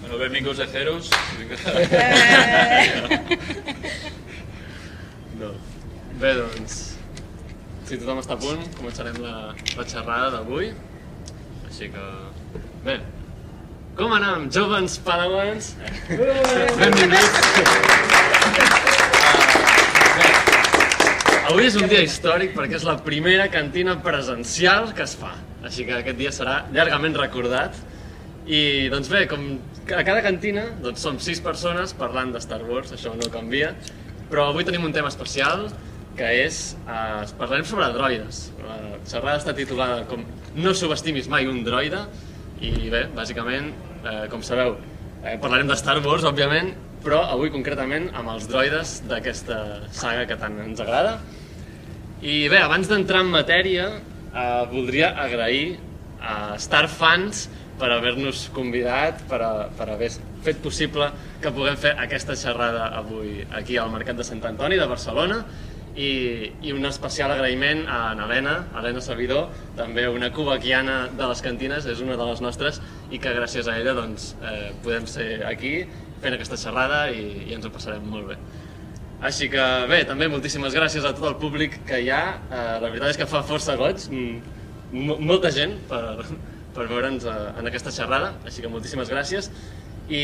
[0.00, 1.10] Bueno, benvinguts a Ceros.
[5.36, 5.50] No.
[6.16, 6.76] Bé, doncs,
[7.84, 10.70] si tothom està a punt, començarem la, la xerrada d'avui.
[11.68, 12.04] Així que,
[12.86, 12.96] bé,
[13.98, 15.74] com anem, jovens padawans?
[16.80, 18.25] Benvinguts.
[21.46, 25.32] Avui és un dia històric perquè és la primera cantina presencial que es fa.
[25.66, 27.76] Així que aquest dia serà llargament recordat.
[28.46, 29.44] I doncs bé, com
[29.94, 33.72] a cada cantina doncs som sis persones parlant de Star Wars, això no canvia,
[34.30, 35.68] però avui tenim un tema especial
[36.18, 38.50] que és, eh, parlarem sobre droides.
[38.66, 40.24] La xerrada està titulada com
[40.56, 42.06] No subestimis mai un droide
[42.60, 44.78] i bé, bàsicament, eh, com sabeu,
[45.22, 49.58] eh, parlarem de Star Wars, òbviament, però avui concretament amb els droides d'aquesta
[49.92, 51.20] saga que tant ens agrada.
[52.24, 53.90] I bé, abans d'entrar en matèria,
[54.32, 55.76] eh, voldria agrair
[56.20, 57.44] a Star Fans
[57.76, 60.08] per haver-nos convidat, per, a, per haver
[60.46, 61.10] fet possible
[61.42, 65.42] que puguem fer aquesta xerrada avui aquí al Mercat de Sant Antoni de Barcelona
[65.92, 71.84] i, i un especial agraïment a Helena, Helena Sabidor, també una cubaquiana de les cantines,
[71.84, 72.80] és una de les nostres
[73.12, 75.82] i que gràcies a ella doncs, eh, podem ser aquí
[76.22, 78.40] fent aquesta xerrada i, i ens ho passarem molt bé.
[79.26, 82.22] Així que bé, també moltíssimes gràcies a tot el públic que hi ha.
[82.46, 86.02] Eh, la veritat és que fa força goig, mm, molta gent per,
[86.76, 89.48] per veure'ns eh, en aquesta xerrada, així que moltíssimes gràcies.
[90.06, 90.20] I,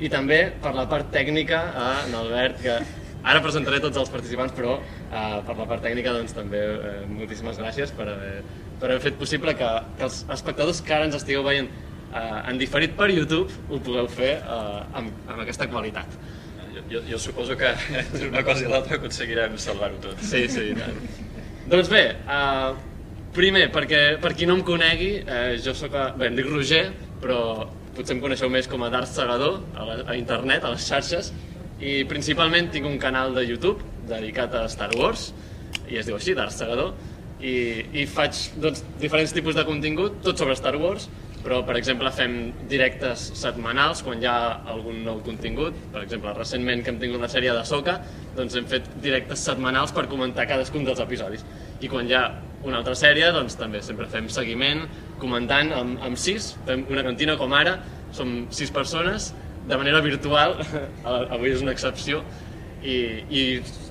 [0.00, 2.78] i també per la part tècnica a en Albert, que
[3.26, 7.60] ara presentaré tots els participants, però eh, per la part tècnica doncs, també eh, moltíssimes
[7.60, 8.38] gràcies per haver,
[8.80, 12.56] per haver fet possible que, que els espectadors que ara ens estigueu veient eh, en
[12.62, 16.16] diferit per YouTube ho pugueu fer eh, amb, amb aquesta qualitat.
[16.90, 20.20] Jo, jo, suposo que entre una cosa i l'altra aconseguirem salvar-ho tot.
[20.22, 21.00] Sí, sí, i tant.
[21.70, 22.76] doncs bé, uh,
[23.34, 26.84] primer, perquè per qui no em conegui, eh, jo sóc, a, bé, em dic Roger,
[27.22, 27.40] però
[27.96, 31.32] potser em coneixeu més com a Darth Segador a, la, a internet, a les xarxes,
[31.80, 35.32] i principalment tinc un canal de YouTube dedicat a Star Wars,
[35.90, 36.94] i es diu així, Darth Segador,
[37.40, 37.56] i,
[38.00, 41.10] i faig doncs, diferents tipus de contingut, tot sobre Star Wars,
[41.46, 42.32] però per exemple fem
[42.66, 44.38] directes setmanals quan hi ha
[44.72, 48.00] algun nou contingut, per exemple recentment que hem tingut la sèrie de Soca,
[48.34, 51.46] doncs hem fet directes setmanals per comentar cadascun dels episodis.
[51.78, 52.24] I quan hi ha
[52.66, 54.82] una altra sèrie, doncs també sempre fem seguiment,
[55.22, 57.76] comentant amb, amb sis, fem una cantina com ara,
[58.16, 59.30] som sis persones,
[59.70, 60.58] de manera virtual,
[61.36, 62.24] avui és una excepció,
[62.82, 62.98] i,
[63.30, 63.42] i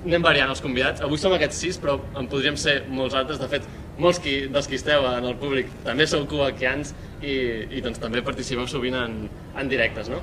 [0.04, 1.02] anem variant els convidats.
[1.04, 3.40] Avui som aquests sis, però en podríem ser molts altres.
[3.40, 3.66] De fet,
[3.98, 6.92] molts qui, dels qui esteu en el públic també sou cubaquians
[7.22, 7.36] i,
[7.78, 9.22] i doncs també participeu sovint en,
[9.56, 10.20] en directes, no?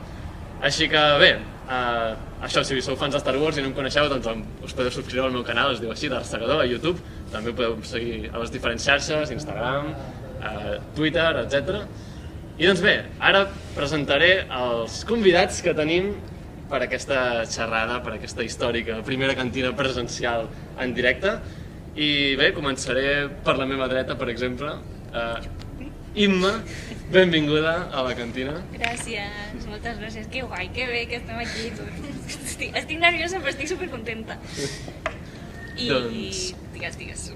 [0.63, 1.31] Així que bé,
[1.67, 2.13] uh,
[2.45, 4.29] això, si sou fans de Star Wars i no em coneixeu, doncs
[4.63, 7.01] us podeu subscriure al meu canal, es diu així, d'Art Segador, a YouTube.
[7.33, 9.89] També podeu seguir a les diferents xarxes, Instagram,
[10.39, 11.81] uh, Twitter, etc.
[12.61, 16.13] I doncs bé, ara presentaré els convidats que tenim
[16.71, 20.47] per aquesta xerrada, per aquesta històrica primera cantina presencial
[20.79, 21.35] en directe.
[21.95, 24.71] I bé, començaré per la meva dreta, per exemple.
[25.13, 25.37] Uh,
[26.15, 26.51] Imma,
[27.13, 28.55] benvinguda a la cantina.
[28.73, 30.27] Gràcies, moltes gràcies.
[30.33, 31.71] Que guai, que bé que estem aquí.
[32.33, 34.37] Estic, estic nerviosa però estic supercontenta.
[35.77, 37.29] I Doncs- digues, digues.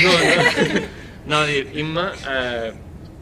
[0.00, 0.80] No, no,
[1.26, 2.72] no a dir, Imma, eh,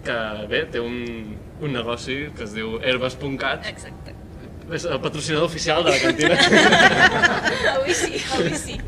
[0.06, 0.19] que
[0.50, 4.14] bé, té un, un negoci que es diu herbes.cat, Exacte.
[4.72, 6.38] és el patrocinador oficial de la cantina.
[7.75, 8.78] avui sí, avui sí.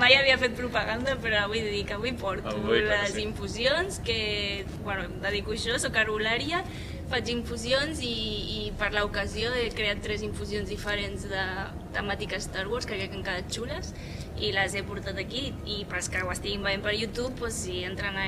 [0.00, 3.22] Mai havia fet propaganda, però avui dic, avui porto Avui, les sí.
[3.26, 6.64] infusions, que, bueno, em dedico a això, soc herbolària,
[7.12, 8.12] faig infusions i,
[8.56, 11.44] i per l'ocasió he creat tres infusions diferents de
[11.92, 13.92] temàtica Star Wars, que crec que han quedat xules,
[14.40, 17.84] i les he portat aquí, i pels que ho estiguin veient per YouTube, doncs, si
[17.84, 18.26] entren a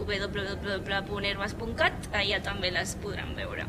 [0.00, 3.64] www.herbes.cat, allà també les podran veure.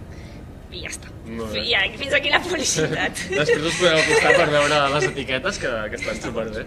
[0.75, 1.11] I ja està.
[1.25, 3.25] I ja, fins aquí la publicitat.
[3.39, 6.65] Després us podeu acostar per veure les etiquetes, que, que estan superbé.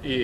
[0.00, 0.16] I,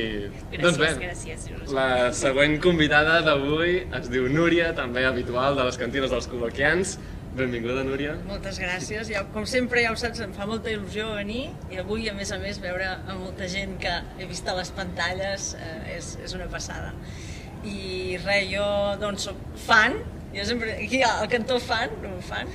[0.54, 1.42] Gràcies, doncs bé, gràcies.
[1.76, 6.96] La següent convidada d'avui es diu Núria, també habitual de les cantines dels cubaquians.
[7.36, 8.14] Benvinguda, Núria.
[8.24, 9.10] Moltes gràcies.
[9.12, 12.32] Ja, com sempre, ja ho saps, em fa molta il·lusió venir i avui, a més
[12.32, 16.36] a més, veure a molta gent que he vist a les pantalles eh, és, és
[16.38, 16.94] una passada.
[17.68, 18.64] I res, jo
[19.02, 19.98] doncs soc fan,
[20.32, 22.48] jo sempre, aquí al cantó fan, un fan,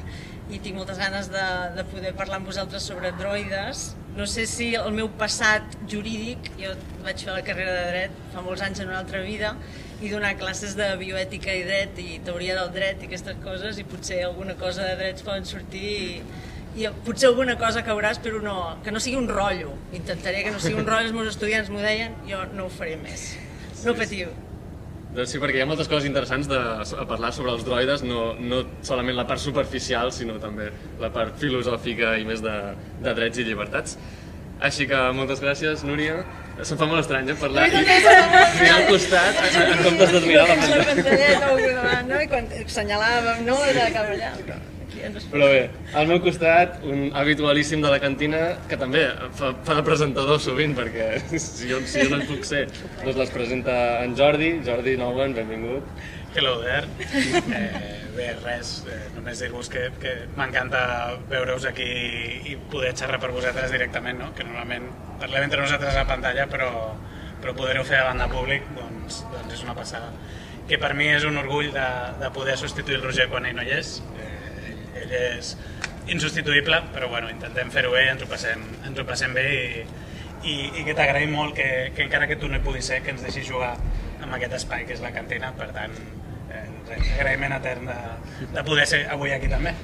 [0.51, 1.45] i tinc moltes ganes de,
[1.77, 3.91] de poder parlar amb vosaltres sobre droides.
[4.17, 6.73] No sé si el meu passat jurídic, jo
[7.05, 9.53] vaig fer la carrera de dret fa molts anys en una altra vida,
[10.01, 13.85] i donar classes de bioètica i dret i teoria del dret i aquestes coses i
[13.87, 16.21] potser alguna cosa de drets poden sortir i,
[16.81, 19.75] i potser alguna cosa caurà, espero no, que no sigui un rotllo.
[19.95, 22.97] Intentaré que no sigui un rotllo, els meus estudiants m'ho deien, jo no ho faré
[22.99, 23.31] més.
[23.85, 24.33] No patiu.
[25.11, 28.29] Doncs sí, perquè hi ha moltes coses interessants de, a parlar sobre els droides, no,
[28.39, 30.69] no solament la part superficial, sinó també
[31.01, 32.53] la part filosòfica i més de,
[33.03, 33.97] de drets i llibertats.
[34.61, 36.21] Així que moltes gràcies, Núria.
[36.61, 40.55] Se'm fa molt estrany, eh, parlar i mirar al costat en comptes de mirar la
[40.55, 40.83] La pantalla.
[40.91, 44.31] pantalla, no, no, i quan assenyalàvem, no, era cap allà.
[45.31, 45.61] Però bé,
[45.97, 49.03] al meu costat, un habitualíssim de la cantina, que també
[49.37, 51.09] fa, fa de presentador sovint, perquè
[51.41, 52.65] si jo, si jo no hi puc ser,
[53.03, 53.75] doncs les presenta
[54.05, 54.53] en Jordi.
[54.67, 55.87] Jordi Nouen, benvingut.
[56.33, 56.87] Hello there.
[57.51, 60.83] Eh, bé, res, eh, només dir-vos que, que m'encanta
[61.31, 61.87] veure-us aquí
[62.47, 64.29] i poder xerrar per vosaltres directament, no?
[64.37, 64.87] que normalment
[65.19, 66.69] parlem entre nosaltres a la pantalla, però,
[67.43, 70.13] però poder-ho fer davant de públic doncs, doncs és una passada.
[70.69, 71.89] Que per mi és un orgull de,
[72.21, 73.97] de poder substituir el Roger quan ell no hi és.
[74.15, 74.31] Eh,
[75.03, 75.55] ell, és
[76.11, 79.83] insubstituïble, però bueno, intentem fer-ho bé, ens ho passem, ens ho passem bé i,
[80.43, 83.13] i, i que t'agraïm molt que, que encara que tu no hi puguis ser, que
[83.13, 83.75] ens deixis jugar
[84.21, 85.93] amb aquest espai que és la cantina, per tant,
[86.49, 87.99] eh, res, agraïment etern de,
[88.55, 89.75] de poder ser avui aquí també.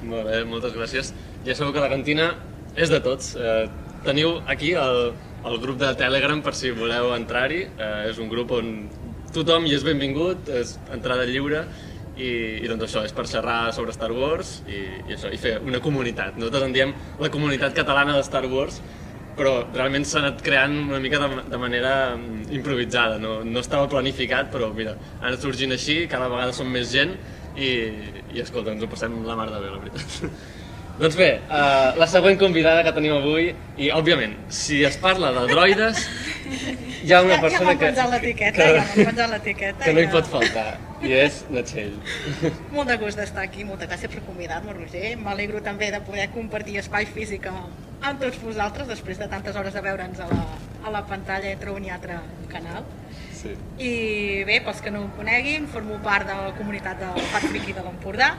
[0.00, 1.12] Molt bé, moltes gràcies.
[1.44, 2.30] Ja sabeu que la cantina
[2.76, 3.34] és de tots.
[3.36, 3.66] Eh,
[4.06, 5.12] teniu aquí el,
[5.44, 7.66] el grup de Telegram per si voleu entrar-hi.
[7.68, 8.72] Eh, és un grup on
[9.34, 11.66] tothom hi és benvingut, és entrada lliure
[12.16, 12.30] i,
[12.64, 15.80] i doncs això, és per xerrar sobre Star Wars i, i, això, i fer una
[15.84, 16.38] comunitat.
[16.40, 18.80] Nosaltres en diem la comunitat catalana de Star Wars,
[19.40, 23.88] però realment s'ha anat creant una mica de, de manera mm, improvisada, no, no estava
[23.88, 27.14] planificat, però mira, ha anat sorgint així, cada vegada som més gent
[27.56, 27.70] i,
[28.34, 30.34] i escolta, ens ho passem la mar de bé, la veritat.
[31.00, 35.46] doncs bé, uh, la següent convidada que tenim avui, i òbviament, si es parla de
[35.54, 36.04] droides,
[37.00, 39.84] hi ha una Ja, ja persona m'han que, penjat l'etiqueta, que, ja m'han penjat l'etiqueta.
[39.86, 40.14] que no hi ja.
[40.18, 40.68] pot faltar,
[41.02, 41.94] i és Natxell.
[42.74, 45.14] Molt de gust d'estar aquí, moltes gràcies per convidar-me, Roger.
[45.20, 47.70] M'alegro també de poder compartir espai físic amb,
[48.00, 50.42] amb tots vosaltres després de tantes hores de veure'ns a la,
[50.84, 52.20] a la pantalla entre un i altre
[52.52, 52.84] canal.
[53.40, 53.54] Sí.
[53.80, 53.92] I
[54.44, 57.86] bé, pels que no em coneguin, formo part de la comunitat del Parc Friki de
[57.86, 58.34] l'Empordà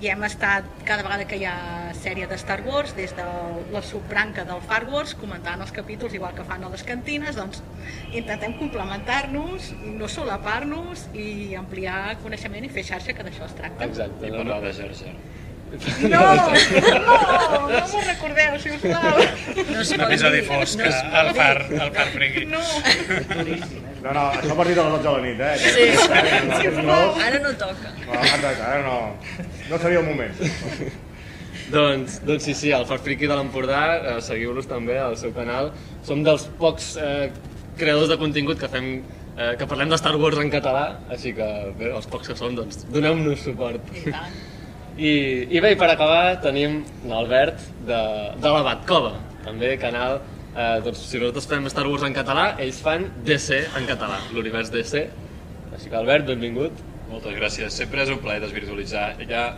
[0.00, 1.56] i hem estat cada vegada que hi ha
[1.96, 3.24] sèrie de Star Wars, des de
[3.72, 7.62] la subbranca del Far Wars, comentant els capítols igual que fan a les cantines, doncs
[8.12, 13.88] intentem complementar-nos, no solapar-nos i ampliar coneixement i fer xarxa, que d'això es tracta.
[13.88, 14.28] Exacte.
[14.28, 14.92] I parlar de Jar.
[15.66, 16.44] No, no,
[17.68, 19.16] no m'ho recordeu, sisplau.
[19.72, 20.86] No es Un pot episodi fosc no
[21.20, 21.34] al dir.
[21.40, 22.44] far, al far friki.
[22.52, 22.60] No.
[24.06, 25.56] No, no, això a partir de les 12 de la nit, eh?
[25.64, 27.90] Sí, No, no, ara no toca.
[28.06, 28.20] no,
[28.70, 28.96] ara no,
[29.72, 30.32] no seria el moment.
[31.74, 35.72] Doncs, doncs sí, sí, el Far Friki de l'Empordà, eh, seguiu-los també al seu canal.
[36.06, 37.32] Som dels pocs eh,
[37.80, 41.48] creadors de contingut que fem eh, que parlem de Star Wars en català, així que
[41.80, 43.90] bé, els pocs que som, doncs doneu-nos suport.
[43.98, 44.44] I tant.
[44.96, 45.12] I,
[45.52, 48.00] I bé, per acabar tenim l'Albert de,
[48.40, 49.12] de la Batcova,
[49.44, 50.22] també canal,
[50.54, 54.72] eh, doncs si nosaltres fem Star Wars en català, ells fan DC en català, l'univers
[54.72, 55.02] DC.
[55.76, 56.80] Així que Albert, benvingut.
[57.10, 57.76] Moltes gràcies.
[57.76, 59.10] Sempre és un plaer desvirtualitzar.
[59.28, 59.50] Ja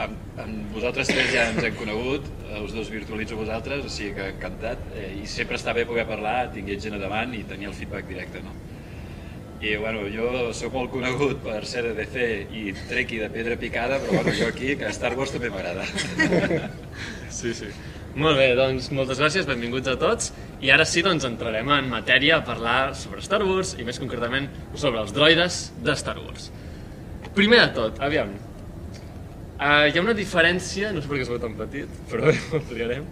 [0.00, 4.30] amb, amb vosaltres tres ja ens hem conegut, eh, us virtualitzo vosaltres, o sigui que
[4.32, 4.80] encantat.
[4.96, 8.08] Eh, I sempre està bé poder parlar, tinguer gent a davant i tenir el feedback
[8.08, 8.56] directe, no?
[9.56, 13.96] I bueno, jo sóc molt conegut per ser de DC i trequi de pedra picada,
[14.02, 15.86] però bueno, jo aquí, que Star Wars també m'agrada.
[17.36, 17.66] Sí, sí.
[18.16, 20.30] Molt bé, doncs moltes gràcies, benvinguts a tots.
[20.64, 24.46] I ara sí, doncs entrarem en matèria a parlar sobre Star Wars i més concretament
[24.72, 26.48] sobre els droides de Star Wars.
[27.36, 31.42] Primer de tot, aviam, uh, hi ha una diferència, no sé per què es veu
[31.42, 33.04] tan petit, però bé, ho explicarem.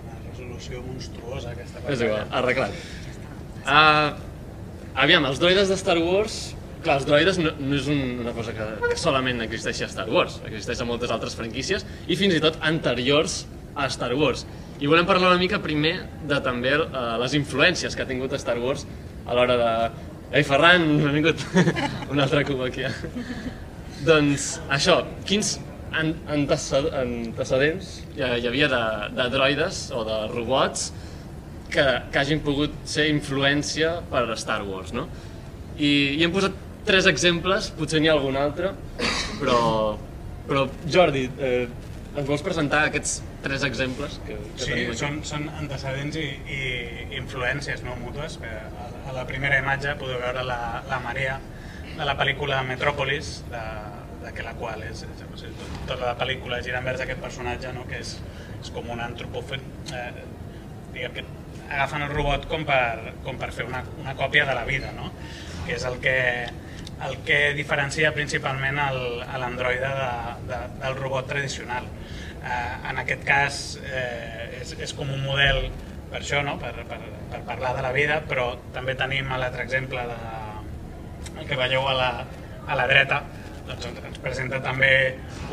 [0.00, 2.80] Una resolució monstruosa aquesta És igual, arreglat.
[3.66, 4.25] Uh,
[4.96, 6.54] aviam, els droides de Star Wars...
[6.86, 10.04] Clar, els droides no, no és un, una cosa que, que solament existeixi a Star
[10.12, 13.40] Wars, existeix a moltes altres franquícies i fins i tot anteriors
[13.74, 14.44] a Star Wars.
[14.78, 15.96] I volem parlar una mica primer
[16.30, 18.86] de també uh, les influències que ha tingut Star Wars
[19.26, 19.72] a l'hora de...
[20.30, 21.42] Ei, Ferran, benvingut!
[22.12, 22.86] un altre cub aquí.
[24.06, 25.56] doncs això, quins
[25.96, 28.82] an anteced antecedents hi havia de,
[29.16, 30.90] de droides o de robots
[31.76, 35.06] que, que hagin pogut ser influència per a Star Wars, no?
[35.76, 36.56] I, i hem posat
[36.88, 38.72] tres exemples, potser n'hi ha algun altre,
[39.40, 39.58] però,
[40.48, 41.66] però Jordi, eh,
[42.16, 45.00] ens vols presentar aquests tres exemples que, que Sí, tenim aquí?
[45.02, 46.60] són, són antecedents i, i
[47.18, 48.38] influències no, mútues.
[48.40, 51.36] que A, a la primera imatge podeu veure la, la Maria
[51.96, 53.64] de la pel·lícula Metròpolis, de,
[54.24, 57.72] de que la qual és, és, és, tot, tota la pel·lícula gira envers aquest personatge,
[57.76, 57.84] no?
[57.90, 58.16] que és,
[58.62, 60.10] és com un antropòfen, eh,
[60.96, 61.26] diguem que
[61.70, 65.10] agafen el robot com per, com per fer una, una còpia de la vida, no?
[65.66, 66.18] que és el que,
[67.08, 70.12] el que diferencia principalment l'androide de,
[70.52, 71.88] de, del robot tradicional.
[72.46, 75.66] Eh, en aquest cas eh, és, és com un model
[76.10, 76.54] per això, no?
[76.62, 77.00] per, per,
[77.32, 80.20] per parlar de la vida, però també tenim l'altre exemple de,
[81.34, 82.10] el que veieu a la,
[82.66, 83.20] a la dreta,
[83.66, 84.90] doncs ens presenta també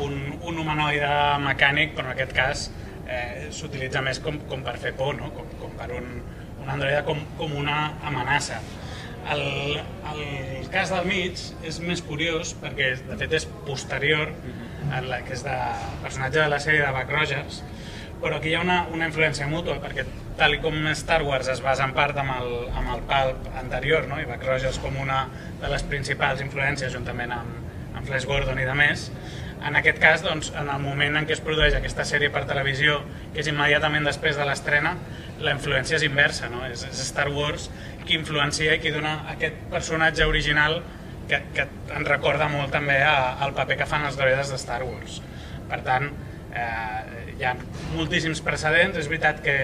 [0.02, 0.14] un,
[0.46, 1.10] un humanoide
[1.42, 2.68] mecànic, però en aquest cas
[3.14, 5.30] eh, s'utilitza més com, com per fer por, no?
[5.36, 6.10] com, com per un,
[6.62, 8.60] un androide com, com una amenaça.
[9.32, 9.78] El,
[10.12, 14.34] el cas del mig és més curiós perquè de fet és posterior,
[14.90, 15.54] en la, que és de
[16.02, 17.62] personatge de la sèrie de Buck Rogers,
[18.20, 20.04] però aquí hi ha una, una influència mútua perquè
[20.38, 24.18] tal com Star Wars es basa en part amb el, amb el pulp anterior no?
[24.20, 25.24] i Buck Rogers com una
[25.60, 27.58] de les principals influències juntament amb,
[27.94, 29.08] amb Flash Gordon i de més
[29.64, 32.98] en aquest cas, doncs, en el moment en què es produeix aquesta sèrie per televisió,
[33.32, 34.94] que és immediatament després de l'estrena,
[35.40, 36.64] la influència és inversa, no?
[36.68, 37.70] és, és Star Wars
[38.04, 40.82] qui influencia i qui dona aquest personatge original
[41.30, 41.66] que, que
[41.96, 45.22] ens recorda molt també a, al paper que fan els droides de Star Wars.
[45.70, 46.10] Per tant,
[46.52, 47.54] eh, hi ha
[47.94, 49.58] moltíssims precedents, és veritat que,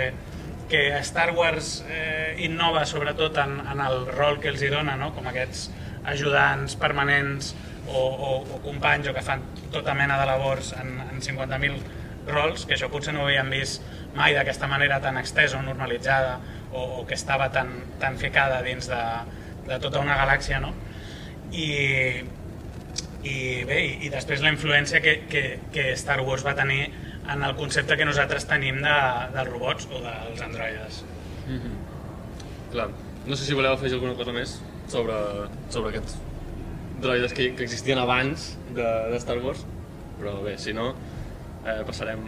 [0.72, 5.12] que Star Wars eh, innova sobretot en, en el rol que els hi dona, no?
[5.16, 5.68] com aquests
[6.10, 7.52] ajudants permanents
[7.90, 9.42] o, o, o companys o que fan
[9.74, 13.82] tota mena de labors en, en 50.000 rols, que això potser no ho havíem vist
[14.14, 16.38] mai d'aquesta manera tan extesa o normalitzada
[16.72, 19.00] o, o que estava tan, tan ficada dins de,
[19.66, 20.72] de tota una galàxia, no?
[21.50, 21.68] I,
[23.26, 25.44] i bé, i, i després la influència que, que,
[25.74, 26.88] que Star Wars va tenir
[27.30, 28.96] en el concepte que nosaltres tenim de,
[29.34, 31.04] dels robots o dels androides.
[32.70, 32.90] Clar,
[33.26, 34.58] no sé si voleu afegir alguna cosa més
[34.90, 35.16] sobre,
[35.70, 36.29] sobre aquests
[37.02, 39.64] droides que, que existien abans de, de Star Wars,
[40.20, 40.92] però bé, si no,
[41.64, 42.26] eh, passarem...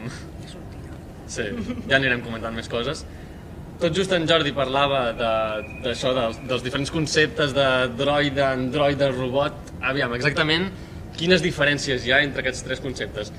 [1.33, 1.45] Sí,
[1.89, 3.07] ja anirem comentant més coses.
[3.81, 9.73] Tot just en Jordi parlava d'això, de, dels, dels diferents conceptes de droide, androide, robot...
[9.83, 10.69] Aviam, exactament
[11.17, 13.33] quines diferències hi ha entre aquests tres conceptes.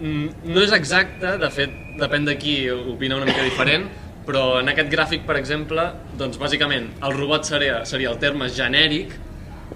[0.00, 3.86] Mm, No és exacte, de fet, depèn de qui opina una mica diferent,
[4.24, 5.84] però en aquest gràfic, per exemple,
[6.18, 9.12] doncs bàsicament el robot seria, seria el terme genèric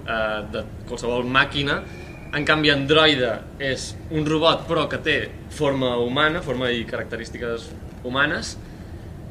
[0.05, 1.81] eh, de qualsevol màquina,
[2.29, 3.31] en canvi androide
[3.63, 5.19] és un robot però que té
[5.53, 7.69] forma humana, forma i característiques
[8.05, 8.55] humanes,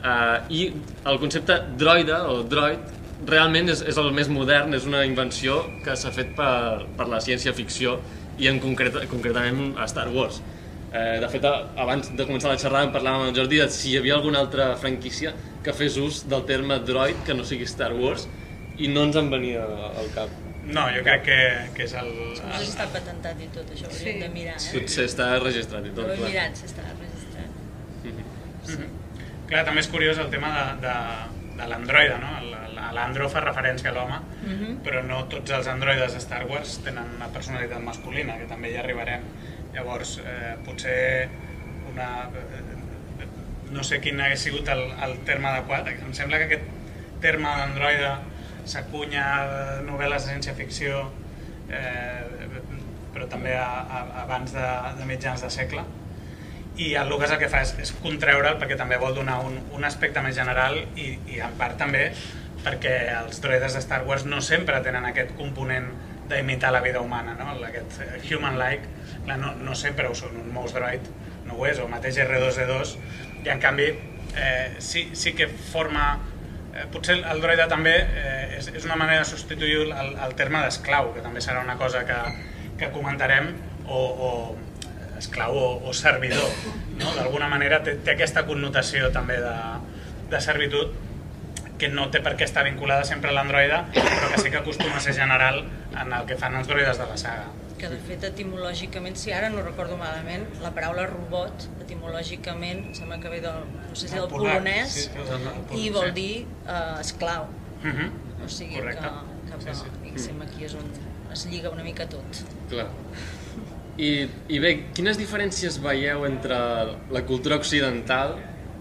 [0.03, 0.63] eh, i
[1.07, 2.97] el concepte droide o droid
[3.27, 7.21] realment és, és el més modern, és una invenció que s'ha fet per, per la
[7.23, 7.99] ciència-ficció
[8.39, 10.41] i en concret, concretament a Star Wars.
[10.89, 11.45] Eh, de fet,
[11.77, 14.41] abans de començar la xerrada en parlàvem amb el Jordi de si hi havia alguna
[14.41, 15.35] altra franquícia
[15.65, 18.29] que fes ús del terme droid que no sigui Star Wars
[18.79, 20.48] i no ens en venia al cap.
[20.69, 21.37] No, jo crec que,
[21.77, 22.11] que és el...
[22.37, 24.13] Si està patentat i tot, això ho Sí.
[24.21, 24.73] de mirar, eh?
[24.75, 27.51] Potser està registrat i tot, ho he mirat si està registrat.
[29.49, 30.95] Clar, també és curiós el tema de, de,
[31.63, 32.35] de l'androide, no?
[32.43, 32.57] El-
[32.99, 34.17] L'andro fa referència a l'home,
[34.87, 38.79] però no tots els androides de Star Wars tenen una personalitat masculina, que també hi
[38.81, 39.23] arribarem.
[39.75, 41.29] Llavors, eh, potser
[41.93, 42.09] una...
[42.33, 42.65] eh,
[43.71, 45.91] No sé quin hagués sigut el, el terme adequat.
[45.93, 46.65] Em sembla que aquest
[47.21, 48.15] terme d'androide
[48.69, 49.25] s'acunya
[49.87, 51.05] novel·les de ciència-ficció,
[51.71, 52.59] eh,
[53.15, 54.67] però també a, a, abans de,
[54.99, 55.85] de mitjans de segle.
[56.79, 59.87] I el Lucas el que fa és, és contreure'l perquè també vol donar un, un
[59.89, 62.13] aspecte més general i, i en part també
[62.63, 65.89] perquè els droides de Star Wars no sempre tenen aquest component
[66.29, 67.55] d'imitar la vida humana, no?
[67.67, 68.87] aquest eh, human-like,
[69.27, 71.07] no, no sempre ho són, un mouse droid
[71.49, 72.95] no ho és, o mateix R2-D2,
[73.47, 73.89] i en canvi
[74.37, 76.19] eh, sí, sí que forma
[76.75, 80.63] Eh, potser el droide també eh, és, és una manera de substituir el, el terme
[80.65, 82.19] d'esclau, que també serà una cosa que,
[82.81, 83.53] que comentarem,
[83.89, 84.31] o, o
[85.19, 86.49] esclau o, o servidor.
[86.99, 87.13] No?
[87.17, 89.55] D'alguna manera té, té aquesta connotació també de,
[90.31, 90.95] de servitud
[91.79, 94.99] que no té per què estar vinculada sempre a l'androide, però que sí que acostuma
[94.99, 95.63] a ser general
[95.95, 97.47] en el que fan els droides de la saga.
[97.79, 103.21] Que de fet etimològicament, si ara no recordo malament, la paraula robot etimològicament em sembla
[103.23, 107.47] que ve del, no sé si del polac, polonès sí, i vol dir eh, esclau.
[107.85, 108.11] Uh -huh.
[108.45, 109.03] O sigui Correcte.
[109.47, 109.91] que, que Sí, sí.
[110.03, 110.91] diguéssim, aquí és on
[111.33, 112.43] es lliga una mica tot.
[112.71, 112.89] Clar.
[113.99, 116.59] I, I bé, quines diferències veieu entre
[117.11, 118.37] la cultura occidental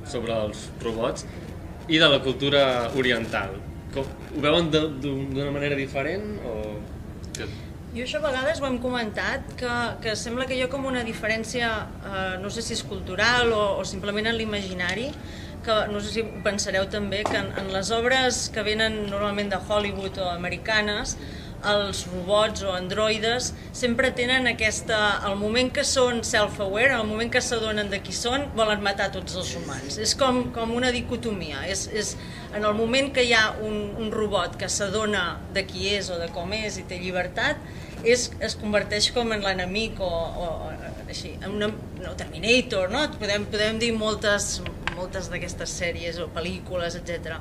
[0.05, 1.25] sobre els robots
[1.87, 3.57] i de la cultura oriental?
[3.93, 6.59] Com, ho veuen d'una manera diferent o...
[7.97, 9.69] Jo això a vegades ho hem comentat, que,
[10.03, 11.69] que sembla que hi ha com una diferència,
[12.05, 15.07] eh, no sé si és cultural o, o simplement en l'imaginari,
[15.65, 19.57] que no sé si pensareu també, que en, en les obres que venen normalment de
[19.57, 21.15] Hollywood o americanes,
[21.65, 24.99] els robots o androides sempre tenen aquesta...
[25.25, 29.39] El moment que són self-aware, el moment que s'adonen de qui són, volen matar tots
[29.41, 29.97] els humans.
[29.97, 31.65] És com, com una dicotomia.
[31.65, 32.13] És, és,
[32.53, 36.21] en el moment que hi ha un, un robot que s'adona de qui és o
[36.21, 37.57] de com és i té llibertat,
[38.05, 40.49] és, es converteix com en l'enemic o, o,
[41.07, 43.05] així, en una, no, Terminator, no?
[43.17, 44.57] Podem, podem dir moltes,
[44.97, 47.37] moltes d'aquestes sèries o pel·lícules, etc.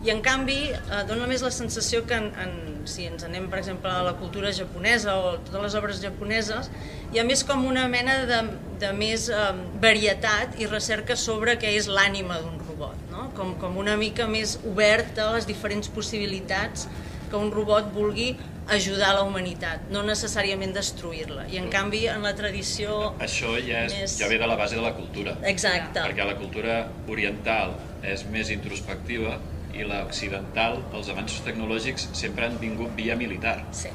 [0.00, 2.54] I en canvi, eh, dona més la sensació que en, en,
[2.88, 6.70] si ens anem, per exemple, a la cultura japonesa o totes les obres japoneses,
[7.12, 8.40] hi ha més com una mena de,
[8.80, 9.42] de més eh,
[9.82, 13.28] varietat i recerca sobre què és l'ànima d'un robot, no?
[13.36, 16.88] com, com una mica més obert a les diferents possibilitats
[17.30, 18.32] que un robot vulgui
[18.70, 21.46] ajudar la humanitat, no necessàriament destruir-la.
[21.50, 23.14] I en canvi, en la tradició...
[23.22, 25.36] Això ja, és, Més- ja ve de la base de la cultura.
[25.50, 25.98] Exacte.
[26.00, 26.76] Perquè la cultura
[27.10, 27.74] oriental
[28.06, 29.38] és més introspectiva
[29.74, 33.60] i l'occidental, els avanços tecnològics sempre han vingut via militar.
[33.76, 33.90] Sí.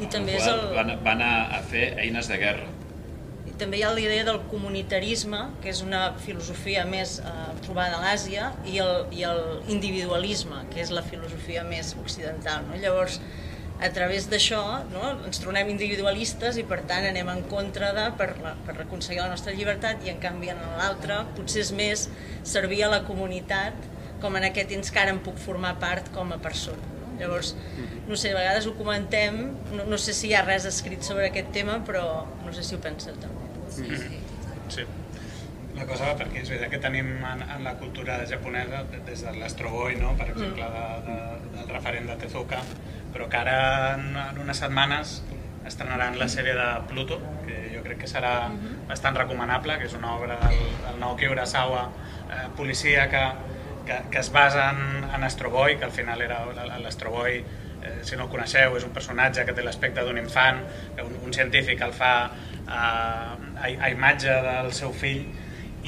[0.00, 2.68] I també, és el, van, van a, a fer eines de guerra.
[3.50, 7.32] i també hi ha la idea del comunitarisme, que és una filosofia més eh,
[7.64, 12.64] trobada a l'Àsia, i, el, i el individualisme, que és la filosofia més occidental.
[12.68, 12.78] No?
[12.80, 13.18] Llavors,
[13.80, 14.60] a través d'això
[14.92, 19.22] no, ens tornem individualistes i per tant anem en contra de per, la, per aconseguir
[19.22, 22.06] la nostra llibertat i en canvi en l'altre potser és més
[22.44, 23.74] servir a la comunitat
[24.20, 26.76] com en aquest temps que ara en puc formar part com a persona.
[27.00, 27.14] No?
[27.20, 27.54] Llavors,
[28.08, 29.38] no sé, a vegades ho comentem,
[29.72, 32.04] no, no sé si hi ha res escrit sobre aquest tema, però
[32.44, 33.48] no sé si ho penseu també.
[33.72, 34.20] Sí, sí.
[34.76, 34.84] Sí.
[35.78, 39.22] La cosa va perquè és veritat que tenim en, en la cultura japonesa, de- des
[39.24, 40.12] de l'Astroboi, no?
[40.18, 41.18] per exemple, de, de,
[41.56, 42.60] del referent de Tezuka,
[43.12, 43.60] però que ara
[43.96, 45.20] en, en unes setmanes
[45.66, 48.50] estrenaran la sèrie de Pluto, que jo crec que serà
[48.88, 51.88] bastant recomanable, que és una obra del, del Naoki Urasawa,
[52.30, 53.24] eh, policíaca,
[53.86, 56.44] que, que es basa en, en Astro Boy, que al final era
[56.78, 57.44] l'Astro Boy,
[57.82, 60.62] eh, si no el coneixeu, és un personatge que té l'aspecte d'un infant,
[60.96, 65.26] que un, un científic el fa eh, a, a imatge del seu fill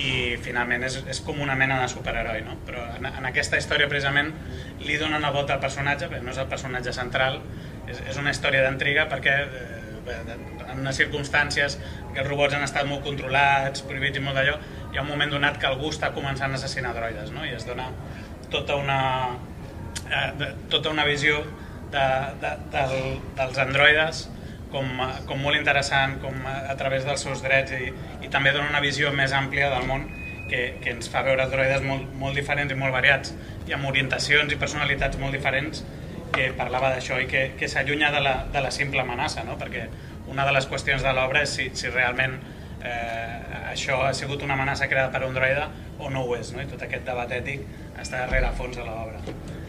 [0.00, 2.56] i finalment és, és com una mena de superheroi, no?
[2.66, 4.32] però en, en aquesta història precisament
[4.80, 7.40] li donen la volta al personatge, perquè no és el personatge central,
[7.86, 9.82] és, és una història d'intriga perquè eh,
[10.72, 11.76] en unes circumstàncies
[12.14, 14.56] que els robots han estat molt controlats, prohibits i molt d'allò,
[14.92, 17.44] hi ha un moment donat que algú està començant a assassinar droides, no?
[17.44, 17.90] i es dona
[18.52, 19.00] tota una,
[20.08, 21.42] eh, tota una visió
[21.92, 22.06] de,
[22.40, 22.96] de, del,
[23.36, 24.28] dels androides
[24.72, 24.88] com,
[25.28, 27.92] com molt interessant, com a, a través dels seus drets i,
[28.24, 30.08] i també dona una visió més àmplia del món
[30.48, 33.34] que, que ens fa veure droides molt, molt diferents i molt variats
[33.68, 35.84] i amb orientacions i personalitats molt diferents
[36.32, 39.58] que parlava d'això i que, que s'allunya de, la, de la simple amenaça, no?
[39.60, 39.86] perquè
[40.32, 42.38] una de les qüestions de l'obra és si, si realment
[42.82, 45.68] eh, això ha sigut una amenaça creada per un droide
[46.00, 46.64] o no ho és, no?
[46.64, 47.64] i tot aquest debat ètic
[48.00, 49.20] està darrere a fons de l'obra.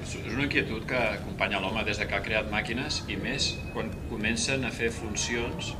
[0.03, 3.89] És una inquietud que acompanya l'home des de que ha creat màquines i més quan
[4.09, 5.73] comencen a fer funcions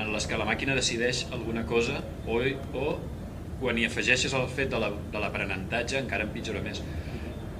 [0.00, 2.40] en les que la màquina decideix alguna cosa o,
[2.74, 2.86] o
[3.60, 4.90] quan hi afegeixes el fet de la-
[5.22, 6.80] l'aprenentatge encara empitjora més.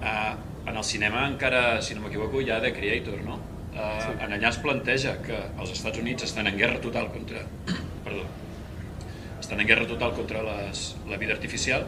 [0.02, 0.34] Uh,
[0.66, 3.38] en el cinema encara, si no m'equivoco, hi ha The Creator, no?
[3.72, 7.44] Uh, en allà es planteja que els Estats Units estan en guerra total contra...
[8.02, 8.24] Perdó.
[9.40, 11.86] Estan en guerra total contra les, la vida artificial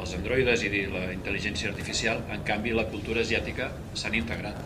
[0.00, 4.58] els androides i la intel·ligència artificial, en canvi la cultura asiàtica s'han integrat.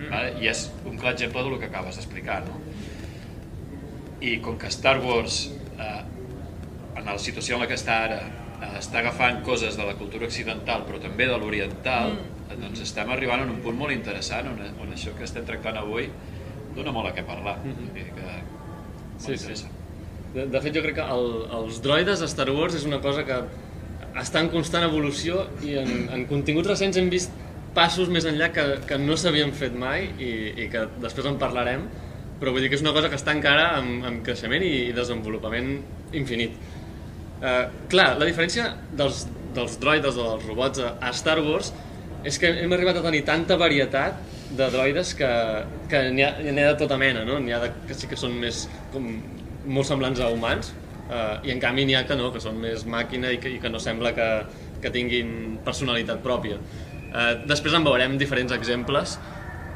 [0.00, 0.34] Vale?
[0.40, 2.40] I és un clar exemple del que acabes d'explicar.
[2.46, 2.58] No?
[4.24, 5.42] I com que Star Wars,
[5.78, 6.02] eh,
[6.96, 8.20] en la situació en la que està ara,
[8.60, 12.60] eh, està agafant coses de la cultura occidental però també de l'oriental, mm.
[12.64, 16.10] doncs estem arribant a un punt molt interessant on, on això que estem tractant avui
[16.74, 17.58] dona molt a què parlar.
[17.64, 18.14] Mm -hmm.
[18.16, 18.40] que
[19.20, 19.66] Sí, sí.
[20.34, 21.26] De, de fet, jo crec que el,
[21.58, 23.36] els droides a Star Wars és una cosa que
[24.18, 27.34] està en constant evolució i en, en continguts recents hem vist
[27.74, 30.30] passos més enllà que, que no s'havien fet mai i,
[30.64, 31.84] i que després en parlarem,
[32.40, 34.96] però vull dir que és una cosa que està encara en, en creixement i, i
[34.96, 35.76] desenvolupament
[36.18, 36.56] infinit.
[37.40, 39.22] Uh, clar, la diferència dels,
[39.56, 41.70] dels droides o dels robots a, Star Wars
[42.26, 44.18] és que hem arribat a tenir tanta varietat
[44.58, 45.30] de droides que,
[45.88, 47.38] que n'hi ha, ha de tota mena, no?
[47.40, 49.06] N'hi ha de, que sí que són més com,
[49.64, 50.74] molt semblants a humans
[51.10, 53.60] uh, i en canvi n'hi ha que no, que són més màquina i que, i
[53.62, 54.28] que no sembla que,
[54.82, 56.60] que tinguin personalitat pròpia.
[57.10, 59.16] Uh, després en veurem diferents exemples,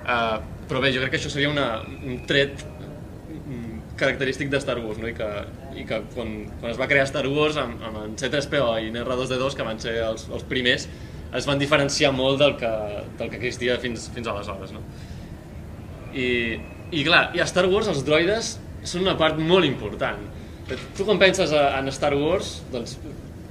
[0.06, 4.78] uh, però bé, jo crec que això seria una, un tret mm, característic de Star
[4.80, 5.10] Wars, no?
[5.10, 5.30] I que,
[5.74, 9.02] i que quan, quan es va crear Star Wars amb, amb en C-3PO i en
[9.02, 10.86] R2-D2, que van ser els, els primers,
[11.34, 12.70] es van diferenciar molt del que,
[13.18, 14.84] del que existia fins, fins aleshores, no?
[16.14, 16.28] I,
[16.94, 18.54] I clar, i a Star Wars els droides
[18.86, 20.22] són una part molt important.
[20.68, 22.96] Tu quan penses en Star Wars, doncs,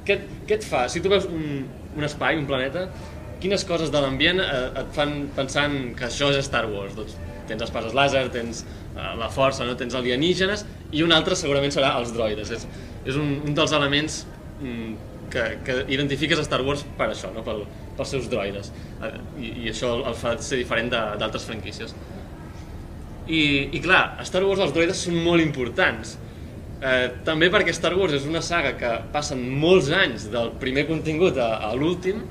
[0.07, 0.17] què,
[0.49, 0.87] què et fa?
[0.89, 1.65] Si tu veus un,
[1.97, 2.87] un espai, un planeta,
[3.43, 6.95] quines coses de l'ambient eh, et fan pensant que això és Star Wars?
[6.97, 7.15] Doncs
[7.49, 9.75] tens espases làser, tens eh, la força, no?
[9.79, 12.53] tens alienígenes, i un altre segurament serà els droides.
[12.55, 12.67] És,
[13.05, 14.21] és un, un dels elements
[14.61, 14.93] mm,
[15.33, 17.43] que, que identifiques a Star Wars per això, no?
[17.45, 17.63] Pel,
[17.97, 18.71] pels seus droides.
[19.03, 21.95] Eh, I, I això el fa ser diferent d'altres franquícies.
[23.27, 26.17] I, I clar, a Star Wars els droides són molt importants.
[26.83, 31.37] Eh, també perquè Star Wars és una saga que passen molts anys del primer contingut
[31.39, 32.23] a, a l'últim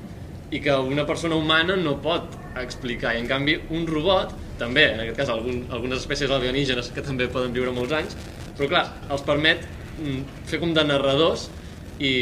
[0.53, 3.15] i que una persona humana no pot explicar.
[3.15, 7.29] I en canvi, un robot, també, en aquest cas algun, algunes espècies alienígenes que també
[7.31, 8.17] poden viure molts anys,
[8.57, 9.65] però clar, els permet
[9.97, 11.47] mm, fer com de narradors
[11.97, 12.13] i,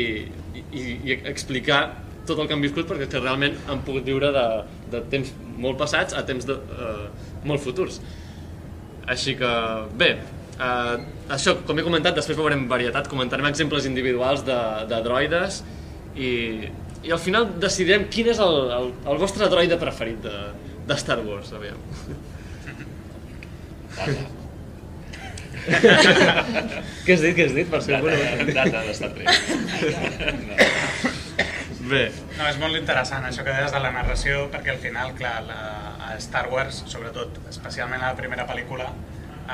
[0.55, 1.81] i, i explicar
[2.27, 4.47] tot el que han viscut perquè realment han pogut viure de,
[4.93, 7.99] de temps molt passats a temps de, uh, molt futurs.
[9.11, 9.49] Així que,
[9.97, 10.13] bé,
[10.61, 10.95] uh,
[11.33, 15.61] això, com he comentat, després veurem varietat, comentarem exemples individuals de, de droides
[16.15, 16.31] i,
[17.03, 20.35] i al final decidirem quin és el, el, el vostre droide preferit de,
[20.87, 21.79] de Star Wars, aviam.
[25.61, 27.67] Què has dit, què has dit?
[27.69, 29.27] Per ser Data, data de Star Trek.
[30.47, 30.55] No.
[31.91, 32.05] Bé,
[32.37, 35.57] No, és molt interessant això que deies de la narració, perquè al final, clar, la,
[36.07, 38.87] a Star Wars, sobretot, especialment a la primera pel·lícula,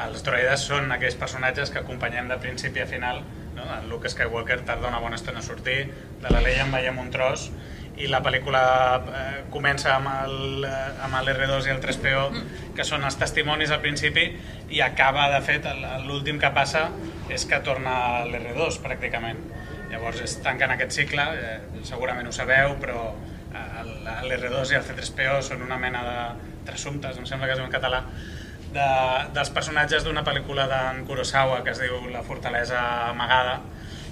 [0.06, 3.24] els droides són aquells personatges que acompanyem de principi a final.
[3.58, 3.66] No?
[3.80, 5.80] El Luke Skywalker tarda una bona estona a sortir,
[6.22, 7.50] de la Leia en veiem un tros,
[7.98, 8.60] i la pel·lícula
[9.10, 12.26] eh, comença amb el, eh, amb l'R2 i el 3PO,
[12.78, 14.28] que són els testimonis al principi,
[14.70, 15.66] i acaba, de fet,
[16.06, 16.92] l'últim que passa
[17.34, 17.96] és que torna
[18.30, 19.42] l'R2, pràcticament.
[19.90, 21.58] Llavors es tanquen aquest cicle, eh,
[21.90, 26.18] segurament ho sabeu, però eh, el- l'R2 i el C3PO són una mena de
[26.70, 28.04] trassumptes, em sembla que diu en català,
[28.74, 28.88] de,
[29.36, 33.62] dels personatges d'una pel·lícula d'en Kurosawa que es diu La fortalesa amagada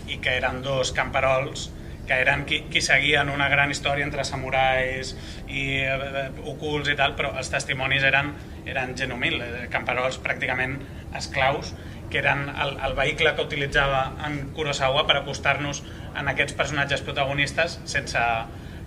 [0.08, 1.70] i que eren dos camperols
[2.06, 5.16] que eren qui, qui seguien una gran història entre samurais
[5.50, 8.32] i eh, ocults i tal, però els testimonis eren,
[8.70, 10.78] eren genuïns, eh, camperols pràcticament
[11.18, 11.74] esclaus,
[12.12, 15.82] que eren el, el vehicle que utilitzava en Kurosawa per acostar-nos
[16.16, 18.22] en aquests personatges protagonistes sense,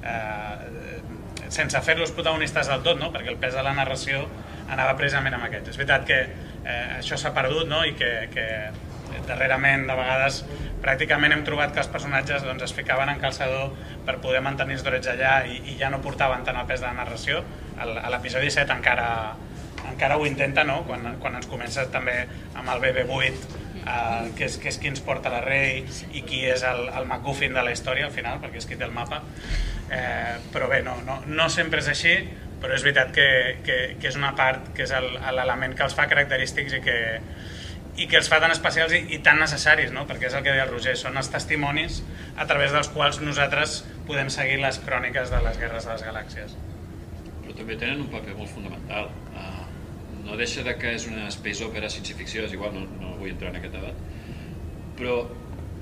[0.07, 1.00] eh,
[1.48, 3.11] sense fer-los protagonistes del tot, no?
[3.14, 4.28] perquè el pes de la narració
[4.68, 5.72] anava precisament amb aquests.
[5.72, 7.83] És veritat que eh, això s'ha perdut no?
[7.87, 8.46] i que, que
[9.28, 10.42] darrerament de vegades
[10.83, 13.72] pràcticament hem trobat que els personatges doncs, es ficaven en calçador
[14.07, 16.88] per poder mantenir els drets allà i, i ja no portaven tant el pes de
[16.88, 17.42] la narració.
[17.78, 19.09] A l'episodi 7 encara,
[19.90, 20.83] encara ho intenta, no?
[20.88, 22.20] quan, quan ens comença també
[22.54, 25.78] amb el BB-8 Uh, que, és, que és qui ens porta la rei
[26.12, 28.85] i qui és el, el MacGuffin de la història al final, perquè és qui té
[28.85, 29.22] el mapa
[29.88, 32.14] eh, però bé, no, no, no sempre és així
[32.62, 33.29] però és veritat que,
[33.66, 36.97] que, que és una part que és el- l'element que els fa característics i que,
[37.99, 40.07] i que els fa tan especials i, i tan necessaris, no?
[40.07, 42.03] perquè és el que deia el Roger, són els testimonis
[42.37, 46.57] a través dels quals nosaltres podem seguir les cròniques de les guerres de les galàxies.
[47.42, 49.09] però també tenen un paper molt fonamental.
[49.33, 49.64] Uh,
[50.27, 53.49] no deixa de que és una space opera ciència-ficció, és igual, no, no vull entrar
[53.55, 53.94] en aquest debat,
[54.99, 55.23] però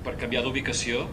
[0.07, 1.09] per canviar d'ubicació,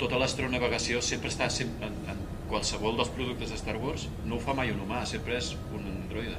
[0.00, 2.19] tota l'astronavegació sempre està sempre, en, en
[2.50, 5.86] qualsevol dels productes de Star Wars, no ho fa mai un humà, sempre és un
[5.86, 6.36] androide,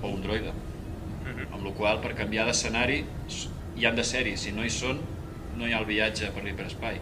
[0.00, 0.52] o un droide.
[1.50, 3.02] Amb la qual per canviar d'escenari
[3.76, 5.00] hi han de ser-hi, si no hi són,
[5.58, 7.00] no hi ha el viatge per l'hiperespai.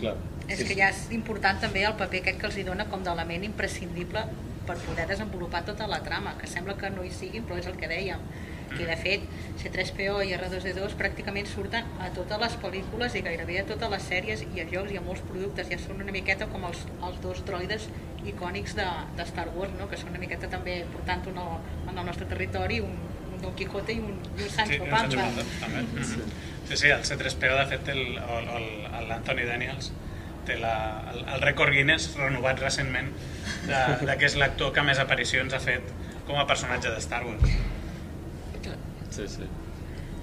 [0.00, 0.16] clar.
[0.50, 3.44] És que ja és important també el paper aquest que els hi dona com d'element
[3.46, 4.24] imprescindible
[4.66, 7.76] per poder desenvolupar tota la trama, que sembla que no hi siguin, però és el
[7.78, 8.24] que dèiem,
[8.76, 9.24] que de fet
[9.60, 14.44] C3PO i R2D2 pràcticament surten a totes les pel·lícules i gairebé a totes les sèries
[14.46, 17.42] i a jocs i a molts productes, ja són una miqueta com els, els dos
[17.48, 17.88] droides
[18.26, 19.88] icònics de, de Star Wars, no?
[19.90, 21.56] que són una miqueta també portant un al,
[21.88, 22.94] en el nostre territori un,
[23.32, 25.16] un Don Quijote i un, i un Sancho Sí, Panza.
[25.16, 25.82] Sancho Panza, també.
[25.88, 26.30] Mhm.
[26.70, 27.88] Sí, sí, el C3PO, de fet,
[29.08, 29.90] l'Anthony Daniels
[30.46, 30.74] té la,
[31.12, 33.10] el, el rècord Guinness renovat recentment
[33.66, 35.90] de, de que és l'actor que més aparicions ha fet
[36.28, 37.58] com a personatge de Star Wars.
[39.10, 39.42] Sí, sí.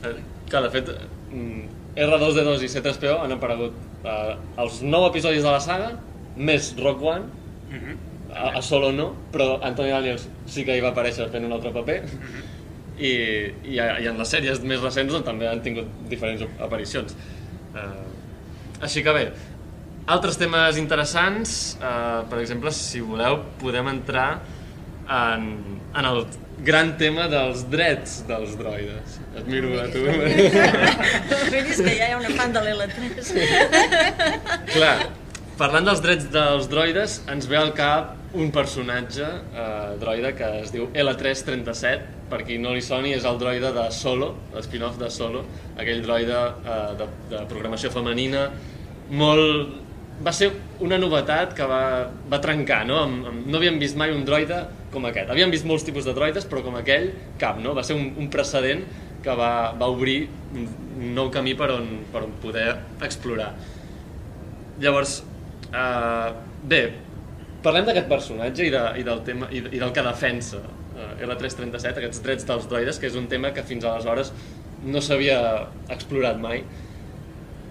[0.04, 0.16] Eh,
[0.50, 0.90] Clar, de fet,
[1.32, 1.64] mm,
[1.98, 3.74] R2D2 i C3PO han aparegut
[4.08, 5.94] eh, als nou episodis de la saga,
[6.36, 7.26] més Rock One,
[7.68, 7.98] Mhm.
[8.32, 11.72] a, a Solo no, però Anthony Daniels sí que hi va aparèixer fent un altre
[11.76, 11.98] paper,
[12.98, 13.12] i,
[13.74, 17.16] i, a- i en les sèries més recents doncs, també han tingut diferents ap- aparicions.
[17.76, 18.08] Eh,
[18.88, 19.26] així que bé,
[20.08, 24.30] altres temes interessants, eh, per exemple, si voleu, podem entrar
[25.10, 25.48] en,
[25.96, 26.26] en el
[26.66, 29.20] gran tema dels drets dels droides.
[29.38, 30.04] Et miro a tu.
[31.54, 33.32] Miris que ja hi ha una fan de l'L3.
[34.74, 34.96] Clar,
[35.60, 40.72] parlant dels drets dels droides, ens ve al cap un personatge eh, droide que es
[40.74, 45.46] diu L337, per qui no li soni és el droide de Solo, l'spin-off de Solo,
[45.80, 48.50] aquell droide eh, de, de programació femenina,
[49.10, 49.84] molt...
[50.18, 50.48] Va ser
[50.82, 52.96] una novetat que va, va trencar, no?
[53.06, 55.30] Amb, amb, no havíem vist mai un droide com aquest.
[55.32, 57.10] Havíem vist molts tipus de droides, però com aquell,
[57.42, 57.74] cap, no?
[57.78, 58.86] Va ser un, un precedent
[59.24, 60.20] que va, va obrir
[60.54, 60.68] un,
[61.18, 62.70] nou camí per on, per on poder
[63.06, 63.52] explorar.
[64.82, 65.20] Llavors,
[65.72, 66.32] uh,
[66.70, 66.82] bé,
[67.66, 71.98] parlem d'aquest personatge i, de, i, del tema, i, i del que defensa uh, L337,
[71.98, 74.32] aquests drets dels droides, que és un tema que fins aleshores
[74.86, 75.40] no s'havia
[75.94, 76.64] explorat mai.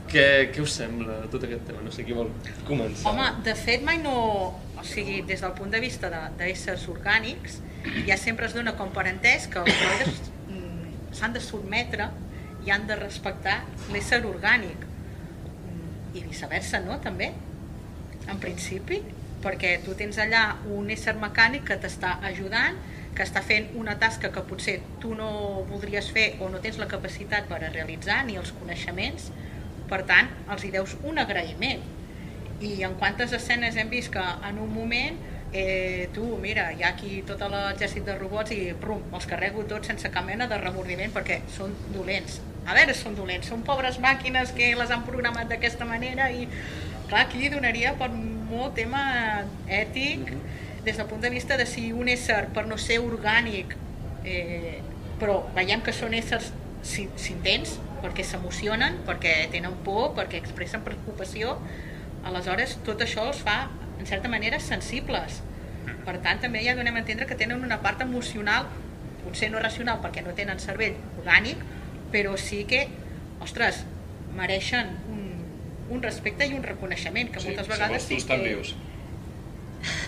[0.06, 1.80] Què, què us sembla tot aquest tema?
[1.82, 2.28] No sé qui vol
[2.68, 3.10] començar.
[3.10, 4.14] Home, de fet mai no...
[4.86, 7.60] Sigui, des del punt de vista d'éssers orgànics,
[8.06, 12.08] ja sempre es dona com per entès que els droides mm, s'han de sotmetre
[12.66, 13.60] i han de respectar
[13.92, 14.86] l'ésser orgànic.
[14.86, 17.32] Mm, I viceversa, no?, també,
[18.26, 19.02] en principi,
[19.44, 20.44] perquè tu tens allà
[20.74, 22.78] un ésser mecànic que t'està ajudant,
[23.16, 25.28] que està fent una tasca que potser tu no
[25.70, 29.30] voldries fer o no tens la capacitat per a realitzar ni els coneixements,
[29.90, 31.84] per tant, els hi deus un agraïment.
[32.60, 35.16] I en quantes escenes hem vist que en un moment
[35.52, 39.88] eh, tu, mira, hi ha aquí tot l'exèrcit de robots i prum, els carrego tots
[39.90, 42.40] sense cap mena de remordiment perquè són dolents.
[42.66, 46.48] A veure, són dolents, són pobres màquines que les han programat d'aquesta manera i
[47.08, 49.02] clar, aquí donaria per molt tema
[49.68, 50.32] ètic
[50.86, 53.76] des del punt de vista de si un ésser per no ser orgànic
[54.24, 54.80] eh,
[55.20, 56.50] però veiem que són éssers
[56.82, 61.56] si- sintents perquè s'emocionen, perquè tenen por, perquè expressen preocupació
[62.26, 63.58] aleshores tot això els fa
[64.00, 65.40] en certa manera sensibles
[66.06, 68.66] per tant també ja donem a entendre que tenen una part emocional
[69.24, 71.62] potser no racional perquè no tenen cervell orgànic
[72.12, 72.86] però sí que,
[73.42, 73.84] ostres
[74.36, 75.22] mereixen un,
[75.90, 78.52] un respecte i un reconeixement que Sí, moltes vegades sí estan que...
[78.54, 78.74] vius.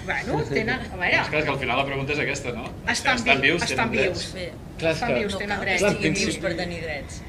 [0.07, 2.65] Bueno, tenen, a veure, És clar, que al final la pregunta és aquesta, no?
[2.91, 4.35] estan, estan vius, estan tenen vius, drets.
[4.35, 4.47] Bé,
[4.81, 5.83] Clar, és estan que- vius, no tenen cal que drets.
[5.83, 7.21] Clar, en estiguin vius per tenir drets.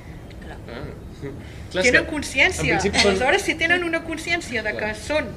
[0.45, 0.57] Clar.
[0.77, 1.27] Ah.
[1.71, 2.63] Clar, tenen consciència.
[2.79, 5.27] principi són- Aleshores, si tenen una consciència de que són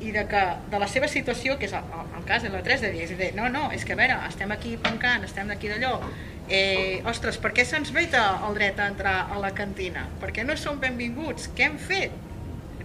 [0.00, 1.84] i de, que, de la seva situació, que és el,
[2.16, 4.16] el cas de la 3 de dir, a dir, no, no, és que a veure,
[4.28, 6.00] estem aquí pencant, estem d'aquí d'allò,
[6.48, 10.06] eh, ostres, per què se'ns veta el dret a entrar a la cantina?
[10.20, 11.50] Per què no som benvinguts?
[11.54, 12.10] Què hem fet?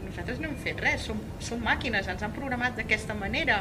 [0.05, 3.58] Nosaltres no hem fet res, som, som màquines, ens han programat d'aquesta manera.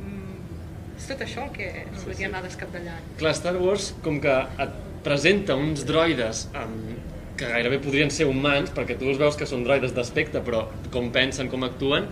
[0.00, 3.04] Mm, és tot això el que ens volia anar descapdallant.
[3.20, 6.98] clar, Star Wars com que et presenta uns droides amb,
[7.40, 11.08] que gairebé podrien ser humans, perquè tu els veus que són droides d'aspecte, però com
[11.14, 12.10] pensen, com actuen,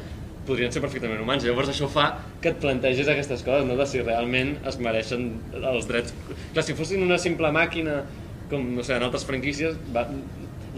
[0.48, 1.44] podrien ser perfectament humans.
[1.44, 2.08] Llavors això fa
[2.42, 3.76] que et plantegis aquestes coses, no?
[3.76, 6.16] de si realment es mereixen els drets.
[6.54, 8.00] Clar, si fossin una simple màquina,
[8.48, 10.06] com no sé, en altres franquícies, va,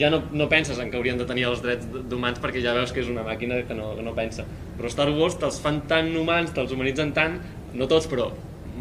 [0.01, 2.95] ja no, no penses en que haurien de tenir els drets d'humans perquè ja veus
[2.95, 4.47] que és una màquina que no, que no pensa.
[4.79, 7.39] Però Star Wars te'ls fan tan humans, te'ls humanitzen tant,
[7.77, 8.31] no tots, però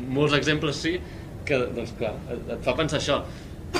[0.09, 0.97] molts exemples sí,
[1.45, 3.21] que doncs, clar, et, et fa pensar això.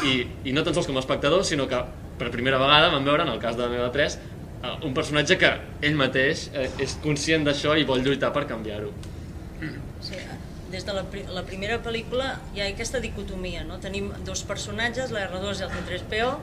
[0.06, 0.13] I,
[0.45, 1.80] I no tan sols com a espectador, sinó que
[2.19, 4.17] per primera vegada vam veure, en el cas de la meva 3,
[4.63, 5.52] eh, un personatge que
[5.86, 8.91] ell mateix eh, és conscient d'això i vol lluitar per canviar-ho.
[10.06, 10.19] Sí,
[10.71, 13.80] des de la, pri la primera pel·lícula hi ha aquesta dicotomia, no?
[13.84, 16.34] Tenim dos personatges, la R2 i el C3PO,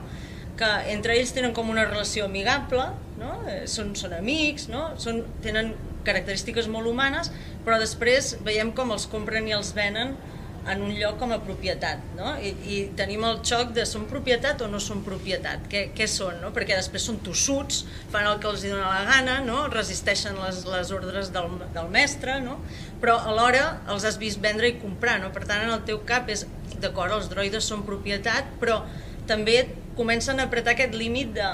[0.57, 2.89] que entre ells tenen com una relació amigable,
[3.21, 3.37] no?
[3.49, 4.89] Eh, són, són amics, no?
[5.01, 5.75] són, tenen
[6.07, 7.29] característiques molt humanes,
[7.65, 10.15] però després veiem com els compren i els venen
[10.71, 12.33] en un lloc com a propietat, no?
[12.43, 16.41] I, i tenim el xoc de són propietat o no són propietat, què, què són,
[16.43, 16.51] no?
[16.55, 19.63] Perquè després són tossuts, fan el que els dona la gana, no?
[19.73, 22.59] Resisteixen les, les ordres del, del mestre, no?
[23.01, 25.31] Però alhora els has vist vendre i comprar, no?
[25.35, 26.45] Per tant, en el teu cap és,
[26.77, 28.81] d'acord, els droides són propietat, però
[29.27, 29.63] també
[29.97, 31.47] comencen a apretar aquest límit de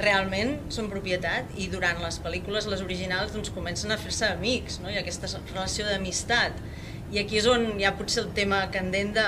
[0.00, 4.90] realment són propietat i durant les pel·lícules, les originals, doncs comencen a fer-se amics, no?
[4.90, 6.56] Hi ha aquesta relació d'amistat.
[7.10, 9.26] I aquí és on hi ha potser el tema candent de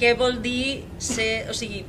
[0.00, 1.48] què vol dir ser...
[1.50, 1.82] O sigui,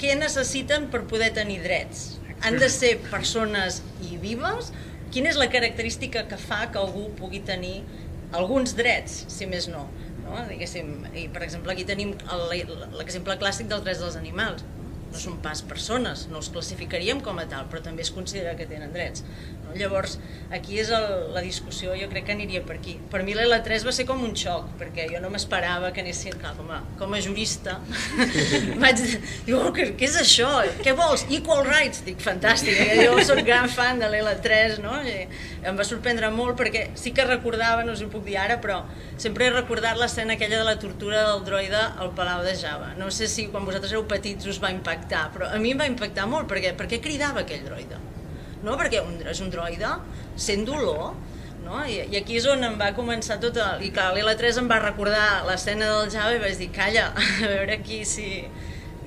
[0.00, 2.20] què necessiten per poder tenir drets?
[2.46, 4.70] Han de ser persones i vives?
[5.12, 7.80] Quina és la característica que fa que algú pugui tenir
[8.36, 9.88] alguns drets, si més no?
[10.22, 10.38] no?
[10.48, 12.14] Diguéssim, i per exemple aquí tenim
[12.96, 14.64] l'exemple clàssic dels drets dels animals
[15.10, 18.66] no són pas persones, no els classificaríem com a tal, però també es considera que
[18.70, 19.24] tenen drets.
[19.70, 19.78] No?
[19.78, 20.18] Llavors,
[20.50, 22.96] aquí és el, la discussió, jo crec que aniria per aquí.
[23.10, 26.52] Per mi l'L3 va ser com un xoc, perquè jo no m'esperava que anessin, clar,
[26.58, 27.78] com a, com a jurista,
[28.82, 30.50] vaig dir, oh, què, què és això?
[30.82, 31.24] Què vols?
[31.30, 32.02] Equal rights?
[32.06, 33.06] Dic, fantàstic, eh?
[33.06, 34.98] jo soc gran fan de l'L3, no?
[35.06, 35.16] I
[35.70, 38.82] em va sorprendre molt perquè sí que recordava, no us ho puc dir ara, però
[39.20, 42.94] sempre he recordat l'escena aquella de la tortura del droide al Palau de Java.
[42.98, 45.90] No sé si quan vosaltres éreu petits us va impactar, però a mi em va
[45.90, 48.09] impactar molt, perquè per què cridava aquell droide?
[48.64, 48.76] No?
[48.80, 49.92] Perquè un, és un droide
[50.40, 51.14] sent dolor,
[51.64, 51.82] no?
[51.84, 53.84] I, I aquí és on em va començar tot el...
[53.86, 57.10] I clar, l'L3 em va recordar l'escena del Java i vaig dir, calla,
[57.44, 58.28] a veure aquí si...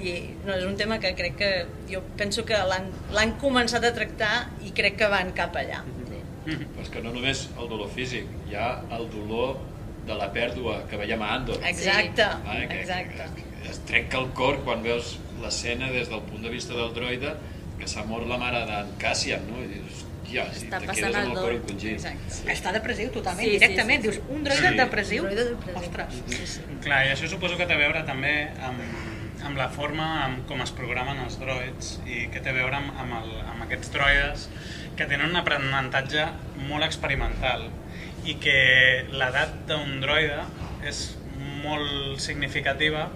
[0.04, 0.14] I
[0.44, 1.52] no, és un tema que crec que
[1.88, 4.34] jo penso que l'han començat a tractar
[4.66, 5.84] i crec que van cap allà.
[6.10, 6.20] Sí.
[6.50, 9.62] Però és que no només el dolor físic, hi ha el dolor
[10.04, 11.62] de la pèrdua que veiem a Andor.
[11.70, 13.30] Exacte, Vale, que, exacte.
[13.38, 16.92] Que, que es trenca el cor quan veus l'escena des del punt de vista del
[16.96, 17.38] droide
[17.84, 19.62] que s'ha mort la mare d'en Cassian, no?
[19.64, 21.94] I dius, hòstia, si Està te passant quedes amb el el cor encongit.
[22.00, 22.52] Exacte.
[22.54, 24.02] Està depressiu totalment, Sí, sí, directament.
[24.04, 24.22] sí, sí.
[24.22, 24.78] Dius, un droide Sí.
[24.80, 25.24] depressiu?
[25.28, 25.82] Droide depressiu.
[25.84, 26.22] Ostres.
[26.28, 26.62] Sí, sí.
[26.86, 28.34] Clar, i això suposo que té a veure també
[28.70, 28.80] amb,
[29.44, 32.94] amb la forma amb com es programen els droids i que té a veure amb,
[33.04, 34.48] amb, el, amb aquests droides
[34.96, 36.26] que tenen un aprenentatge
[36.70, 37.68] molt experimental
[38.24, 40.46] i que l'edat d'un droide
[40.88, 41.18] és
[41.64, 43.10] molt significativa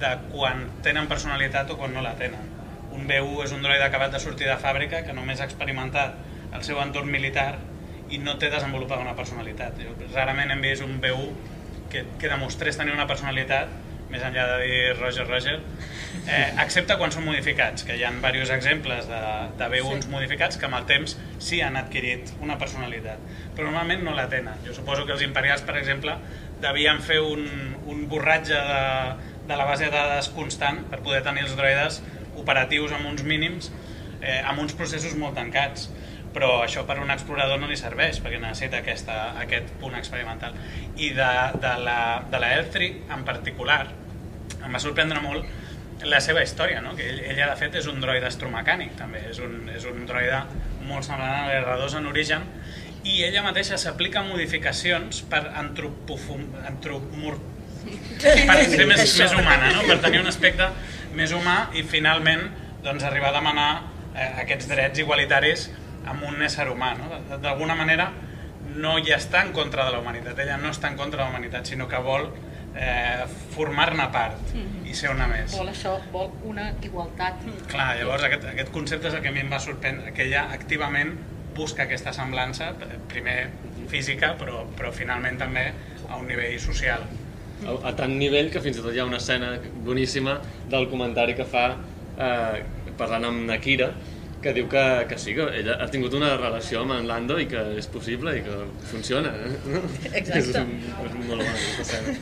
[0.00, 2.57] de quan tenen personalitat o quan no la tenen.
[2.98, 6.18] Un B1 és un droide acabat de sortir de fàbrica que només ha experimentat
[6.56, 7.52] el seu entorn militar
[8.10, 9.78] i no té desenvolupada una personalitat.
[9.78, 11.28] Jo, rarament hem vist un B1
[11.92, 13.70] que, que demostrés tenir una personalitat
[14.08, 15.58] més enllà de dir Roger Roger,
[16.24, 19.20] eh, excepte quan són modificats, que hi ha diversos exemples de,
[19.60, 20.12] de B1s sí.
[20.12, 23.20] modificats que amb el temps sí han adquirit una personalitat,
[23.56, 24.62] però normalment no la tenen.
[24.64, 26.16] Jo suposo que els imperials, per exemple,
[26.64, 27.44] devien fer un,
[27.86, 28.84] un borratge de,
[29.50, 32.00] de la base de dades constant per poder tenir els droides
[32.40, 33.70] operatius amb uns mínims,
[34.20, 35.88] eh, amb uns processos molt tancats.
[36.28, 40.54] Però això per un explorador no li serveix perquè necessita aquesta, aquest punt experimental.
[40.96, 41.30] I de,
[41.62, 43.86] de la, de la L3 en particular
[44.58, 45.46] em va sorprendre molt
[46.06, 46.94] la seva història, no?
[46.96, 50.44] que ell, ella de fet és un droide astromecànic també, és un, és un droide
[50.86, 52.44] molt semblant a l'R2 en origen.
[53.08, 57.38] I ella mateixa s'aplica modificacions per antropofum, antropomor...
[57.88, 59.84] per ser més, més humana, no?
[59.88, 60.68] per tenir un aspecte
[61.16, 62.48] més humà i finalment
[62.84, 63.70] doncs, arribar a demanar
[64.14, 65.68] eh, aquests drets igualitaris
[66.08, 66.94] amb un ésser humà.
[66.98, 67.38] No?
[67.42, 68.10] D'alguna manera
[68.78, 71.32] no hi està en contra de la humanitat, ella no està en contra de la
[71.32, 72.28] humanitat, sinó que vol
[72.76, 74.84] eh, formar-ne part mm.
[74.88, 75.56] i ser una més.
[75.56, 77.42] Vol això, vol una igualtat.
[77.70, 80.48] Clar, llavors aquest, aquest concepte és el que a mi em va sorprendre, que ella
[80.54, 81.16] activament
[81.58, 82.70] busca aquesta semblança,
[83.10, 83.38] primer
[83.90, 85.70] física, però, però finalment també
[86.08, 87.06] a un nivell social.
[87.66, 89.54] A, a tant nivell que fins i tot hi ha una escena
[89.86, 90.36] boníssima
[90.70, 92.62] del comentari que fa eh,
[92.98, 93.90] parlant amb Nakira,
[94.42, 97.48] que diu que, que sí, que ella ha tingut una relació amb en Lando i
[97.50, 98.58] que és possible i que
[98.90, 99.32] funciona.
[99.34, 99.80] Eh?
[100.20, 100.38] Exacte.
[100.38, 100.74] és, un,
[101.08, 102.18] és molt bona aquesta escena.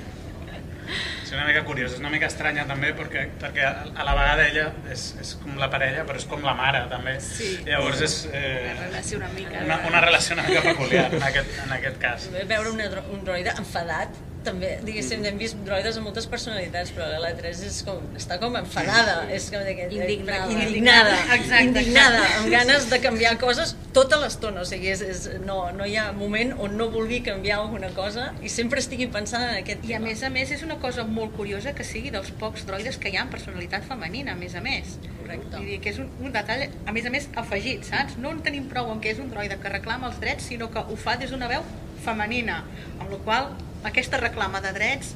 [1.27, 4.67] És una mica curiós, és una mica estranya també perquè, perquè a la vegada ella
[4.95, 7.17] és, és com la parella però és com la mare també.
[7.21, 7.49] Sí.
[7.67, 9.65] Llavors és eh, Una relació una mica...
[9.67, 12.29] una, una relació una mica peculiar en aquest, en aquest cas.
[12.37, 14.15] Veure una, dro- un droide enfadat
[14.47, 19.19] també, diguéssim, hem vist droides amb moltes personalitats, però l'L3 és com, està com enfadada,
[19.35, 19.95] és com d'aquest...
[19.97, 20.53] Indignada.
[20.55, 22.39] Indignada, Exacte, indignada, exacte.
[22.41, 26.11] amb ganes de canviar coses tota l'estona, o sigui, és, és, no, no hi ha
[26.17, 30.01] moment on no vulgui canviar alguna cosa i sempre estigui pensant en aquest I a
[30.03, 33.19] més a més és una cosa molt curiosa que sigui dels pocs droides que hi
[33.19, 34.97] ha amb personalitat femenina, a més a més.
[35.21, 35.55] Correcte.
[35.57, 38.19] Vull dir que és un, un detall, a més a més, afegit, saps?
[38.23, 40.85] No en tenim prou en què és un droide que reclama els drets, sinó que
[40.85, 41.65] ho fa des d'una veu
[42.05, 42.61] femenina,
[43.01, 43.51] amb la qual
[43.85, 45.15] aquesta reclama de drets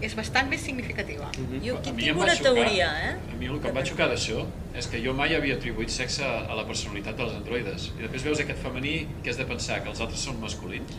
[0.00, 1.30] és bastant més significativa.
[1.64, 3.12] Jo aquí A mi tinc em una xocar- teoria, eh?
[3.32, 6.24] A mi el que em va xocar d'això és que jo mai havia atribuït sexe
[6.24, 7.92] a la personalitat dels androides.
[7.98, 10.92] I després veus aquest femení que has de pensar que els altres són masculins.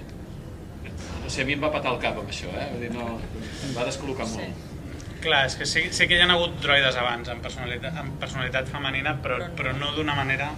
[1.23, 2.69] No sé, a mi em va patar el cap amb això, eh?
[2.71, 3.19] Vull dir, no,
[3.67, 4.37] em va descol·locar Sí.
[4.39, 4.65] molt.
[5.21, 8.67] Clar, és que sí, sí que hi ha hagut droides abans amb personalitat, amb personalitat
[8.69, 10.51] femenina, però, però no d'una manera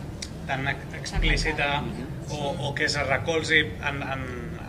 [0.47, 1.83] tan ex- explícita
[2.29, 4.23] o, o que es recolzi en, en,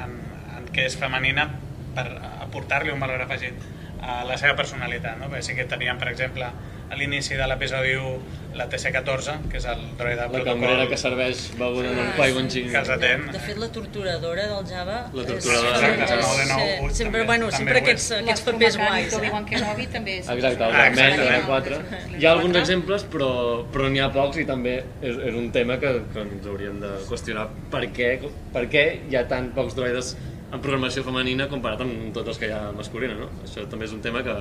[0.04, 0.14] en,
[0.56, 1.50] en que és femenina
[1.94, 2.06] per
[2.46, 3.54] aportar-li un valor afegit
[4.00, 5.18] a la seva personalitat.
[5.20, 5.28] No?
[5.28, 6.46] Perquè sí que teníem, per exemple,
[6.90, 10.96] a l'inici de l'episodi 1 la TC-14, que és el droide La protocol cambrera que
[10.98, 12.70] serveix beguda en un Qui-Gon Jinn.
[12.72, 13.28] que els atén.
[13.30, 14.96] De fet, la torturadora del Java...
[15.12, 15.76] La és- torturadora.
[15.92, 17.82] Exacte, és- no, de nou, sí, sempre, també- bueno, també sempre és.
[17.84, 19.14] aquests, aquests papers guais.
[19.20, 19.50] Obi-Wan Eh?
[19.52, 20.28] Kenobi també és...
[20.34, 21.36] Exacte, el Ah, vermell, exacte.
[21.36, 22.18] el 4.
[22.18, 23.30] Hi ha alguns exemples, però,
[23.70, 26.90] però n'hi ha pocs i també és, és un tema que, que ens hauríem de
[27.06, 28.10] qüestionar per què,
[28.52, 30.16] per què hi ha tan pocs droides
[30.50, 33.28] en programació femenina comparat amb tots els que hi ha masculina, no?
[33.46, 34.34] Això també és un tema que,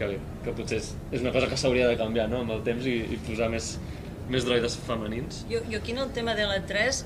[0.00, 0.08] que,
[0.44, 2.40] que potser és, és una cosa que s'hauria de canviar no?
[2.44, 3.74] amb el temps i, i posar més,
[4.32, 5.44] més droides femenins.
[5.50, 7.04] Jo, jo aquí en el tema de la 3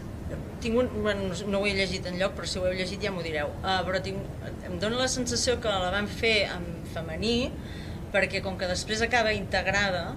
[0.62, 3.10] tinc un, bueno, no ho he llegit en lloc, però si ho heu llegit ja
[3.10, 3.50] m'ho direu.
[3.64, 4.22] Uh, però tinc,
[4.68, 7.50] em dóna la sensació que la van fer en femení,
[8.14, 10.12] perquè com que després acaba integrada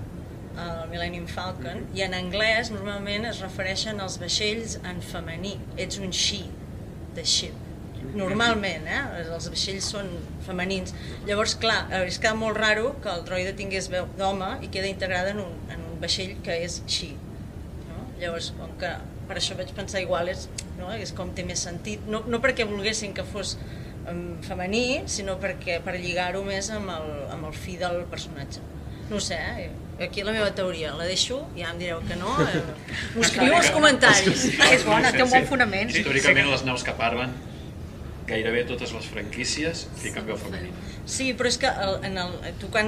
[0.60, 5.56] al Millennium Falcon, i en anglès normalment es refereixen als vaixells en femení.
[5.82, 6.43] Ets un she,
[7.17, 7.73] the ship.
[8.13, 9.02] Normalment, eh?
[9.23, 10.10] Els vaixells són
[10.45, 10.93] femenins.
[11.28, 15.34] Llavors, clar, és queda molt raro que el droide tingués veu d'home i queda integrada
[15.34, 17.13] en un, en un vaixell que és she.
[17.89, 18.06] No?
[18.21, 18.91] Llavors, com que
[19.28, 20.47] per això vaig pensar igual és,
[20.78, 20.91] no?
[20.93, 23.55] és com té més sentit, no, no perquè volguessin que fos
[24.09, 28.61] um, femení, sinó perquè per lligar-ho més amb el, amb el fi del personatge.
[29.09, 29.72] No ho sé, eh?
[30.03, 32.61] aquí la meva teoria, la deixo, ja em direu que no, eh?
[33.16, 34.45] m'ho escriu als comentaris.
[34.70, 35.91] És bona, té un bon fonament.
[35.93, 37.34] Històricament, les naus que parlen,
[38.28, 40.74] gairebé totes les franquícies fiquen veu femenina.
[41.05, 42.88] Sí, però és que el, en el, tu quan,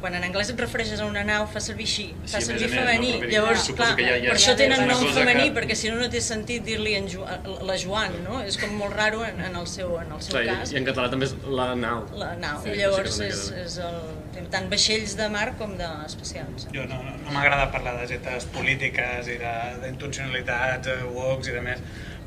[0.00, 2.76] quan en anglès et refereixes a una nau fa servir així, fa més servir més,
[2.78, 3.10] femení.
[3.20, 3.30] no?
[3.32, 5.96] Llavors, clar, que ja- ja per això tenen una nom femení, que- perquè si no
[5.98, 7.26] no té sentit dir-li en Jo-
[7.66, 8.40] la Joan, no?
[8.46, 10.72] És com molt raro en, en el seu, en el seu Clar, cas.
[10.72, 12.06] I en català també és la nau.
[12.14, 12.62] La nau.
[12.62, 13.98] Sí, llavors sí és, és el,
[14.36, 16.68] té tant vaixells de mar com d'especials.
[16.72, 21.60] Jo no, no, no m'agrada parlar d'agendes polítiques i de- d'intencionalitats, de, woks i de
[21.66, 21.82] més,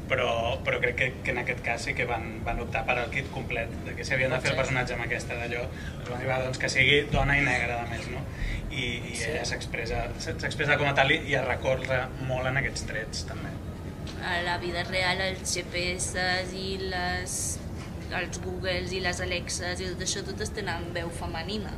[0.10, 0.30] però,
[0.66, 3.30] però crec que, que en aquest cas sí que van, van optar per al kit
[3.34, 5.66] complet, de que si havien de fer el personatge amb aquesta d'allò,
[6.10, 8.24] van dir, va, doncs que sigui dona i negra, a més, no?
[8.70, 13.26] I, i ella s'expressa com a tal i, i es recorre molt en aquests trets,
[13.30, 13.54] també.
[14.26, 16.26] A la vida real els GPS
[16.58, 17.36] i les,
[18.20, 21.76] els Googles i les Alexes i tot això totes tenen veu femenina.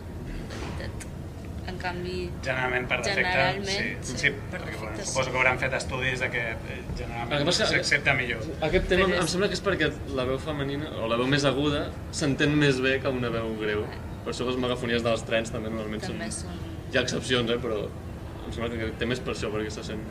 [1.70, 4.14] En canvi, Generalment per defecte, Generalment, sí.
[4.14, 5.32] sí, sí per perquè, bueno, defecte, suposo sí.
[5.32, 8.48] que hauran fet estudis de que eh, generalment s'accepta millor.
[8.66, 11.30] Aquest tema Però és- em sembla que és perquè la veu femenina, o la veu
[11.30, 13.86] més aguda, s'entén més bé que una veu greu.
[14.26, 16.50] Per això les megafonies dels trens també normalment també són...
[16.50, 16.68] són...
[16.92, 20.02] Hi ha excepcions, eh, però em sembla que té més per això, perquè se sent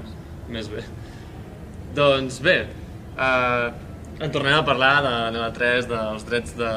[0.48, 0.86] més bé.
[1.98, 2.56] Doncs bé,
[3.18, 3.70] eh,
[4.20, 6.70] en tornem a parlar de de la 3, dels drets de,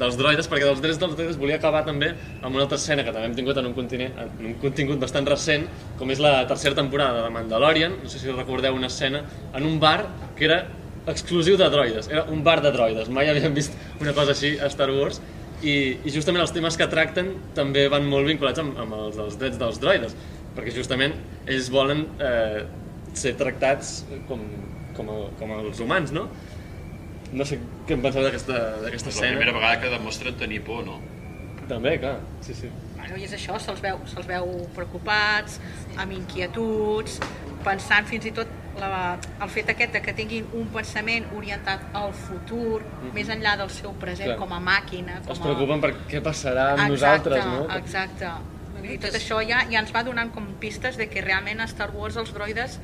[0.00, 2.10] dels droides, perquè dels drets dels droides volia acabar també
[2.42, 5.28] amb una altra escena que també hem tingut en un, continent, en un contingut bastant
[5.28, 5.64] recent,
[5.98, 9.24] com és la tercera temporada de Mandalorian, no sé si recordeu una escena,
[9.54, 10.04] en un bar
[10.36, 10.60] que era
[11.08, 14.68] exclusiu de droides, era un bar de droides, mai havíem vist una cosa així a
[14.72, 15.22] Star Wars,
[15.62, 15.72] i,
[16.04, 19.58] i justament els temes que tracten també van molt vinculats amb, amb els, els drets
[19.60, 20.16] dels droides,
[20.56, 22.62] perquè justament ells volen eh,
[23.16, 24.42] ser tractats com,
[24.96, 26.28] com, a, com els humans, no?
[27.32, 29.38] No sé què em penseu d'aquesta d'aquesta És la escena.
[29.38, 30.98] primera vegada que demostren tenir por, no?
[31.70, 32.70] També, clar, sí, sí.
[32.96, 35.60] Bueno, I és això, se'ls veu, se veu preocupats,
[35.96, 37.20] amb inquietuds,
[37.64, 38.50] pensant fins i tot
[38.80, 42.80] la, el fet aquest de que tinguin un pensament orientat al futur,
[43.14, 44.32] més enllà del seu present.
[44.32, 44.38] Clar.
[44.42, 45.20] com a màquina.
[45.26, 47.66] Com Es preocupen per què passarà amb exacte, nosaltres, no?
[47.78, 48.32] Exacte,
[48.82, 51.90] dir, tot això ja, ja ens va donant com pistes de que realment a Star
[51.94, 52.80] Wars els droides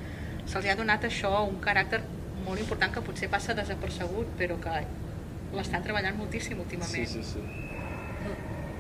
[0.47, 2.03] se'ls ha donat això, un caràcter
[2.47, 4.81] molt important que potser passa desapercebut, però que
[5.57, 7.07] l'estan treballant moltíssim últimament.
[7.07, 7.43] Sí, sí, sí.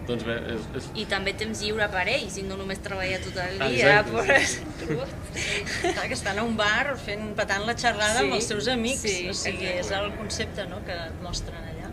[0.06, 0.84] Doncs bé, és, és...
[1.02, 4.52] I també temps lliure per ells, i no només treballar tot el dia, Exacte,
[4.84, 5.06] però...
[5.96, 9.02] Clar, que estan a un bar fent, patant la xerrada Sí, amb els seus amics,
[9.02, 11.90] sí, o sigui, és el concepte no, que et mostren allà.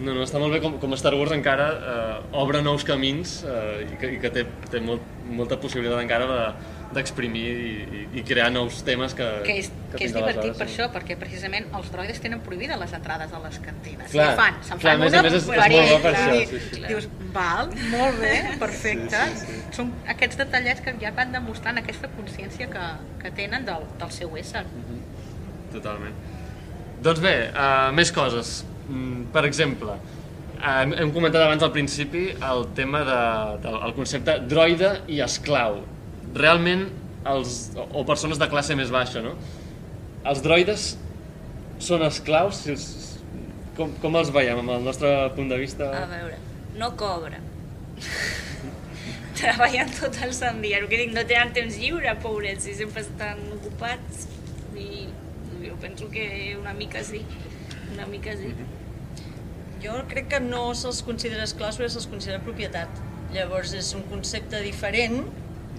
[0.00, 3.82] No, no, està molt bé com, com Star Wars encara eh, obre nous camins eh,
[3.84, 8.22] i que, i que té, té molt, molta possibilitat encara de- d'exprimir i, i, i
[8.26, 11.90] crear nous temes que, que és, que és fins divertit per això, perquè precisament els
[11.92, 14.10] droides tenen prohibides les entrades a les cantines.
[14.10, 16.40] Clar, I fan, se'n clar, fan a una més és- és molt bo per això,
[16.50, 16.82] sí, sí.
[16.88, 19.22] Dius, val, molt bé, perfecte.
[19.30, 19.60] Sí, sí, sí.
[19.78, 22.86] Són aquests detallets que ja van demostrant aquesta consciència que,
[23.22, 24.64] que tenen del, del seu ésser.
[25.72, 26.16] Totalment.
[27.04, 28.64] Doncs bé, uh, més coses.
[28.90, 29.94] Mm, per exemple,
[30.58, 33.20] uh, hem, hem comentat abans al principi el tema de,
[33.62, 35.78] del el concepte droide i esclau.
[36.34, 36.88] Realment,
[37.30, 39.34] els, o, o persones de classe més baixa, no?
[40.30, 40.92] Els droides
[41.80, 42.62] són esclaus?
[42.64, 42.86] Si els,
[43.76, 45.90] com, com els veiem, amb el nostre punt de vista?
[45.96, 46.38] A veure,
[46.78, 47.40] no cobra.
[49.40, 53.04] Treballen tot el sant dia, el que dic, no tenen temps lliure, pobrets, i sempre
[53.06, 54.26] estan ocupats.
[54.76, 55.06] I
[55.64, 57.22] jo penso que una mica sí,
[57.94, 58.52] una mica sí.
[59.80, 63.00] Jo crec que no se'ls considera esclaus, però se'ls considera propietat.
[63.32, 65.22] Llavors és un concepte diferent.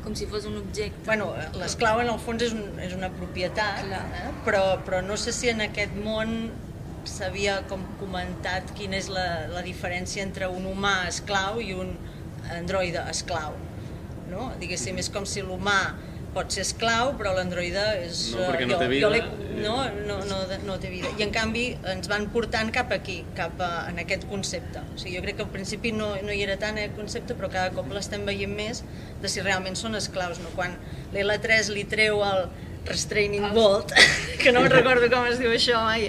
[0.02, 1.04] Com si fos un objecte.
[1.06, 1.30] Bueno,
[1.60, 4.02] l'esclau en el fons és, un, és una propietat, Clar.
[4.18, 4.30] eh?
[4.45, 6.49] però, però no sé si en aquest món
[7.10, 11.93] s'havia com comentat quina és la, la diferència entre un humà esclau i un
[12.58, 13.58] androide esclau.
[14.32, 14.52] No?
[14.62, 15.80] Diguéssim, és com si l'humà
[16.36, 18.22] pot ser esclau, però l'androide és...
[18.36, 19.10] No, perquè eh, no té vida.
[19.12, 19.24] l'he-
[19.62, 19.76] no,
[20.08, 21.12] no, no, no té vida.
[21.20, 24.80] I en canvi ens van portant cap aquí, cap a, en aquest concepte.
[24.96, 27.52] O sigui, jo crec que al principi no, no hi era tant aquest concepte, però
[27.52, 28.84] cada cop l'estem veient més
[29.22, 30.40] de si realment són esclaus.
[30.44, 30.54] No?
[30.56, 30.78] Quan
[31.14, 32.46] l'L3 li treu el
[32.86, 33.92] restraining bolt,
[34.42, 36.08] que no em recordo com es diu això mai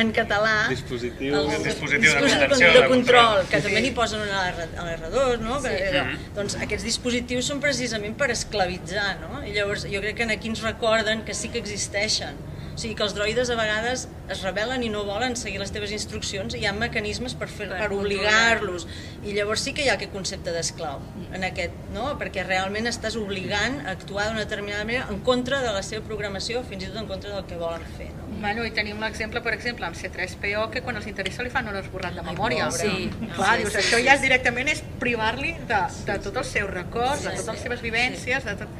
[0.00, 1.32] en català, Dispositiu.
[1.34, 3.48] el, El dispositiu de dispositiu contenció, de de control, control.
[3.50, 5.56] que també n'hi posen a l'R- a l'R2, no?
[5.64, 6.04] Que, allò,
[6.36, 9.40] doncs aquests dispositius són precisament per esclavitzar, no?
[9.42, 12.36] I llavors jo crec que aquí ens recorden que sí que existeixen.
[12.80, 15.90] O sigui que els droides a vegades es rebel·len i no volen seguir les teves
[15.92, 18.86] instruccions i hi ha mecanismes per, fer, Per per obligar-los.
[19.20, 21.02] I llavors sí que hi ha aquest concepte d'esclau
[21.36, 22.06] en aquest, no?
[22.22, 26.62] Perquè realment estàs obligant a actuar d'una determinada manera en contra de la seva programació,
[26.70, 28.30] fins i tot en contra del que volen fer, no?
[28.40, 31.76] Bueno, i tenim l'exemple, per exemple, amb C3PO, que quan els interessa li fan un
[31.82, 32.70] esborrat de memòria.
[32.70, 32.88] pobre.
[32.88, 33.10] Sí.
[33.36, 34.24] Clar, Sí, dius, sí, això sí, ja sí.
[34.24, 37.68] directament és privar-li de, de tots els seus records, de Sí, totes les sí.
[37.68, 38.72] seves vivències, de tot...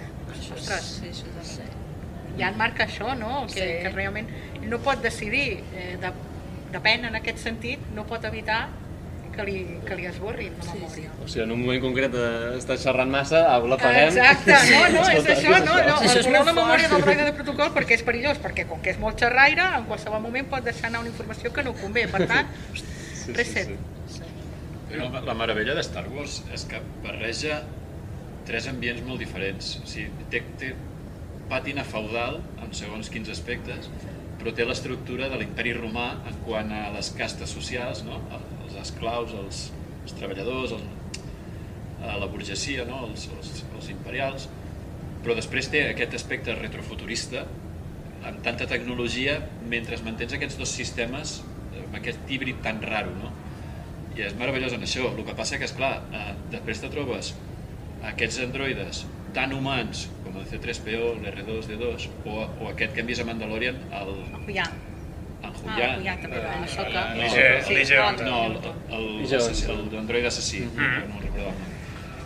[0.57, 1.69] Ostres, Sí, això és Sí.
[2.41, 3.47] Ja et marca això, no?
[3.47, 3.71] Que, Sí.
[3.85, 4.29] que realment
[4.67, 6.11] no pot decidir, eh, de,
[6.75, 8.69] depèn en aquest sentit, no pot evitar
[9.31, 11.11] que li, que li esborrin la memòria.
[11.23, 14.09] O sigui, en un moment concret eh, està xerrant massa, au, l'apaguem.
[14.11, 17.35] Exacte, no, no, és Escolta, això, no, no, Això és la memòria del droide de
[17.39, 20.91] protocol perquè és perillós, perquè com que és molt xerraire, en qualsevol moment pot deixar
[20.91, 23.71] anar una informació que no convé, per tant, Sí, reset.
[24.91, 27.61] La, la meravella de Star Wars és que barreja
[28.49, 29.77] tres ambients molt diferents.
[29.85, 30.73] O sigui, té, té
[31.51, 33.91] pàtina feudal en segons quins aspectes,
[34.41, 38.21] però té l'estructura de l'imperi romà en quant a les castes socials, no?
[38.65, 39.67] els esclaus, els,
[40.05, 40.87] els treballadors, el,
[42.07, 43.03] a la burgesia, no?
[43.11, 44.49] els, els, els imperials,
[45.21, 47.45] però després té aquest aspecte retrofuturista
[48.25, 49.37] amb tanta tecnologia
[49.69, 51.41] mentre mantens aquests dos sistemes
[51.91, 53.31] amb aquest híbrid tan raro, no?
[54.17, 55.09] I és meravellós en això.
[55.13, 57.33] El que passa que, és clar, eh, després te trobes
[58.11, 59.05] aquests androides
[59.37, 64.15] tan humans com el C3PO, l'R2D2 o, o aquest que hem vist a Mandalorian, el,
[64.55, 64.65] Ja.
[65.43, 66.03] en Ah, Julián.
[66.05, 68.57] ja, també, Lige- ah, no, el,
[68.91, 69.37] el, Lige
[69.73, 71.55] el, l'android assassí, no recordo el nom,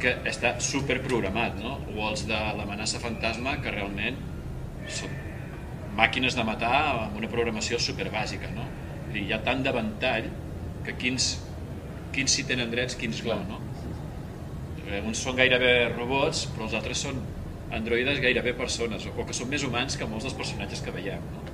[0.00, 1.78] que està super programat, no?
[1.96, 4.16] O els de l'amenaça fantasma, que realment
[4.88, 5.08] són
[5.96, 6.74] màquines de matar
[7.06, 8.66] amb una programació super bàsica, no?
[9.14, 10.26] I hi ha tant de ventall
[10.84, 11.38] que quins,
[12.12, 13.60] quins sí tenen drets, quins no, no?
[15.06, 17.22] Uns són gairebé robots, però els altres són
[17.74, 21.44] androides gairebé persones, o que són més humans que molts dels personatges que veiem, no?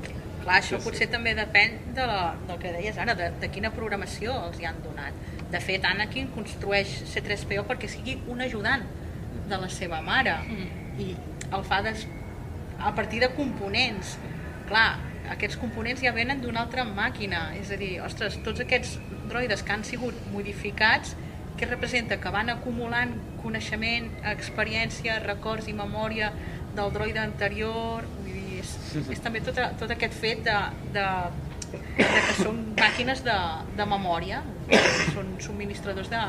[0.41, 4.33] Clar, això potser també depèn de la, del que deies ara, de, de quina programació
[4.47, 5.17] els hi han donat.
[5.53, 8.87] De fet, Anakin construeix C-3PO perquè sigui un ajudant
[9.51, 10.39] de la seva mare
[11.03, 11.11] i
[11.51, 12.07] el fa des,
[12.79, 14.17] a partir de components.
[14.71, 14.89] Clar,
[15.35, 18.97] aquests components ja venen d'una altra màquina, és a dir, ostres, tots aquests
[19.29, 21.17] droides que han sigut modificats,
[21.59, 22.17] què representa?
[22.21, 26.31] Que van acumulant coneixement, experiència, records i memòria
[26.77, 28.75] del droide anterior, vull dir, és,
[29.17, 30.57] és també tot, a- tot aquest fet de,
[30.95, 31.07] de,
[31.73, 33.37] de que són màquines de,
[33.79, 34.43] de memòria,
[35.15, 36.23] són subministradors de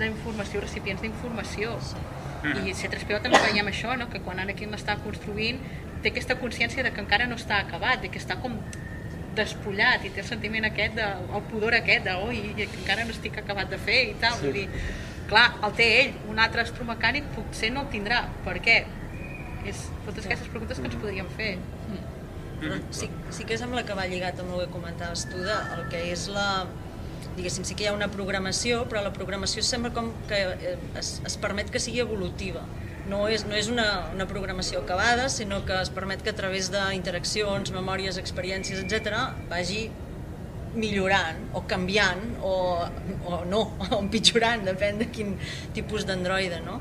[0.00, 1.74] d'informació, recipients d'informació.
[2.64, 4.06] I C3PO també veiem això, no?
[4.08, 5.58] que quan Anakin l'està construint
[6.00, 8.54] té aquesta consciència de que encara no està acabat, de que està com
[9.36, 11.06] despullat i té el sentiment aquest, de,
[11.36, 14.38] el pudor aquest de oi, que encara no estic acabat de fer i tal.
[14.42, 14.66] Vull dir,
[15.30, 18.24] clar, el té ell, un altre astromecànic potser no el tindrà.
[18.46, 18.80] Per què?
[19.70, 21.54] És totes aquestes preguntes que ens podríem fer.
[22.60, 25.86] Però sí, sí que sembla que va lligat amb el que comentaves tu, de, el
[25.92, 26.66] que és la...
[27.36, 31.12] Diguéssim, sí que hi ha una programació, però la programació sembla com que eh, es,
[31.24, 32.64] es permet que sigui evolutiva.
[33.10, 36.70] No és, no és una, una programació acabada, sinó que es permet que a través
[36.70, 39.88] d'interaccions, memòries, experiències, etc vagi
[40.74, 42.54] millorant o canviant o,
[43.26, 45.34] o no, o empitjorant, depèn de quin
[45.76, 46.80] tipus d'androide, no?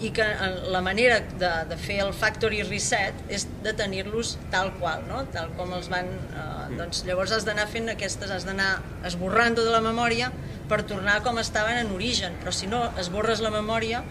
[0.00, 4.72] i que eh, la manera de, de fer el factory reset és de tenir-los tal
[4.80, 5.24] qual, no?
[5.34, 6.08] tal com els van...
[6.08, 6.46] Eh,
[6.78, 8.70] doncs llavors has d'anar fent aquestes, has d'anar
[9.08, 10.30] esborrant tota la memòria
[10.70, 14.04] per tornar com estaven en origen, però si no esborres la memòria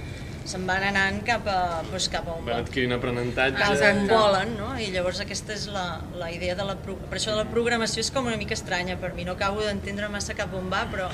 [0.50, 1.58] se'n van anant cap a,
[1.92, 3.62] doncs, cap a on Van adquirint aprenentatge.
[3.70, 4.72] els en volen, no?
[4.82, 6.76] I llavors aquesta és la, la idea de la...
[6.82, 9.62] pro- Per això de la programació és com una mica estranya per mi, no acabo
[9.62, 11.08] d'entendre massa cap on va, però,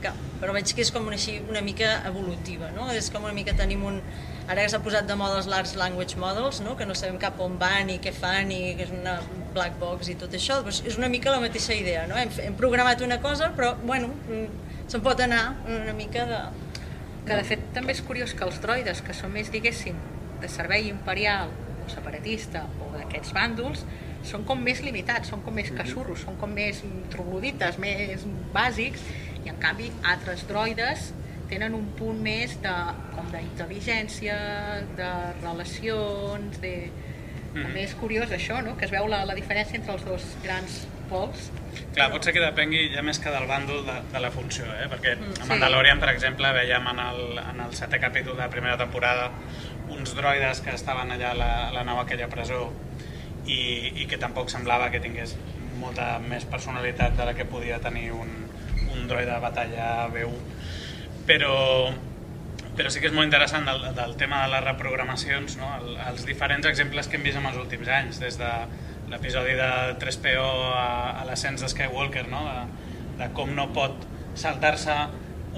[0.00, 2.88] que, però veig que és com una, així, una mica evolutiva, no?
[2.96, 4.00] És com una mica tenim un...
[4.50, 6.72] Ara que s'ha posat de moda els Large Language Models, no?
[6.74, 9.12] que no sabem cap on van i què fan i que és una
[9.54, 12.16] black box i tot això, doncs és una mica la mateixa idea, no?
[12.18, 16.40] Hem, hem programat una cosa, però, bueno, mm, se'n pot anar una mica de...
[17.26, 19.98] Que de fet també és curiós que els droides, que són més, diguéssim,
[20.40, 21.52] de servei imperial
[21.84, 23.84] o separatista o d'aquests bàndols,
[24.26, 29.04] són com més limitats, són com més casurros, són com més troglodites, més bàsics,
[29.44, 31.10] i en canvi altres droides
[31.50, 32.72] tenen un punt més de,
[33.16, 34.36] com d'intel·ligència,
[34.98, 36.74] de relacions, de...
[37.50, 38.76] També és curiós això, no?
[38.78, 41.50] que es veu la, la diferència entre els dos grans pols.
[41.94, 44.86] Clar, pot ser que depengui ja més que del bàndol de, de la funció, eh?
[44.90, 45.48] perquè a sí.
[45.50, 49.30] Mandalorian, per exemple, veiem en el, en el setè capítol de la primera temporada
[49.90, 52.68] uns droides que estaven allà a la, a la nau aquella presó
[53.46, 53.60] i,
[54.02, 55.34] i que tampoc semblava que tingués
[55.80, 58.30] molta més personalitat de la que podia tenir un,
[58.92, 60.60] un droide de batalla B1
[61.30, 61.90] però,
[62.76, 65.68] però sí que és molt interessant del, del tema de les reprogramacions, no?
[65.78, 68.50] El, els diferents exemples que hem vist en els últims anys, des de
[69.10, 69.70] l'episodi de
[70.02, 70.44] 3PO
[70.74, 70.86] a,
[71.20, 72.44] a l'ascens de Skywalker, no?
[72.46, 74.06] de, de com no pot
[74.38, 74.94] saltar-se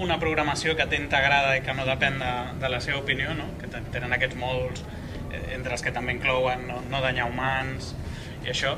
[0.01, 2.31] una programació que té integrada i que no depèn de,
[2.63, 3.45] de la seva opinió, no?
[3.61, 4.81] que ten- tenen aquests molts,
[5.29, 7.93] eh, entre els que també inclouen no, no danyar humans
[8.43, 8.73] i això,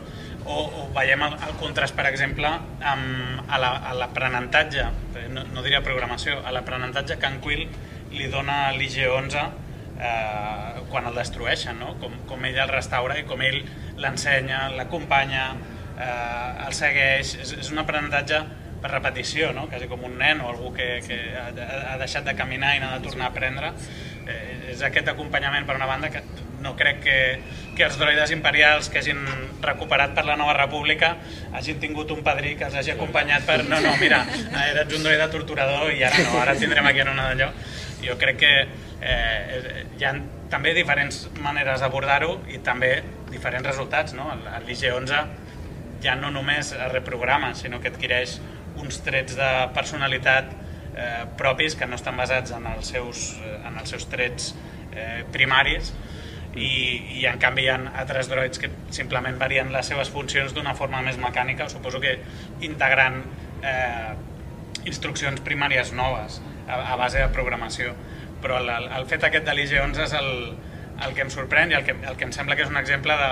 [0.46, 2.52] o, o veiem el, el contrast, per exemple,
[2.86, 4.84] amb, a la- a l'aprenentatge,
[5.16, 7.64] la, no, no diria programació, a l'aprenentatge que en Quill
[8.16, 9.40] li dona a l'IG-11
[9.96, 11.96] eh, quan el destrueixen, no?
[12.04, 13.64] com, com ell el restaura i com ell
[14.02, 15.48] l'ensenya, l'acompanya,
[15.98, 18.42] eh, el segueix, és, és un aprenentatge
[18.82, 19.68] per repetició, no?
[19.72, 21.48] quasi com un nen o algú que, que ha,
[21.94, 23.72] ha deixat de caminar i n'ha de tornar a aprendre.
[24.26, 26.22] Eh, és aquest acompanyament per una banda que
[26.66, 27.18] no crec que,
[27.78, 29.22] que els droides imperials que hagin
[29.62, 31.16] recuperat per la nova república
[31.54, 34.24] hagin tingut un padrí que els hagi acompanyat per no, no, mira,
[34.66, 37.52] eres un droide torturador i ara no, ara tindrem aquí en una d'allò.
[38.06, 38.54] Jo crec que
[39.02, 40.16] eh, hi ha
[40.52, 42.98] també diferents maneres d'abordar-ho i també
[43.36, 44.32] diferents resultats, no?
[44.34, 45.26] El- El l'IG-11
[46.04, 48.40] ja no només es reprograma, sinó que adquireix
[48.82, 50.50] uns trets de personalitat
[50.96, 54.54] eh, propis que no estan basats en els seus, eh, en els seus trets
[54.96, 55.94] eh, primaris
[56.56, 56.68] i,
[57.20, 61.02] i en canvi hi ha altres droids que simplement varien les seves funcions d'una forma
[61.04, 62.14] més mecànica, suposo que
[62.64, 63.22] integrant
[63.64, 64.14] eh,
[64.86, 67.96] instruccions primàries noves a, a base de programació.
[68.44, 68.70] Però el,
[69.00, 70.32] el fet aquest de l'IG-11 és el,
[71.04, 73.14] el que em sorprèn i el que, el que em sembla que és un exemple
[73.20, 73.32] de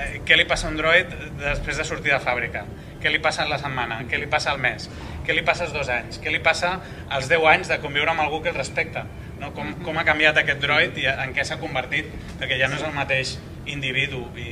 [0.00, 1.10] eh, què li passa a un droid
[1.42, 2.64] després de sortir de fàbrica,
[3.02, 4.88] què li passa la setmana, què li passa al mes,
[5.26, 6.78] què li passa als dos anys, què li passa
[7.10, 9.04] als 10 anys de conviure amb algú que el respecta,
[9.40, 9.52] no?
[9.52, 12.08] com, com ha canviat aquest droid i en què s'ha convertit,
[12.40, 13.36] perquè ja no és el mateix
[13.66, 14.48] individu i,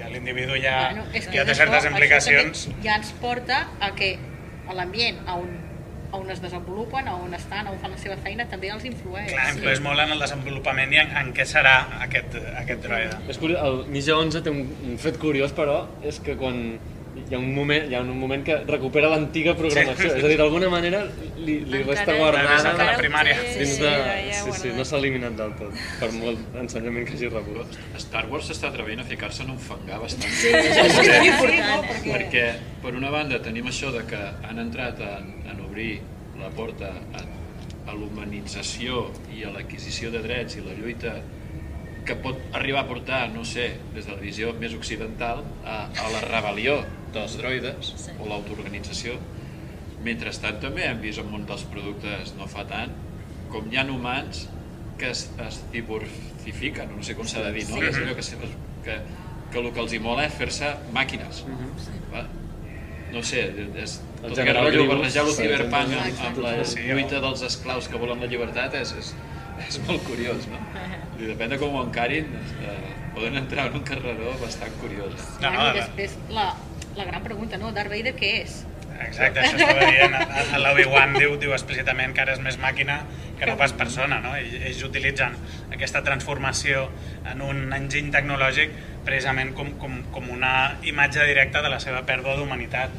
[0.00, 2.64] i l'individu ja, Bueno, ja té això- certes això implicacions.
[2.66, 4.16] també Ja ens porta a que
[4.74, 5.36] l'ambient a a
[6.12, 9.30] on es desenvolupen, a on estan, a on fan la seva feina, també els influeix.
[9.32, 12.34] Clar, influeix molt en el desenvolupament i en, en què serà aquest,
[12.64, 13.18] aquest droide.
[13.30, 16.78] És curiós, el Ninja 11 té un, un fet curiós, però, és que quan
[17.20, 20.18] hi ha un moment, hi ha un moment que recupera l'antiga programació, Sí.
[20.18, 23.34] és a dir, d'alguna manera li, li Encara- resta guardada de la primària.
[23.58, 23.92] dins Sí, de...
[24.40, 27.76] Sí, sí, no s'ha eliminat del tot, per molt ensenyament que hagi rebut.
[27.98, 30.30] Star Wars s'està atrevint a ficar-se en un fangar bastant.
[30.32, 32.14] Sí, això és Perquè- important, eh?
[32.14, 32.46] Perquè,
[32.82, 36.00] per una banda, tenim això de que han entrat en, en obrir
[36.40, 37.22] la porta a,
[37.90, 41.16] a l'humanització i a l'adquisició de drets i la lluita
[42.06, 46.06] que pot arribar a portar, no sé, des de la visió més occidental, a, a
[46.14, 46.78] la rebel·lió
[47.14, 48.14] dels droides Sí.
[48.18, 49.18] o l'autoorganització.
[50.04, 52.94] Mentrestant també hem vist en un dels productes no fa tant
[53.52, 54.46] com hi ha humans
[55.00, 57.76] que es, es divorcifiquen, no sé com s'ha de dir, no?
[57.76, 57.82] Sí.
[57.82, 58.50] Que, és allò que,
[58.86, 58.96] que,
[59.52, 61.42] que el que els hi mola és fer-se màquines.
[62.14, 62.24] Va?
[63.10, 63.42] No sé,
[63.82, 68.00] és, El tot aquest rotllo, barrejar el ciberpunk amb, amb la lluita dels esclaus que
[68.00, 69.12] volen la llibertat és, és,
[69.66, 70.60] és molt curiós, no?
[71.20, 72.30] I depèn de com ho encarin,
[72.64, 72.76] eh,
[73.16, 75.14] poden entrar en un carreró bastant curiós.
[75.14, 75.28] Eh?
[75.42, 76.50] No, Bueno, no, I després la,
[76.96, 77.72] la gran pregunta, no?
[77.76, 78.60] Darth Vader què és?
[79.00, 80.14] Exacte, això estava dient.
[80.14, 83.00] A- a L'Obi-Wan diu, diu explícitament que ara és més màquina
[83.38, 84.34] que no pas persona, no?
[84.36, 85.36] Ells, ells utilitzen
[85.72, 86.88] aquesta transformació
[87.32, 88.74] en un enginy tecnològic
[89.06, 92.90] precisament com, com, com una imatge directa de la seva pèrdua d'humanitat.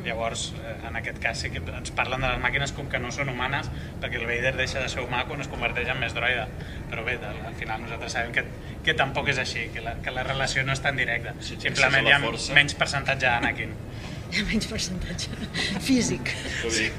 [0.00, 3.10] Llavors, eh, en aquest cas sí que ens parlen de les màquines com que no
[3.12, 3.68] són humanes,
[4.00, 6.46] perquè el Vader deixa de ser humà quan es converteix en més droide.
[6.88, 8.46] Però bé, al, al final nosaltres sabem que,
[8.86, 11.34] que tampoc és així, que la, que la relació no és tan directa.
[11.44, 12.56] Sí, Simplement hi a ha força.
[12.56, 13.76] menys percentatge d'Anakin.
[14.30, 15.30] Hi ha menys percentatge
[15.88, 16.30] físic.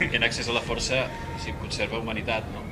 [0.02, 1.06] Qui en accés a la força
[1.44, 2.66] si conserva humanitat, no?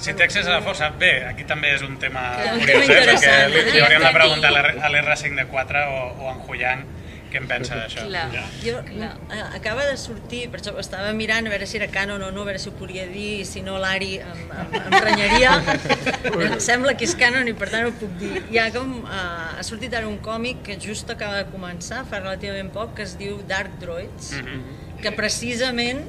[0.00, 2.86] Si té accés a la força, bé, aquí també és un tema curiós, eh?
[2.88, 6.28] perquè interessant, li, li hauríem de preguntar a l'R- a l'R5 de 4 o, o
[6.30, 6.84] a en Huyang
[7.30, 8.04] què en pensa d'això.
[8.08, 8.26] Clar.
[8.34, 8.44] Ja.
[8.64, 12.30] Jo, eh, acaba de sortir, per això estava mirant a veure si era canon o
[12.34, 15.54] no, a veure si ho podia dir, i si no l'Ari em, em, em renyaria.
[16.50, 18.42] em sembla que és canon i per tant ho puc dir.
[18.50, 22.20] Hi ha com, eh, ha sortit ara un còmic que just acaba de començar, fa
[22.22, 24.62] relativament poc, que es diu Dark Droids, Mhm.
[25.02, 26.02] que precisament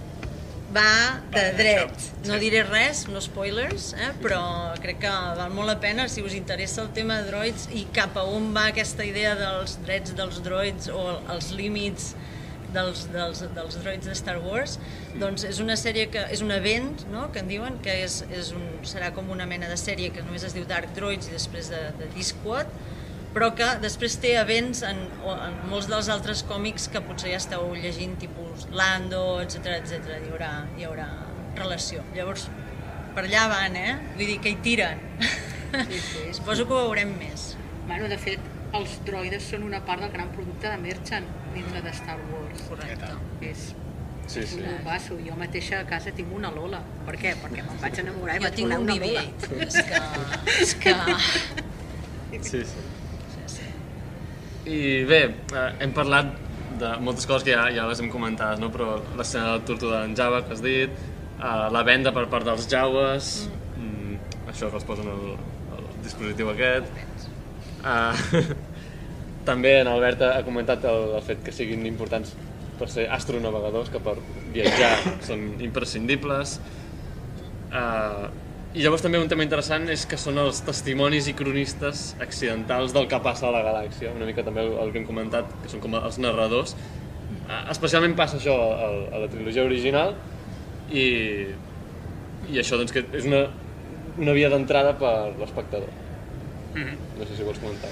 [0.75, 2.07] va de dret.
[2.27, 4.11] No diré res, no spoilers, eh?
[4.23, 4.41] però
[4.81, 8.17] crec que val molt la pena si us interessa el tema de droids i cap
[8.17, 12.13] a on va aquesta idea dels drets dels droids o els límits
[12.71, 14.77] dels, dels, dels droids de Star Wars,
[15.19, 18.53] doncs és una sèrie que és un event, no?, que en diuen, que és, és
[18.55, 21.71] un, serà com una mena de sèrie que només es diu Dark Droids i després
[21.73, 22.71] de, de Discord,
[23.35, 24.97] però que després té events en,
[25.31, 30.17] en molts dels altres còmics que potser ja esteu llegint, tipus Lando, etc etc.
[30.19, 31.07] Hi, haurà, hi haurà
[31.57, 32.03] relació.
[32.15, 32.47] Llavors,
[33.15, 33.93] per allà van, eh?
[34.15, 35.03] Vull dir que hi tiren.
[35.21, 36.25] Sí, sí.
[36.39, 37.53] Suposo que ho veurem més.
[37.87, 38.43] Bueno, de fet,
[38.77, 42.67] els droides són una part del gran producte de Merchant dintre de Star Wars.
[42.69, 43.15] Correcte.
[43.51, 43.71] És
[44.31, 44.61] Sí, sí.
[44.61, 45.17] un bombasso.
[45.25, 46.79] Jo mateixa a casa tinc una Lola.
[47.03, 47.33] Per què?
[47.41, 49.23] Perquè me'n vaig enamorar i Jo vaig tinc voler un una Lola.
[49.27, 49.57] BB-8.
[49.65, 50.01] És que...
[50.61, 50.95] És que...
[52.41, 52.83] Sí, sí.
[54.65, 55.21] I bé,
[55.57, 56.35] eh, hem parlat
[56.81, 58.69] de moltes coses que ja, ja les hem comentades, no?
[58.73, 60.93] però l'escena del Tortuga en Java que has dit,
[61.39, 63.31] eh, la venda per part dels Jawas,
[63.77, 64.19] mm.
[64.53, 65.25] això que els posen el,
[65.77, 66.93] el dispositiu aquest.
[67.81, 68.45] Eh,
[69.49, 72.35] també en Albert ha comentat el, el fet que siguin importants
[72.77, 74.15] per ser astronavegadors, que per
[74.53, 74.93] viatjar
[75.25, 76.59] són imprescindibles.
[77.71, 78.29] Uh,
[78.71, 83.09] I llavors també un tema interessant és que són els testimonis i cronistes accidentals del
[83.11, 85.83] que passa a la galàxia, una mica també el, el que hem comentat, que són
[85.83, 86.77] com els narradors.
[87.41, 90.15] Uh, especialment passa això a, a la trilogia original
[90.87, 91.03] i,
[92.47, 93.43] i això doncs que és una,
[94.15, 95.91] una via d'entrada per l'espectador.
[96.71, 96.97] Mhm.
[97.19, 97.91] No sé si vols comentar.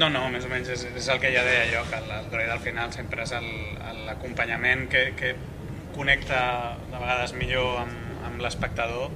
[0.00, 2.48] No, no, més o menys és, és el que ja deia jo, que el, droid
[2.48, 3.34] al final sempre és
[4.06, 5.34] l'acompanyament que, que
[5.92, 9.10] connecta de vegades millor amb, amb l'espectador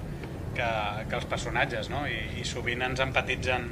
[0.57, 0.71] que,
[1.11, 2.05] que els personatges, no?
[2.09, 3.71] I, I sovint ens empatitzen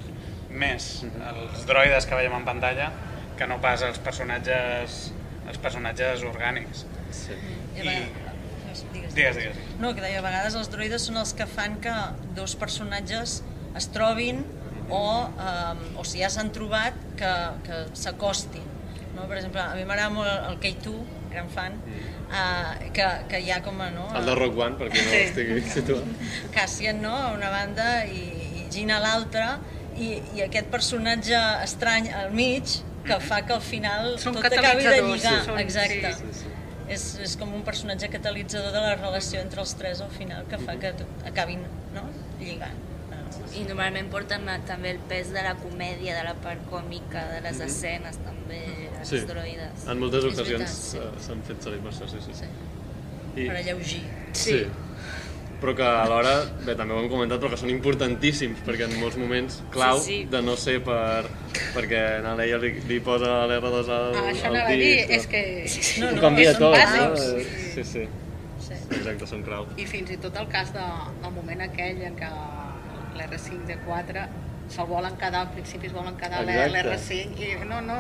[0.53, 2.91] més els droides que veiem en pantalla
[3.39, 5.13] que no pas els personatges
[5.49, 6.85] els personatges orgànics.
[7.11, 7.35] Sí.
[7.77, 8.29] I I- vegades-
[8.93, 9.57] Digues, Digues, digues.
[9.81, 11.93] No, que deia, a vegades els droides són els que fan que
[12.37, 13.43] dos personatges
[13.77, 14.39] es trobin
[14.89, 17.33] o, um, o si ja s'han trobat, que,
[17.67, 18.65] que s'acostin.
[19.17, 19.27] No?
[19.29, 21.03] Per exemple, a mi m'agrada molt el K2,
[21.33, 21.79] gran fan,
[22.29, 23.91] uh, que, que hi ha com a...
[23.95, 24.07] No?
[24.19, 25.21] El de Rock One, per qui no Sí.
[25.27, 26.05] estigui situat.
[26.55, 27.15] Cassian no?
[27.17, 28.23] a una banda i,
[28.63, 29.59] i Gina a l'altra
[29.97, 34.85] i, i aquest personatge estrany al mig que fa que al final Són tot acabi
[34.87, 35.33] de lligar.
[35.43, 36.13] sí, són- Exacte.
[36.21, 36.49] sí, sí.
[36.93, 40.59] És, és com un personatge catalitzador de la relació entre els tres al final que
[40.61, 41.63] fa que tot acabin
[41.95, 42.03] no?
[42.41, 42.79] lligant.
[43.57, 47.41] I normalment porten eh, també el pes de la comèdia, de la part còmica, de
[47.45, 48.61] les escenes també,
[49.03, 49.21] els Sí.
[49.29, 49.85] droides.
[49.89, 52.33] En moltes És ocasions eh, s'han fet servir per això, sí, sí.
[52.41, 52.49] Sí.
[53.37, 54.03] I, Per alleugir.
[54.33, 54.63] sí.
[55.63, 56.33] Però que alhora,
[56.67, 60.17] bé, també ho hem comentat, però que són importantíssims, perquè en molts moments clau Sí,
[60.25, 60.25] sí.
[60.33, 61.29] de no ser per...
[61.77, 65.27] perquè a l'Eia li, li posa l'R2 al, Ah, això al a dir, disc, és
[65.31, 65.43] que...
[66.03, 66.99] No, Ho no, canvia són tot, bàsics.
[66.99, 67.45] no?
[67.77, 68.09] Sí, sí.
[68.59, 68.75] Sí.
[68.91, 69.69] Exacte, són clau.
[69.79, 70.83] I fins i tot el cas de,
[71.23, 72.29] del moment aquell en què
[73.21, 74.27] l'R5 de 4
[74.73, 76.83] se'l volen quedar, al principi es volen quedar Exacte.
[76.83, 77.97] l'R5 i no, no,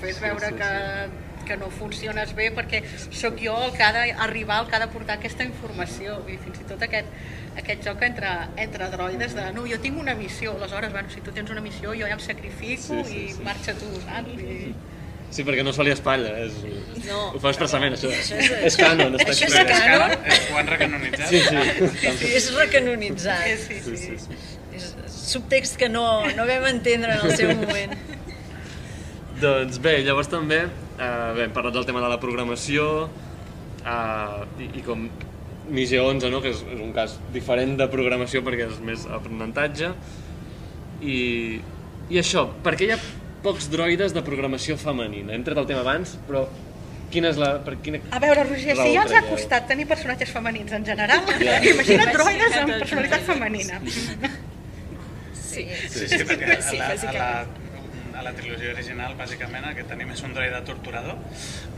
[0.00, 0.70] fes veure sí, que,
[1.46, 4.88] que no funciones bé perquè sóc jo el que ha d'arribar, el que ha de
[4.92, 7.08] portar aquesta informació i fins i tot aquest,
[7.60, 8.30] aquest joc entre,
[8.62, 11.90] entre droides de no, jo tinc una missió, aleshores, bueno, si tu tens una missió
[11.94, 13.42] jo ja em sacrifico Sí, sí, i sí.
[13.46, 14.36] marxa tu, saps?
[14.40, 14.74] I...
[15.30, 16.56] Sí, perquè no se li espatlla, és...
[17.06, 17.18] No.
[17.36, 18.08] Ho fa expressament, això.
[18.10, 19.52] Això és- és canon, està Això és.
[19.54, 20.08] És canon?
[20.10, 20.24] canon?
[20.26, 21.28] Eh, Ho han recanonitzat?
[21.30, 22.16] Sí, sí.
[22.18, 23.44] Sí, és recanonitzat.
[23.46, 24.38] Sí, Sí, sí, sí, sí.
[24.40, 24.80] sí.
[24.80, 24.88] És
[25.30, 26.02] subtext que no,
[26.34, 27.94] no vam entendre en el seu moment.
[29.40, 32.86] Doncs bé, llavors també eh, bé, hem parlat del tema de la programació
[33.84, 35.06] eh, i, i com
[35.70, 36.40] Mise 11, no?
[36.42, 39.92] que és, és un cas diferent de programació perquè és més aprenentatge
[41.00, 41.20] i,
[42.10, 42.98] i això, per què hi ha
[43.44, 45.32] pocs droides de programació femenina?
[45.36, 46.44] Hem tret el tema abans, però
[47.14, 47.54] quina és la...
[47.64, 48.02] Per quina...
[48.12, 51.56] A veure, Roger, si ja ens ha costat tenir personatges femenins en general, Ja.
[51.72, 53.80] imagina't droides amb personalitat femenina.
[55.40, 55.64] Sí.
[55.88, 57.69] Sí, sí, perquè a Sí, la, a la, bàsicament.
[58.20, 61.16] A la trilogia original, bàsicament, el que tenim és un droide torturador.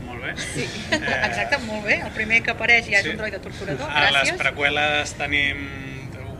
[0.05, 0.33] Molt bé.
[0.37, 2.01] Sí, Eh, exacte, molt bé.
[2.03, 3.09] El primer que apareix ja és Sí.
[3.15, 4.37] un droide torturador, A les gràcies.
[4.37, 5.63] preqüeles tenim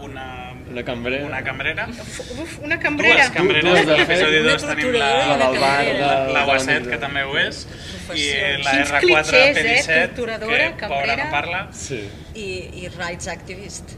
[0.02, 1.26] una, Una cambrera.
[1.26, 1.88] una cambrera.
[1.88, 3.16] Uf, una cambrera.
[3.16, 3.64] Dues cambreres.
[3.64, 4.44] Dues l'episodi fet.
[4.44, 7.38] 2 Una tenim la, La del bar, de- la de UA7, la que també ho
[7.38, 7.68] és,
[8.14, 8.28] i
[8.64, 9.64] la Quins R4 clixés, eh?
[9.64, 11.24] P17, Torturadora, que pobra cambrera.
[11.26, 11.68] no parla.
[11.72, 12.02] Sí.
[12.36, 12.50] I,
[12.84, 13.92] i rights activist.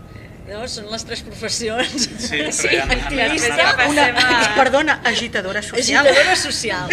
[0.46, 0.60] No?
[0.70, 2.04] Són les tres professions.
[2.22, 6.06] Sí, però ja Activista, Ja Una, a- perdona, agitadora social.
[6.06, 6.90] agitadora social.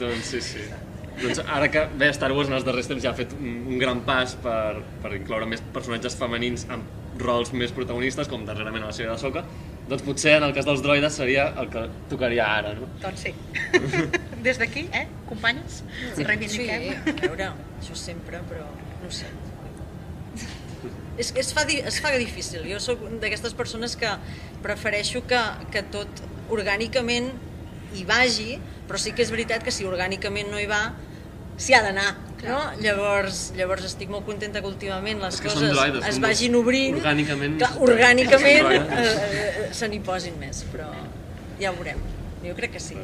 [0.00, 0.64] Doncs sí, sí.
[1.22, 3.78] Doncs ara que bé, Star Wars en els darrers temps ja ha fet un, un
[3.78, 8.88] gran pas per, per incloure més personatges femenins amb rols més protagonistes, com darrerament a
[8.90, 9.44] la sèrie de Soca,
[9.86, 12.88] doncs potser en el cas dels droides seria el que tocaria ara, no?
[13.04, 13.34] Doncs sí.
[14.42, 15.84] Des d'aquí, eh, companyes,
[16.16, 16.90] Sí, reivindiquem.
[17.14, 18.66] a veure, això sempre, però
[19.04, 19.30] no sé.
[21.18, 22.64] És, es, fa, es fa difícil.
[22.66, 24.10] Jo sóc d'aquestes persones que
[24.64, 25.38] prefereixo que,
[25.70, 26.08] que tot
[26.50, 27.30] orgànicament
[27.94, 28.58] hi vagi,
[28.88, 30.82] però sí que és veritat que si orgànicament no hi va,
[31.56, 32.10] s'hi ha d'anar.
[32.44, 32.58] No?
[32.82, 37.54] Llavors, llavors estic molt contenta que últimament les que coses droides, es vagin obrint, orgànicament-
[37.62, 39.14] que orgànicament eh, droides.
[39.22, 40.90] eh, se n'hi posin més, però
[41.62, 42.02] ja ho veurem.
[42.44, 42.98] Jo crec que sí.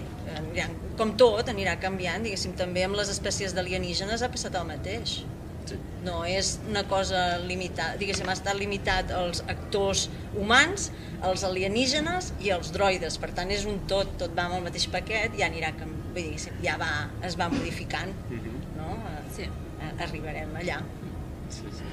[0.98, 5.22] Com tot, anirà canviant, diguéssim, també amb les espècies d'alienígenes ha passat el mateix.
[5.66, 5.76] Sí.
[6.04, 10.90] No és una cosa limitada, diguéssim, ha estat limitat als actors humans,
[11.22, 13.18] als alienígenes i als droides.
[13.20, 16.14] Per tant, és un tot, tot va amb el mateix paquet i ja anirà, vull
[16.14, 18.56] dir, diguéssim, ja va, es va modificant, Mhm.
[18.78, 18.96] no?
[19.36, 19.42] Sí.
[19.44, 20.80] Eh, Arribarem allà.
[21.48, 21.84] sí, sí.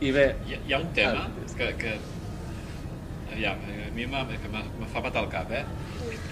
[0.00, 1.30] I bé, Hi, ha- hi ha un tema Ah.
[1.56, 1.94] que, que
[3.32, 5.64] aviam, a mi me fa patar el cap, eh?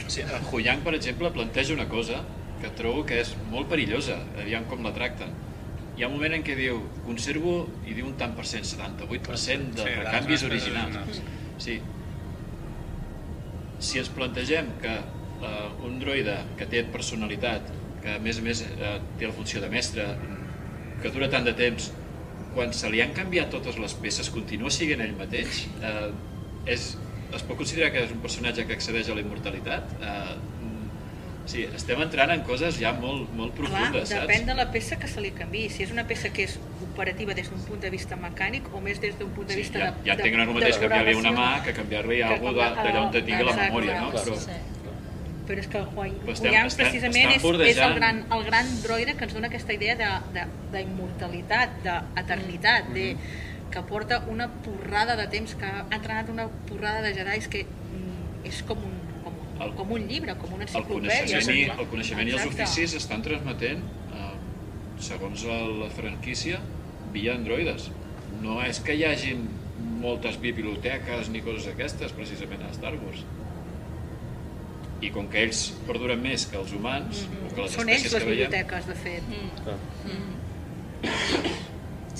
[0.06, 2.22] O sigui, en Huyang, per exemple, planteja una cosa
[2.60, 5.28] que trobo que és molt perillosa, aviam com la tracten.
[6.00, 7.50] Hi ha un moment en què diu, conservo,
[7.84, 11.18] i diu un tant per cent, 78% de Sí, recanvis originals.
[11.60, 11.74] Sí.
[13.84, 17.68] Si ens plantegem que uh, un droide que té personalitat,
[18.00, 20.06] que a més a més uh, té la funció de mestre,
[21.02, 21.90] que dura tant de temps,
[22.54, 26.08] quan se li han canviat totes les peces continua siguent ell mateix, eh,
[26.78, 26.94] és,
[27.28, 29.92] es pot considerar que és un personatge que accedeix a la immortalitat?
[30.00, 30.34] Eh,
[31.50, 34.46] sí, estem entrant en coses ja molt, molt Clar, profundes, depèn saps?
[34.50, 35.66] de la peça que se li canvi.
[35.74, 39.00] Si és una peça que és operativa des d'un punt de vista mecànic o més
[39.02, 40.54] des d'un punt de Sí, vista ja, de, ja de, entenc que no és el
[40.60, 44.10] mateix canviar-li una mà que canviar-li alguna cosa d'allà on te tingui la memòria, no?
[44.10, 44.24] Clar.
[44.24, 44.60] Però, Sí.
[45.50, 45.86] Però és que el
[46.30, 49.72] estem- estem- precisament estan és, és el, gran, el gran droide que ens dona aquesta
[49.74, 53.16] idea de- de- d'immortalitat, d'eternitat, de,
[53.70, 58.46] que porta una porrada de temps, que ha entrenat una porrada de Jedi que mm,
[58.46, 58.99] és com un
[59.60, 61.20] El- com un llibre, com una el enciclopèdia.
[61.20, 63.82] coneixement, i, el coneixement i els oficis estan transmetent,
[64.14, 64.30] eh,
[64.98, 66.60] segons el- la franquícia,
[67.12, 67.90] via androides.
[68.42, 69.48] No és que hi hagin
[70.00, 73.24] moltes biblioteques ni coses aquestes, precisament, a Star Wars.
[75.02, 78.12] I com que ells perduren més que els humans, o que les Són ells espècies
[78.12, 79.22] les que veiem, biblioteques, de fet.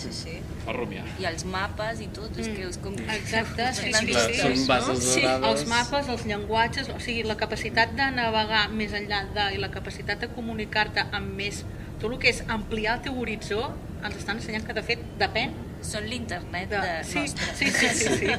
[0.01, 0.35] Sí, sí.
[0.65, 1.05] fa rumiar.
[1.21, 2.95] I els mapes i tot, és que és com...
[3.15, 4.39] Exacte, sí, sí, sí.
[4.41, 5.21] són bases Sí.
[5.21, 5.49] de dades.
[5.51, 9.71] Els mapes, els llenguatges, o sigui, la capacitat de navegar més enllà de, i la
[9.75, 11.65] capacitat de comunicar-te amb més...
[12.01, 13.61] Tot el que és ampliar el teu horitzó
[14.01, 15.53] ens estan ensenyant que, de fet, depèn
[15.85, 16.81] Són l'internet de...
[16.81, 16.95] de...
[17.09, 17.55] Sí, nostre.
[17.57, 18.35] sí, sí, sí, sí.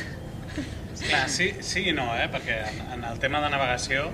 [1.08, 2.26] Clar, sí, sí i no, eh?
[2.30, 4.08] perquè en, en el tema de navegació,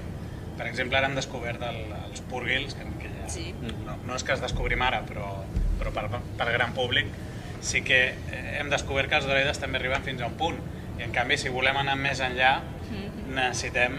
[0.59, 3.49] per exemple, ara hem descobert el, els purgils, que, que ja, Sí.
[3.85, 5.33] no, no és que els descobrim ara, però,
[5.79, 6.09] però per,
[6.39, 7.11] per gran públic,
[7.65, 10.59] sí que eh, hem descobert que els droides també arriben fins a un punt.
[10.97, 12.55] I en canvi, si volem anar més enllà,
[13.27, 13.99] necessitem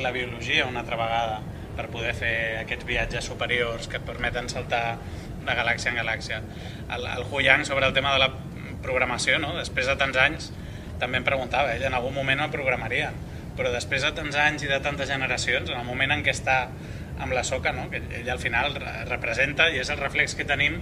[0.00, 1.42] la biologia una altra vegada
[1.76, 4.98] per poder fer aquests viatges superiors que et permeten saltar
[5.42, 6.40] de galàxia en galàxia.
[6.92, 8.30] El, el Hu Yang, sobre el tema de la
[8.82, 9.54] programació, no?
[9.56, 10.50] després de tants anys,
[11.00, 13.16] també em preguntava, ell en algun moment el programarien,
[13.56, 16.58] però després de tants anys i de tantes generacions, en el moment en què està
[17.20, 17.88] amb la soca, no?
[17.90, 20.80] que ell al final re- representa i és el reflex que tenim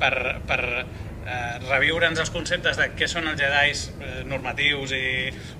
[0.00, 0.12] per,
[0.48, 5.04] per eh, reviure'ns els conceptes de què són els jedis eh, normatius i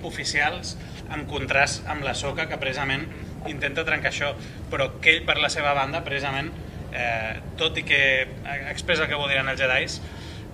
[0.07, 0.75] oficials
[1.11, 3.05] en contrast amb la soca que precisament
[3.49, 4.33] intenta trencar això,
[4.71, 6.51] però que ell per la seva banda precisament
[6.93, 8.01] eh, tot i que
[8.71, 9.99] expressa el que vol dir els jedis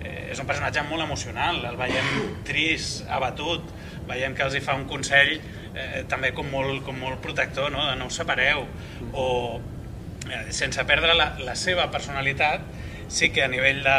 [0.02, 2.08] eh, és un personatge molt emocional, el veiem
[2.48, 3.64] trist, abatut,
[4.08, 5.36] veiem que els hi fa un consell
[5.78, 7.86] eh, també com molt, com molt protector, no?
[7.96, 8.66] no us separeu,
[9.12, 9.28] o
[10.28, 12.66] eh, sense perdre la, la seva personalitat,
[13.08, 13.98] sí que a nivell de,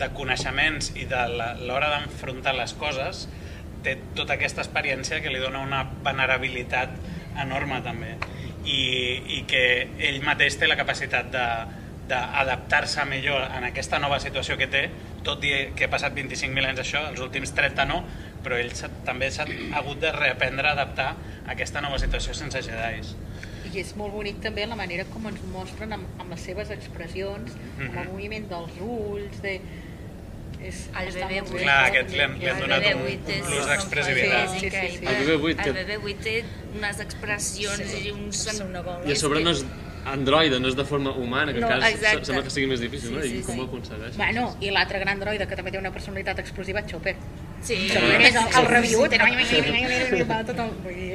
[0.00, 1.26] de coneixements i de
[1.66, 3.26] l'hora d'enfrontar les coses,
[3.84, 6.92] té tota aquesta experiència que li dona una venerabilitat
[7.40, 8.16] enorme també
[8.64, 8.80] i,
[9.38, 9.62] i que
[10.08, 11.44] ell mateix té la capacitat de
[12.10, 14.84] d'adaptar-se millor en aquesta nova situació que té,
[15.26, 18.02] tot i que ha passat 25.000 anys això, els últims 30 no,
[18.44, 18.72] però ell
[19.06, 19.46] també s'ha
[19.78, 21.10] hagut de reaprendre a adaptar
[21.46, 23.14] a aquesta nova situació sense jedis.
[23.70, 27.52] I és molt bonic també la manera com ens mostren amb, amb les seves expressions,
[27.78, 28.08] amb el Mhm.
[28.12, 29.60] moviment dels ulls, de...
[30.60, 31.60] És, El està bebè molt buit.
[31.60, 31.62] bé.
[31.64, 34.50] Clar, aquest li han, li han donat un, un és- plus Sí, d'expressivitat.
[34.50, 34.66] Sí, sí, sí.
[34.66, 35.10] increïble.
[35.14, 36.34] El bebè buit, que- El bebè buit té
[36.76, 39.00] unes expressions Sí, i una bola.
[39.08, 39.62] I a sobre no és
[40.06, 42.24] androide, no és de forma humana, que No, encara exacte.
[42.24, 43.22] sembla que sigui més difícil, Sí, no?
[43.22, 43.60] sí, I com sí.
[43.60, 44.16] ho aconsegueix?
[44.16, 47.16] Bueno, i l'altre gran droide que també té una personalitat explosiva, Chopper.
[47.62, 48.66] Sí, Chopper és el, el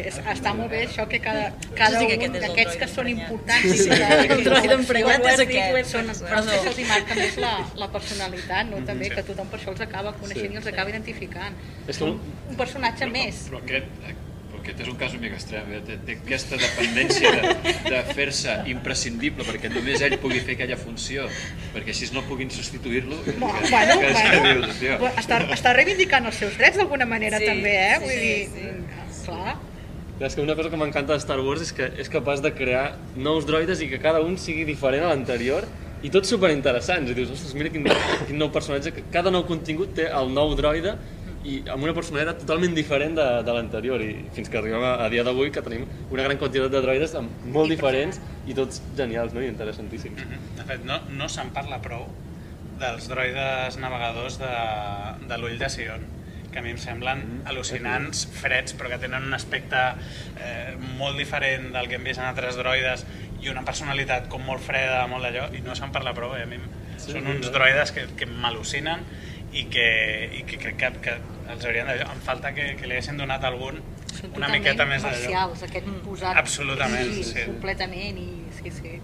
[0.05, 3.61] és, està molt bé això que cada, cada Sí, que un d'aquests que són importants
[3.65, 5.89] Sí, sí, i que- el droide has és aquest.
[5.89, 8.83] Són, però que se'ls hi marca més la, la personalitat, no?
[8.85, 9.15] també, sí.
[9.15, 11.55] que tothom per això els acaba coneixent i els acaba identificant.
[11.87, 12.19] És com-
[12.49, 13.47] un personatge més.
[13.49, 13.85] Però aquest,
[14.65, 15.81] aquest és un cas una mica extrem, eh?
[15.85, 17.53] té, té aquesta dependència de,
[17.85, 21.27] de fer-se imprescindible perquè només ell pugui fer aquella funció,
[21.75, 23.21] perquè així no puguin substituir-lo.
[23.23, 24.65] que- Bueno, que- bueno, que bueno.
[24.65, 27.95] dius, tio, Està, està reivindicant els seus drets d'alguna manera Sí, també, eh?
[27.95, 28.49] sí, Vull sí, dir,
[29.13, 29.23] sí.
[29.29, 29.55] clar.
[30.25, 32.95] És que una cosa que m'encanta de Star Wars és que és capaç de crear
[33.19, 35.65] nous droides i que cada un sigui diferent a l'anterior
[36.05, 37.11] i tots superinteressants.
[37.11, 37.83] I dius, ostres, mira quin,
[38.27, 40.93] quin nou personatge, que cada nou contingut té el nou droide
[41.45, 45.09] i amb una personalitat totalment diferent de, de l'anterior i fins que arribem a, a
[45.13, 48.19] dia d'avui que tenim una gran quantitat de droides amb molt diferents
[48.49, 49.43] i tots genials no?
[49.45, 50.25] i interessantíssims.
[50.57, 52.07] De fet, no, no se'n parla prou
[52.81, 54.53] dels droides navegadors de,
[55.29, 56.11] de l'ull de Sion
[56.55, 57.21] que a mi em semblen
[57.51, 59.81] al·lucinants, freds, però que tenen un aspecte
[60.39, 63.03] eh, molt diferent del que hem vist en altres droides
[63.43, 66.31] i una personalitat com molt freda, molt d'allò, i no se'n parla prou.
[66.39, 66.45] Eh?
[66.47, 66.61] A mi
[66.95, 69.03] Sí, són uns droides que, que m'al·lucinen
[69.55, 69.87] i que,
[70.35, 71.17] i que crec que, que
[71.53, 71.99] els haurien de...
[72.03, 73.79] Em falta que, que li haguessin donat algun
[74.15, 75.19] Són una miqueta més d'allò.
[75.19, 76.39] marcials, aquest posat.
[76.41, 77.45] Absolutament, sí, sí.
[77.51, 78.95] Completament, i sí, sí.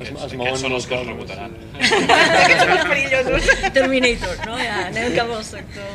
[0.00, 1.56] Es, es mouen aquests són els que els rebotaran.
[1.80, 3.48] Aquests són els perillosos.
[3.76, 4.54] Terminator, no?
[4.62, 5.90] Ja anem cap al sector.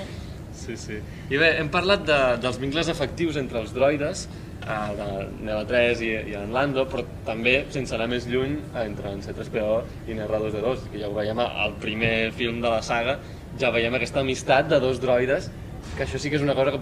[0.59, 0.99] Sí, sí.
[1.33, 4.27] I bé, hem parlat de, dels vincles afectius entre els droides,
[4.61, 5.07] eh, de
[5.45, 9.73] Neva 3 i, i en Lando, però també, sense anar més lluny, entre en C3PO
[10.07, 13.17] i en R2D2, que ja ho veiem al primer film de la saga,
[13.61, 15.49] ja veiem aquesta amistat de dos droides,
[15.95, 16.81] que això sí que és una cosa que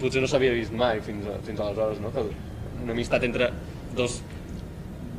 [0.00, 2.12] potser no s'havia vist mai fins, a, fins aleshores, no?
[2.14, 2.24] Que
[2.82, 3.50] una amistat entre
[3.96, 4.18] dos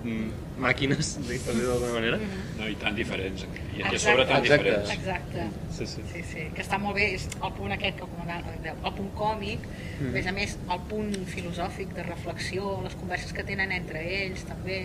[0.03, 0.27] mm,
[0.61, 2.19] màquines, dir-ho d'alguna manera.
[2.57, 3.45] No, i tan diferents.
[3.45, 4.63] I, i a sobre tan Exacte.
[4.63, 4.93] diferents.
[4.95, 5.47] Exacte.
[5.77, 6.05] Sí, sí.
[6.13, 9.65] Sí, sí, que està molt bé, és el punt aquest que comentava, el punt còmic,
[9.99, 10.09] mm.
[10.09, 14.45] a més a més el punt filosòfic de reflexió, les converses que tenen entre ells
[14.49, 14.79] també,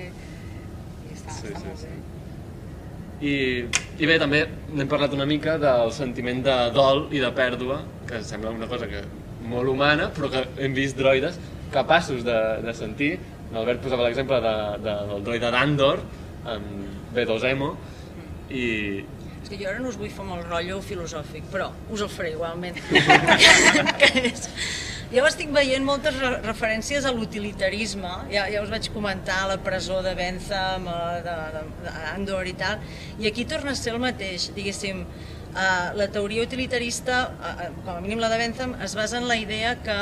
[1.09, 1.93] i està, Sí, està sí, molt sí.
[1.93, 2.22] bé.
[3.23, 3.35] I,
[4.03, 4.43] I bé, també
[4.75, 8.89] n'hem parlat una mica del sentiment de dol i de pèrdua, que sembla una cosa
[8.91, 9.05] que
[9.47, 11.39] molt humana, però que hem vist droides
[11.73, 13.15] capaços de, de sentir
[13.53, 14.55] l'Albert posava l'exemple de,
[14.85, 16.01] de, del droide d'Andor,
[16.49, 17.73] amb B2EMO,
[18.53, 18.65] i,
[19.43, 22.33] És que jo ara no us vull fer molt rotllo filosòfic, però us el faré
[22.37, 22.79] igualment.
[24.01, 24.47] que és...
[25.13, 29.99] Jo estic veient moltes re referències a l'utilitarisme, ja, ja us vaig comentar la presó
[30.01, 32.81] de Bentham, eh, de, de, de Andor i tal,
[33.21, 35.03] i aquí torna a ser el mateix, diguéssim,
[35.53, 35.67] eh,
[36.01, 37.19] la teoria utilitarista,
[37.51, 39.99] eh, com a mínim la de Bentham, es basa en la idea que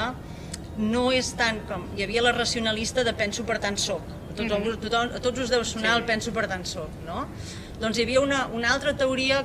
[0.79, 1.89] no és tant com...
[1.99, 4.07] Hi havia la racionalista de penso per tant soc.
[4.31, 4.79] A tots, mm -hmm.
[4.85, 7.27] tothom, a tots us deu sonar el penso per tant soc, no?
[7.81, 9.43] Doncs hi havia una, una altra teoria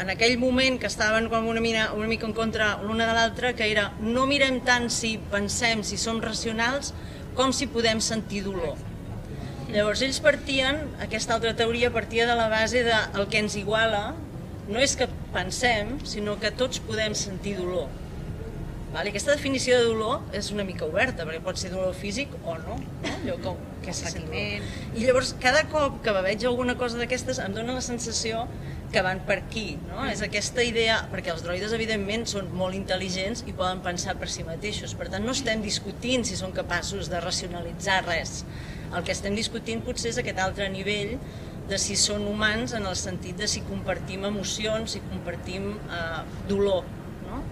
[0.00, 3.52] en aquell moment que estaven com una, mina, una mica en contra l'una de l'altra,
[3.58, 6.94] que era no mirem tant si pensem, si som racionals,
[7.38, 8.78] com si podem sentir dolor.
[9.70, 14.16] Llavors ells partien, aquesta altra teoria partia de la base de el que ens iguala
[14.70, 17.88] no és que pensem, sinó que tots podem sentir dolor.
[18.90, 19.12] Vale?
[19.12, 22.80] Aquesta definició de dolor és una mica oberta, perquè pot ser dolor físic o no.
[23.06, 24.66] Allò com, que se sent dolor.
[24.98, 28.48] I llavors, cada cop que veig alguna cosa d'aquestes, em dóna la sensació
[28.90, 30.02] que van per aquí, no?
[30.10, 34.44] És aquesta idea, perquè els droides evidentment són molt intel·ligents i poden pensar per si
[34.46, 38.40] mateixos, per tant no estem discutint si són capaços de racionalitzar res.
[38.90, 41.14] El que estem discutint potser és aquest altre nivell
[41.70, 46.88] de si són humans en el sentit de si compartim emocions, si compartim eh, dolor,
[47.28, 47.44] no?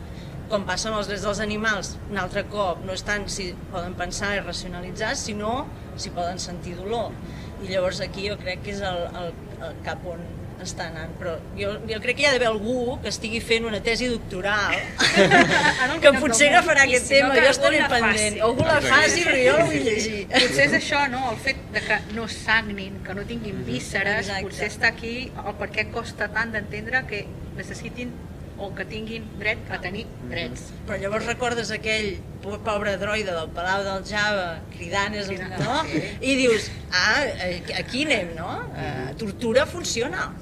[0.51, 3.95] com passa amb els drets dels animals, un altre cop, no és tant si poden
[4.01, 5.53] pensar i racionalitzar, sinó
[6.01, 7.15] si poden sentir dolor.
[7.63, 9.33] I llavors aquí jo crec que és el, el,
[9.69, 10.25] el cap on
[10.65, 13.79] està anant, però jo, jo crec que hi ha d'haver algú que estigui fent una
[13.85, 14.75] tesi doctoral
[16.03, 18.39] que potser agafarà aquest si no, tema, que jo estaré pendent.
[18.39, 18.41] faci.
[18.49, 20.23] Algú la faci, però jo la vull llegir.
[20.35, 21.25] Potser és això, no?
[21.33, 24.49] El fet de que no sagnin, que no tinguin vísceres, Exacte.
[24.49, 27.25] potser està aquí el per què costa tant d'entendre que
[27.59, 28.11] necessitin
[28.59, 30.65] o que tinguin dret a tenir drets.
[30.89, 35.31] Però llavors recordes aquell po- pobre droide del Palau del Java cridant, és,
[35.63, 35.77] no?
[36.19, 38.51] I dius, ah, eh, aquí anem, no?
[38.75, 40.33] Eh, tortura funciona.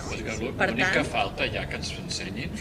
[0.00, 0.16] No?
[0.26, 2.52] Que l'ú- Per L'únic que tant, falta ja que ens ensenyin,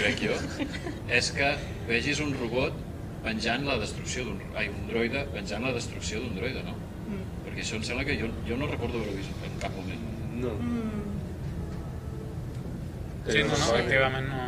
[0.00, 0.36] crec jo,
[1.20, 1.52] és que
[1.88, 2.76] vegis un robot
[3.24, 4.40] penjant la destrucció d'un...
[4.54, 6.74] Ai, un droide penjant la destrucció d'un droide, no?
[7.06, 7.24] Mm.
[7.46, 10.06] Perquè això em sembla que jo, jo no recordo haver-ho vist en cap moment.
[10.44, 10.54] no.
[13.26, 14.42] Sí, no, no, efectivament no...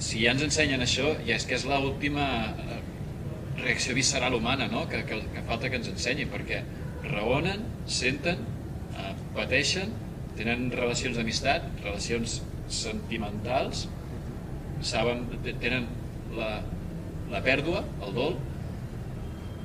[0.00, 2.24] Si ja ens ensenyen això, ja és que és l'última
[2.62, 2.78] eh,
[3.58, 4.84] reacció visceral humana, no?
[4.88, 6.62] Que, que, que falta que ens ensenyin, perquè
[7.10, 8.44] raonen, senten,
[8.94, 9.90] eh, pateixen,
[10.38, 12.38] tenen relacions d'amistat, relacions
[12.72, 13.86] sentimentals,
[14.86, 15.88] saben, te- tenen
[16.36, 16.60] la,
[17.32, 18.36] la pèrdua, el dol,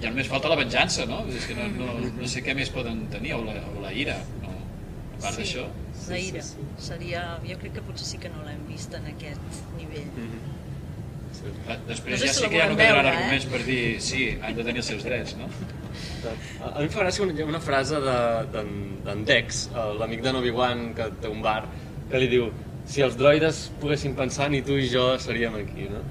[0.02, 1.22] ja només falta la venjança, no?
[1.32, 4.18] És que no, no, no sé què més poden tenir, o la, o la ira,
[4.44, 4.52] no?
[4.54, 5.44] A part Sí.
[5.44, 5.68] d'això.
[6.10, 6.42] la ira
[6.84, 7.22] seria...
[7.48, 10.10] Jo crec que potser sí que no l'hem vist en aquest nivell.
[11.68, 13.14] Ah, Després No sé ja si sí que ja no quedaran veure, eh?
[13.14, 15.48] arguments per dir sí, han de tenir els seus drets, no?
[16.64, 18.70] A mi em fa gràcia una, una frase de- d'en
[19.06, 21.66] d'en Dex, el- l'amic de Obi-Wan que té un bar,
[22.10, 22.50] que li diu
[22.86, 26.02] si els droides poguessin pensar, ni tu i jo seríem aquí, no?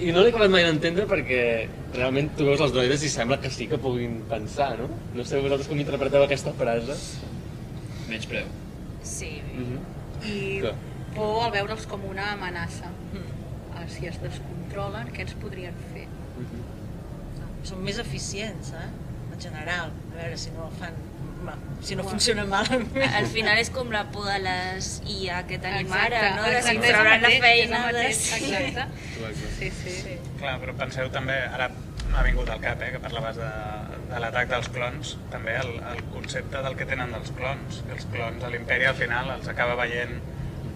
[0.00, 3.50] I no l'he acabat mai d'entendre perquè realment tu veus els droides i sembla que
[3.50, 4.88] sí que puguin pensar, no?
[5.14, 6.96] No sé vosaltres com interpreteu aquesta frase.
[8.08, 8.46] Menys preu.
[9.02, 9.42] Sí.
[10.24, 10.74] I Clar.
[11.14, 12.88] por al veure'ls com una amenaça.
[13.74, 15.99] Ah, Si es descontrolen, què ens podrien fer?
[17.68, 18.88] Són més eficients, eh?
[19.30, 19.94] En general.
[20.12, 20.98] A veure si no fan...
[21.80, 22.90] Si no funciona malament.
[23.16, 26.42] Al final és com la por de les IA que tenim ara, no?
[26.44, 27.80] De si exacte, trauran la feina.
[27.96, 28.02] De...
[28.10, 28.84] Exacte.
[29.56, 29.94] Sí, sí.
[30.02, 30.18] sí.
[30.42, 31.70] Clar, però penseu també, ara
[32.10, 33.48] m'ha vingut al cap, eh, que parlaves de,
[34.10, 37.80] de l'atac dels clons, també el, el concepte del que tenen dels clons.
[37.86, 40.18] Que els clons a l'imperi al final els acaba veient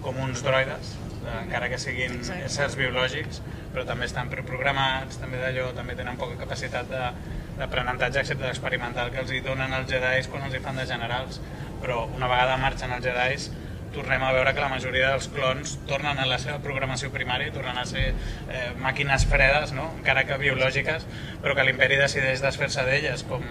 [0.05, 0.95] com uns droides,
[1.41, 3.41] encara que siguin éssers biològics,
[3.73, 9.31] però també estan preprogramats, també d'allò, també tenen poca capacitat d'aprenentatge excepte l'experimental que els
[9.33, 11.41] hi donen els jedis quan els hi fan de generals.
[11.83, 13.49] Però una vegada marxen els jedis,
[13.95, 17.79] tornem a veure que la majoria dels clons tornen a la seva programació primària, tornen
[17.79, 19.87] a ser eh, màquines fredes, no?
[19.99, 21.07] encara que biològiques,
[21.43, 23.43] però que l'imperi decideix desfer-se d'elles, com,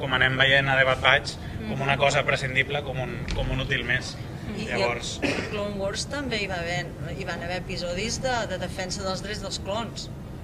[0.00, 1.36] com anem veient a The Bad Batch,
[1.68, 4.16] com una cosa prescindible, com un, com un útil més.
[4.58, 6.84] I, Llavors, I a Clone Wars també hi, va haver,
[7.18, 9.58] hi van haver episodis de, de defensa dels drets dels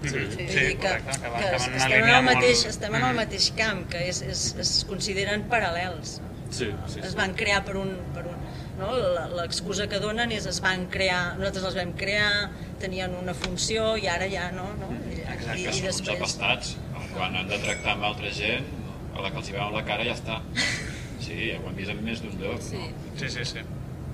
[0.03, 2.15] sí, sí, Vull sí, dir que, correcte, que, que que van en una estem, en
[2.15, 2.71] el mateix, molt...
[2.75, 6.19] estem en el mateix camp, que és, és, es consideren paral·lels.
[6.51, 7.17] Sí, sí, Es sí.
[7.19, 7.93] van crear per un...
[8.15, 8.39] Per un
[8.81, 8.91] no?
[8.97, 12.51] La- L'excusa que donen és es van crear, nosaltres els vam crear,
[12.83, 14.89] tenien una funció i ara ja no, no?
[15.13, 16.75] I, Exacte, i, i són uns apastats.
[17.13, 18.67] Quan han de tractar amb altra gent,
[19.15, 20.41] a la que els hi veuen la cara ja està.
[21.21, 22.63] Sí, ho hem vist en més d'un lloc.
[22.65, 22.79] Sí.
[22.81, 23.11] No?
[23.21, 23.61] Sí, sí, sí.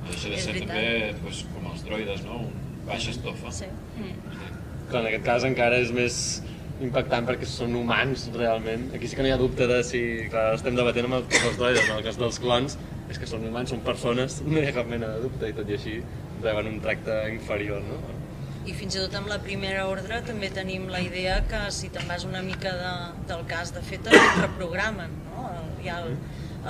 [0.07, 0.83] No deixa de ser també
[1.21, 2.45] doncs, com els droides, no?
[2.47, 3.51] Un baixa estofa.
[3.55, 3.71] Sí.
[4.87, 6.19] Clar, en aquest cas encara és més,
[6.85, 8.91] impactant perquè són humans realment.
[8.97, 10.03] Aquí sí que no hi ha dubte de si,
[10.33, 12.77] clar, estem debatent amb els droides, en el cas dels clons,
[13.11, 15.73] és que són humans, són persones, no hi ha cap mena de dubte i tot
[15.73, 15.99] i així
[16.45, 17.99] reben un tracte inferior, no?
[18.67, 22.09] I fins i tot amb la primera ordre també tenim la idea que si te'n
[22.11, 22.95] vas una mica de,
[23.31, 25.47] del cas, de fet et reprogramen, no?
[25.53, 26.17] El, hi ha el,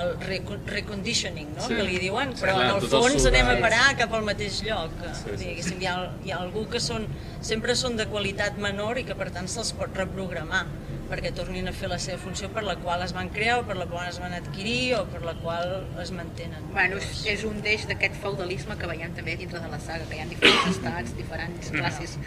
[0.03, 1.61] el reco- reconditioning, no?
[1.67, 1.75] Sí.
[1.75, 4.61] que li diuen, Sí, però clar, en el fons anem a parar cap al mateix
[4.65, 4.91] lloc.
[5.13, 5.95] Sí, sí, Diguéssim, hi, ha,
[6.25, 7.07] hi ha algú que són,
[7.41, 10.65] sempre són de qualitat menor i que per tant se'ls pot reprogramar
[11.07, 13.77] perquè tornin a fer la seva funció per la qual es van crear o per
[13.79, 16.65] la qual es van adquirir o per la qual es mantenen.
[16.73, 20.17] Bueno, és, és un deix d'aquest feudalisme que veiem també dintre de la saga, que
[20.17, 22.17] hi ha diferents estats, diferents classes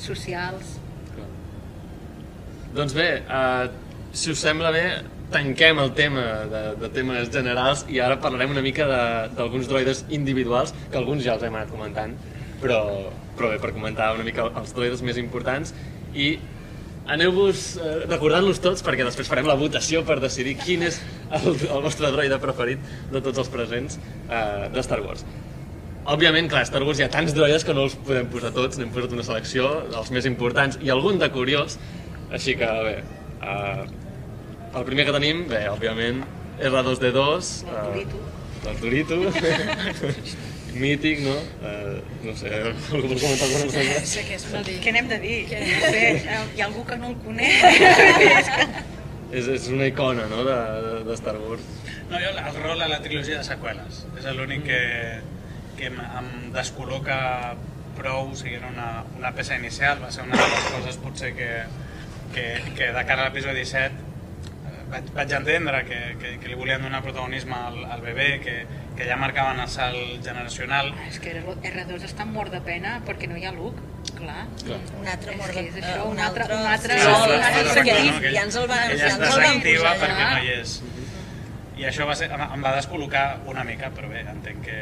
[0.00, 0.78] socials.
[2.72, 3.68] Doncs bé, uh,
[4.14, 4.84] si us sembla bé,
[5.30, 8.86] tanquem el tema de, de temes generals i ara parlarem una mica
[9.36, 12.16] d'alguns droides individuals, que alguns ja els hem anat comentant,
[12.62, 12.80] però,
[13.38, 15.74] però bé, per comentar una mica els droides més importants
[16.14, 16.32] i
[17.10, 21.00] aneu-vos eh, recordant-los tots perquè després farem la votació per decidir quin és
[21.38, 25.24] el, el vostre droide preferit de tots els presents eh, de Star Wars.
[26.10, 28.92] Òbviament, clar, Star Wars hi ha tants droides que no els podem posar tots, n'hem
[28.94, 31.76] posat una selecció dels més importants i algun de curiós,
[32.32, 32.94] així que bé,
[33.44, 33.84] uh,
[34.74, 36.22] el primer que tenim, bé, òbviament,
[36.60, 38.20] R2D2, El Torito.
[38.70, 39.18] el Torito,
[40.80, 41.34] mític, no?
[41.66, 44.04] Uh, no sé, algú vol comentar alguna cosa?
[44.06, 45.40] Sé que és una Què n'hem de dir?
[45.50, 48.54] No sé, eh, hi ha algú que no el coneix?
[49.30, 50.54] És, és una icona, no?, de,
[50.84, 51.66] de, de Star Wars.
[52.10, 54.00] No, jo el rol a la trilogia de seqüeles.
[54.18, 54.80] És l'únic que,
[55.78, 57.18] que em, em descol·loca
[57.94, 58.88] prou, o sigui, era una,
[59.20, 61.50] una peça inicial, va ser una de les coses potser que,
[62.34, 64.09] que, que de cara a l'episodi 7 eh,
[64.90, 68.54] vaig, vaig entendre que, que, que li volien donar protagonisme al, al bebè, que,
[68.98, 70.92] que ja marcaven el salt generacional.
[71.08, 73.80] És que R2 està mort de pena perquè no hi ha Luke,
[74.18, 74.44] clar.
[74.64, 74.80] Clar.
[75.00, 75.66] Un altre mort de...
[75.68, 78.34] és això, eh, un altre- un altre- Sí, un altre secret, no?
[78.34, 80.76] Ja ens el van, ella ja es ens el van posar perquè no hi és.
[81.80, 84.80] I això va ser, em, em va descol·locar una mica, però bé, entenc que,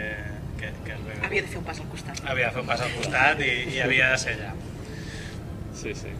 [0.59, 2.25] que, que el bebè Havia de fer un pas al costat.
[2.27, 4.51] havia de fer un pas al costat i, i havia de ser allà.
[5.79, 6.11] Sí, sí.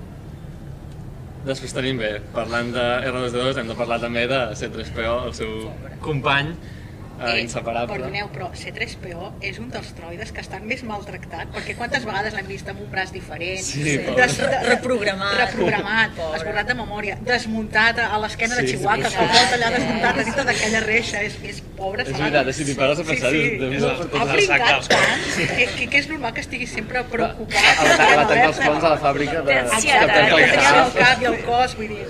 [1.49, 5.53] Després tenim bé, parlant de R2D2, hem de parlar també de C3PO, el seu
[6.05, 6.53] company
[7.21, 7.95] eh, inseparable.
[7.97, 12.47] Perdoneu, però C3PO és un dels droides que estan més maltractat, perquè quantes vegades l'hem
[12.47, 14.27] vist amb un braç diferent, Sí, pobre.
[14.27, 15.35] des, de, Reprogramat.
[15.41, 16.39] reprogramat, Pobre.
[16.39, 19.17] esborrat de memòria, desmuntat a l'esquena de Sí, sí, Chihuahua, sí.
[19.17, 22.03] que el pot allà desmuntat a dintre d'aquella reixa, és, és pobre.
[22.03, 23.89] És veritat, si t'hi pares a pensar, sí, dius, sí.
[23.89, 27.79] el- Ha brincat tant que, que, que és normal que estigui sempre preocupat.
[27.79, 29.53] A l'atac a l'atac dels clons a la fàbrica de...
[29.53, 30.09] Té ansietat.
[30.09, 32.07] de tenia el cap i el cos, vull dir...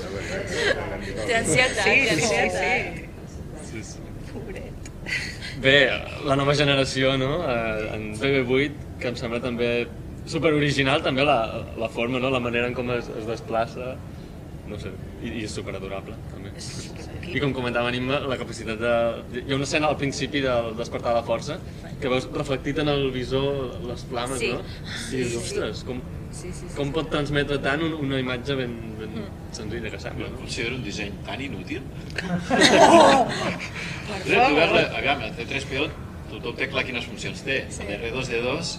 [1.27, 2.59] Té ansietat, Sí, sí, sí, ansietat.
[2.59, 3.07] sí.
[3.71, 3.99] Sí, sí.
[4.33, 4.68] Pobret.
[5.63, 5.79] Bé,
[6.27, 7.41] la nova generació, no?
[7.51, 9.71] Eh, en BB8, que em sembla també
[10.29, 11.39] super original, també la,
[11.81, 12.31] la forma, no?
[12.31, 13.95] La manera en com es, es desplaça,
[14.69, 14.93] no sé,
[15.25, 16.53] i, i és super adorable, també.
[17.29, 18.93] I com comentava Anima, la capacitat de...
[19.43, 21.59] Hi ha una escena al principi del Despertar de la Força
[21.99, 24.53] que veus reflectit en el visor les flames, Sí.
[24.55, 24.63] no?
[25.11, 25.99] I dius, ostres, com,
[26.31, 26.75] Sí, sí, sí.
[26.77, 29.15] com pot transmetre tant un, una imatge ben, ben
[29.57, 30.43] senzilla que sembla, Jo no?
[30.43, 31.83] considero un disseny tan inútil.
[32.89, 33.25] Oh!
[34.25, 35.89] Tu veure, a veure, el C3PO
[36.29, 37.63] tothom té clar quines funcions té.
[37.85, 38.75] El R2D2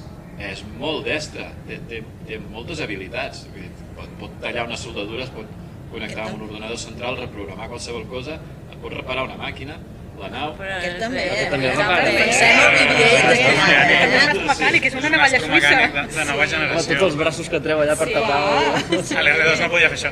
[0.50, 3.48] és molt destre, té, té, té moltes habilitats.
[3.54, 5.58] Vull dir, pot, pot tallar unes soldadures, pot
[5.92, 8.38] connectar amb un ordenador central, reprogramar qualsevol cosa,
[8.80, 9.76] pot reparar una màquina,
[10.20, 10.50] la nau...
[10.60, 11.24] Aquest és també, bé.
[11.30, 11.50] eh?
[11.52, 12.04] també També, repara.
[12.20, 14.20] Pensem en BB-8, També eh?
[14.20, 15.76] és mecànic, és una navalla Mecànic suïssa.
[15.96, 16.88] de, de nova generació.
[16.92, 18.40] tots els braços que treu allà per tapar...
[18.40, 20.12] A l'R2 no podia fer això.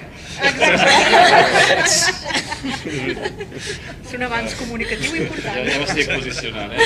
[4.06, 5.64] És un avanç comunicatiu important.
[5.68, 6.80] ja m'estic posicionant, eh?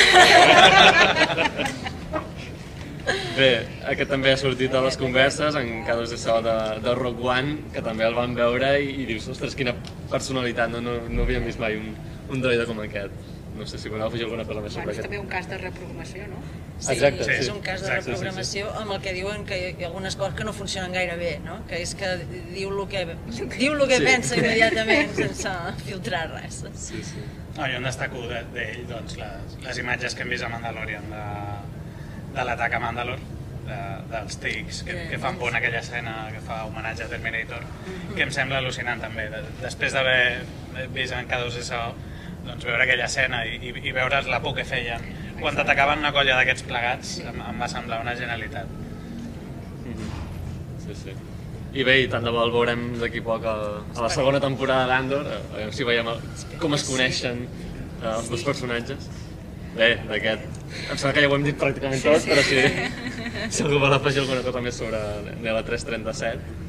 [3.35, 3.47] Bé,
[3.89, 7.55] aquest també ha sortit a les converses en casos de so de, de Rock One,
[7.73, 9.73] que també el van veure i, i dius, ostres, quina
[10.11, 11.87] personalitat, no, no, no havíem vist mai un,
[12.31, 13.11] un droide com aquest.
[13.51, 15.25] No sé si voleu afegir alguna cosa més Bueno, sobre és també aquest.
[15.25, 16.37] un cas de reprogramació, no?
[16.81, 17.51] Sí, Exacte, és sí.
[17.51, 18.11] un cas de Exacte, sí, sí.
[18.11, 21.33] reprogramació amb el que diuen que hi ha algunes coses que no funcionen gaire bé,
[21.43, 21.59] no?
[21.67, 22.07] que és que
[22.55, 23.03] diu el que,
[23.59, 24.05] diu el que Sí.
[24.07, 25.51] pensa immediatament sense
[25.85, 26.63] filtrar res.
[26.73, 27.19] Sí, sí.
[27.57, 31.11] No, jo en destaco de- d'ell doncs, les, les imatges que hem vist a Mandalorian
[31.11, 31.25] de,
[32.33, 33.19] de l'atac a Mandalor,
[33.67, 33.79] de,
[34.15, 37.61] dels tics, que, que fan por en aquella escena que fa homenatge a Terminator,
[38.15, 39.27] que em sembla al·lucinant també.
[39.29, 41.83] De, després d'haver vist en K2SO,
[42.45, 45.01] doncs veure aquella escena i, i, i veure la por que feien
[45.41, 48.67] quan t'atacaven una colla d'aquests plegats em, em va semblar una genialitat.
[50.85, 51.13] Sí, sí.
[51.73, 53.53] I bé, i tant de bo el veurem d'aquí poc a,
[53.95, 56.09] a la segona temporada d'Andor, a veure si veiem
[56.59, 59.07] com es coneixen eh, els dos personatges.
[59.77, 60.43] Bé, d'aquest...
[60.91, 62.59] Em sembla que ja ho hem dit pràcticament tot, però si,
[63.55, 64.99] si algú vol afegir alguna cosa més sobre
[65.43, 66.59] l'Ela 337.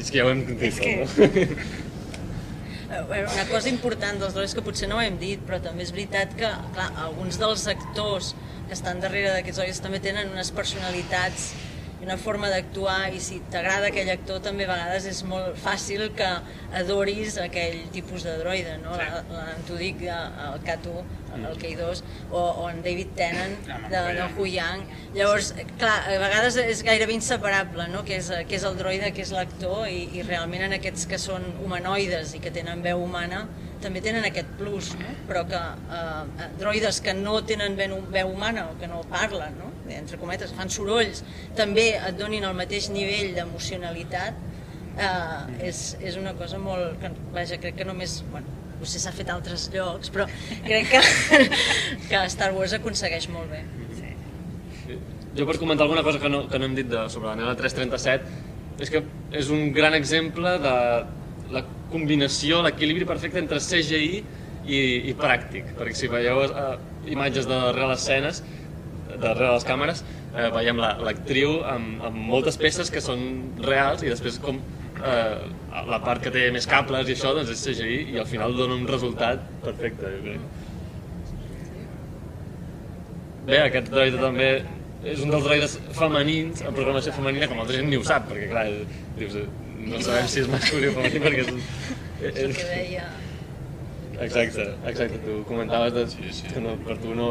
[0.00, 1.06] És que ja ho hem dit, que- no?
[2.90, 6.32] Una cosa important dels droids que potser no ho hem dit, però també és veritat
[6.38, 8.32] que clar, alguns dels actors
[8.66, 11.52] que estan darrere d'aquests droids també tenen unes personalitats
[12.00, 16.06] i una forma d'actuar i si t'agrada aquell actor també a vegades és molt fàcil
[16.16, 16.28] que
[16.80, 18.94] adoris aquell tipus de droide, no?
[18.96, 19.04] Sí.
[19.04, 21.02] La, la, t'ho dic, el K2,
[21.36, 23.56] el K2, o, o en David Tennant
[23.92, 24.86] de, de Hu Yang.
[25.14, 28.04] Llavors, clar, a vegades és gairebé inseparable, no?
[28.08, 31.20] que, és, que és el droide, que és l'actor, i, i realment en aquests que
[31.20, 33.44] són humanoides i que tenen veu humana,
[33.82, 35.14] també tenen aquest plus, no?
[35.28, 35.60] però que
[35.96, 39.70] eh, droides que no tenen veu, veu humana o que no parlen, no?
[39.90, 41.24] entre cometes, fan sorolls,
[41.58, 44.38] també et donin el mateix nivell d'emocionalitat,
[44.96, 46.98] eh, és, és una cosa molt...
[47.02, 48.20] Que, vaja, crec que només...
[48.32, 50.26] Bueno, potser s'ha fet a altres llocs, però
[50.64, 51.00] crec que,
[52.10, 53.64] que Star Wars aconsegueix molt bé.
[55.36, 57.52] Jo per comentar alguna cosa que no, que no hem dit de, sobre la nena
[57.58, 58.40] 337,
[58.80, 59.02] és que
[59.36, 60.74] és un gran exemple de
[61.52, 64.22] la combinació, l'equilibri perfecte entre CGI
[64.70, 66.74] i, i pràctic, perquè si veieu eh,
[67.10, 68.42] imatges de darrere escenes,
[69.20, 70.04] darrere les càmeres,
[70.36, 73.24] eh, veiem la- l'actriu amb, amb moltes peces que són
[73.64, 75.38] reals i després com eh,
[75.90, 78.76] la part que té més cables i això doncs és CGI i al final dona
[78.78, 80.48] un resultat perfecte, jo crec.
[83.48, 84.50] Bé, aquest droide també
[85.10, 88.50] és un dels droides femenins, en programació femenina, que molta gent ni ho sap, perquè
[88.52, 88.66] clar,
[89.16, 89.38] dius,
[89.86, 91.60] no sabem si és masculí o femení perquè és un...
[92.20, 93.08] És el que deia...
[94.20, 96.48] Exacte, exacte, tu comentaves de, Sí, sí.
[96.52, 97.30] que no, per tu no...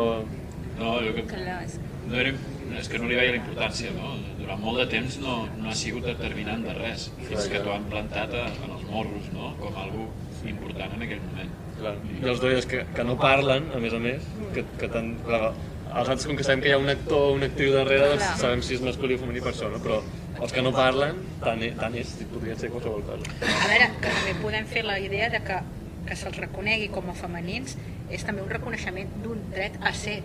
[0.79, 1.25] No, jo que...
[1.29, 1.77] Clar, és...
[2.09, 2.33] No era,
[2.79, 4.15] és que no li veia la importància, no?
[4.39, 7.85] Durant molt de temps no, no ha sigut determinant de res, fins que t'ho han
[7.91, 9.51] plantat a, en els morros, no?
[9.61, 10.07] Com algú
[10.49, 11.51] important en aquell moment.
[11.79, 15.13] Clar, I els droides que, que no parlen, a més a més, que, que tant,
[15.27, 15.51] clar,
[15.89, 18.41] els altres, com que sabem que hi ha un actor o una actriu darrere, doncs
[18.41, 19.79] sabem si és masculí o femení per això, no?
[19.85, 20.01] Però
[20.39, 23.35] els que no parlen, tant, tant és, podrien ser qualsevol cosa.
[23.43, 25.59] A veure, que també podem fer la idea de que,
[26.07, 27.75] que se'ls reconegui com a femenins
[28.09, 30.19] és també un reconeixement d'un dret a ser.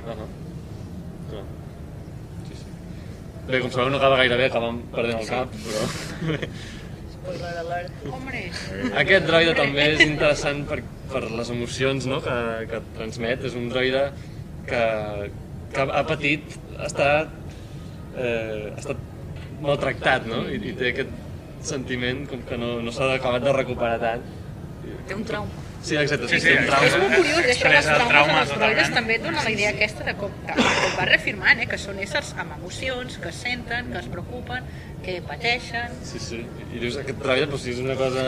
[0.00, 0.28] Uh -huh.
[1.30, 1.44] Clar.
[2.48, 2.66] Sí, sí.
[3.46, 6.48] Bé, com sabeu no acaba gaire bé, acabem perdent el cap, però...
[8.10, 8.40] Hombre,
[8.96, 10.82] Aquest droide també és interessant per,
[11.12, 12.20] per les emocions no?
[12.24, 13.44] que, que transmet.
[13.44, 14.10] És un droide
[14.66, 14.82] que,
[15.74, 17.28] que ha patit, ha estat,
[18.16, 18.96] eh, ha estat
[19.64, 20.44] maltractat, no?
[20.48, 21.16] I, i té aquest
[21.70, 24.22] sentiment com que no, no s'ha acabat de recuperar tant.
[25.08, 25.66] té un trauma.
[25.82, 26.98] Sí, exacte, sí, Sí, sí, un És trauma.
[27.00, 30.04] molt curiós, i això dels traumes trauma dels droides també et dona la idea aquesta
[30.04, 33.98] de com, que, com va reafirmant, eh, que són éssers amb emocions, que senten, que
[34.02, 34.68] es preocupen,
[35.04, 35.96] que pateixen.
[36.04, 36.42] Sí, sí.
[36.74, 38.26] I dius, aquest droide, doncs, sí, és una cosa...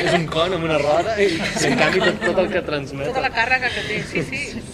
[0.00, 3.12] és un con amb una roda i, i en canvi tot, tot el que transmet...
[3.12, 4.64] Tota la càrrega que té, sí, sí.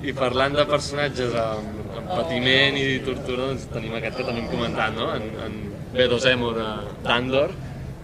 [0.00, 4.48] I parlant de personatges amb, amb patiment i tortura, doncs tenim aquest que també hem
[4.52, 5.10] comentat, no?
[5.16, 5.58] En, en
[5.92, 6.68] B2M de
[7.04, 7.52] d'Andor,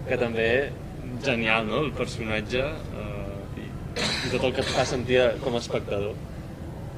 [0.07, 0.49] que també
[1.25, 1.81] genial, no?
[1.87, 3.65] El personatge eh, i,
[3.97, 6.13] i tot el que et fa sentir com a espectador.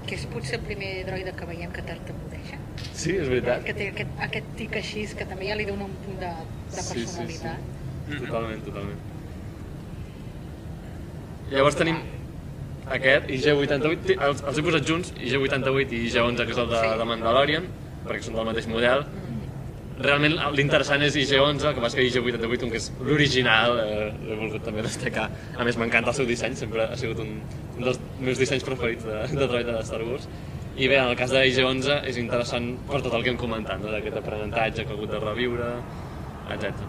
[0.09, 2.59] Que és potser el primer droide que veiem que tartamudeja.
[2.91, 3.63] Sí, és veritat.
[3.63, 6.33] Que té aquest, aquest tic així que també ja li dona un punt de,
[6.75, 6.99] de Sí, sí, sí.
[6.99, 7.75] personalitat.
[8.09, 9.03] Totalment, totalment.
[11.53, 12.01] Llavors tenim
[12.95, 16.97] aquest, IG-88, els, els he posat junts, IG-88 i IG-11, que és el de, Sí.
[16.99, 17.67] de Mandalorian,
[18.07, 19.05] perquè són del mateix model.
[19.99, 24.63] Realment l'interessant és IG-11, que va ser IG-88, un que és l'original, eh, he volgut
[24.63, 25.27] també destacar.
[25.57, 27.33] A més, m'encanta el seu disseny, sempre ha sigut un,
[27.77, 30.29] un dels meus dissenys preferits de, de droide de Star Wars.
[30.79, 33.81] I bé, en el cas de IG-11 és interessant per tot el que hem comentat,
[33.83, 33.91] no?
[33.91, 35.67] d'aquest aprenentatge que ha hagut de reviure,
[36.55, 36.87] etc.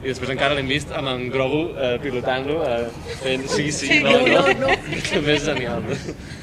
[0.00, 2.86] I després encara l'hem vist amb en Grogu eh, pilotant-lo, eh,
[3.20, 4.68] fent sí, sí, Sí, no, no, no.
[5.10, 5.82] També és genial.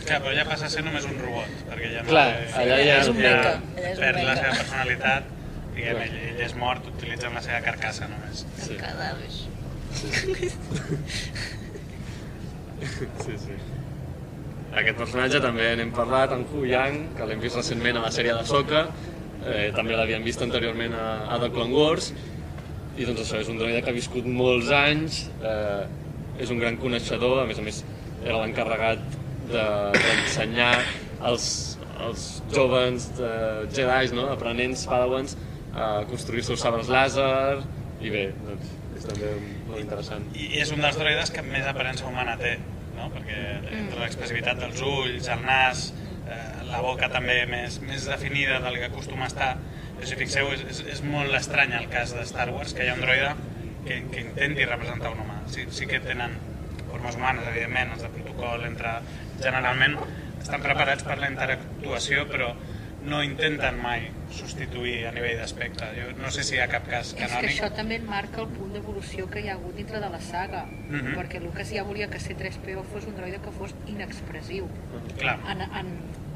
[0.05, 2.27] Clar, però ja passa a ser només un robot, perquè ja no Clar,
[2.61, 2.99] allà ja...
[3.01, 3.53] és un ja- meca.
[3.57, 5.23] Allà és un perd la seva personalitat,
[5.73, 8.38] diguem, ell, ell és mort utilitzant la seva carcassa només.
[8.61, 9.35] Sí, Cadàvers.
[13.25, 13.55] sí, sí.
[14.77, 18.34] Aquest personatge també n'hem parlat, en Hu Yang, que l'hem vist recentment a la sèrie
[18.38, 18.84] de Soka,
[19.47, 22.11] eh, també l'havíem vist anteriorment a, a The Clone Wars,
[22.98, 25.86] i doncs això, és un droide que ha viscut molts anys, eh,
[26.41, 27.84] és un gran coneixedor, a més a més
[28.24, 28.99] era l'encarregat
[29.52, 30.74] de- d'ensenyar
[31.22, 34.28] als, als joves eh, Jedi, no?
[34.34, 35.38] aprenents Padawans,
[35.78, 37.61] a construir els seus sabres làser,
[38.02, 39.32] i bé, doncs, és també
[39.68, 40.26] molt interessant.
[40.34, 42.57] I és un dels droides que més aparença humana té,
[42.98, 43.10] no?
[43.14, 43.40] perquè
[43.78, 45.91] entre l'expressivitat dels ulls, el nas,
[46.26, 46.38] eh,
[46.72, 49.52] la boca també més, més definida del que acostuma a estar.
[50.03, 52.94] Si fixeu, és, és, és molt estrany el cas de Star Wars, que hi ha
[52.94, 53.34] un droide
[53.86, 55.41] que, que intenti representar un humà.
[55.52, 56.38] Sí, sí que tenen
[56.90, 58.98] formes humanes, evidentment, els de protocol, entre...
[59.41, 59.98] generalment
[60.41, 62.53] estan preparats per la interactuació, però
[63.07, 65.86] no intenten mai substituir a nivell d'aspecte.
[65.95, 67.52] Jo no sé si hi ha cap cas És que canònic.
[67.52, 71.14] això també marca el punt d'evolució que hi ha hagut dintre de la saga, Mhm.
[71.19, 74.68] perquè Lucas ja volia que C-3PO fos un droide que fos inexpressiu,
[75.19, 75.38] Clar.
[75.52, 75.94] en, en,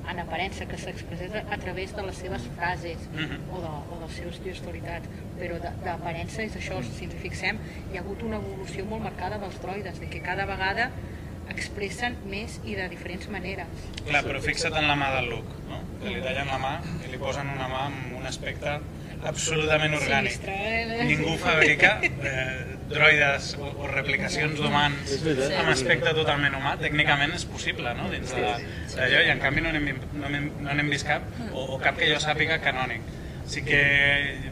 [0.10, 3.38] en aparença, que s'expressés a, través de les seves frases Mhm.
[3.54, 5.08] o, de, o dels seus gestoritats,
[5.40, 7.60] però d'aparença és això, si ens fixem,
[7.92, 10.90] hi ha hagut una evolució molt marcada dels droides, de que cada vegada
[11.50, 13.68] expressen més i de diferents maneres.
[14.08, 15.80] Clar, però fixa't en la mà del Luke, no?
[16.02, 16.74] que li tallen la mà
[17.06, 18.80] i li posen una mà amb un aspecte
[19.28, 20.36] absolutament orgànic.
[20.36, 20.56] Sinistre,
[21.00, 21.06] eh?
[21.08, 25.14] Ningú fabrica eh, droides o, o replicacions d'humans
[25.60, 26.76] amb aspecte totalment humà.
[26.82, 28.56] Tècnicament és possible, no?, dins de-
[28.98, 32.10] d'allò, i en canvi no n'hem no no n'hem vist cap, o, o cap que
[32.12, 33.06] jo sàpiga canònic.
[33.52, 33.80] Sí que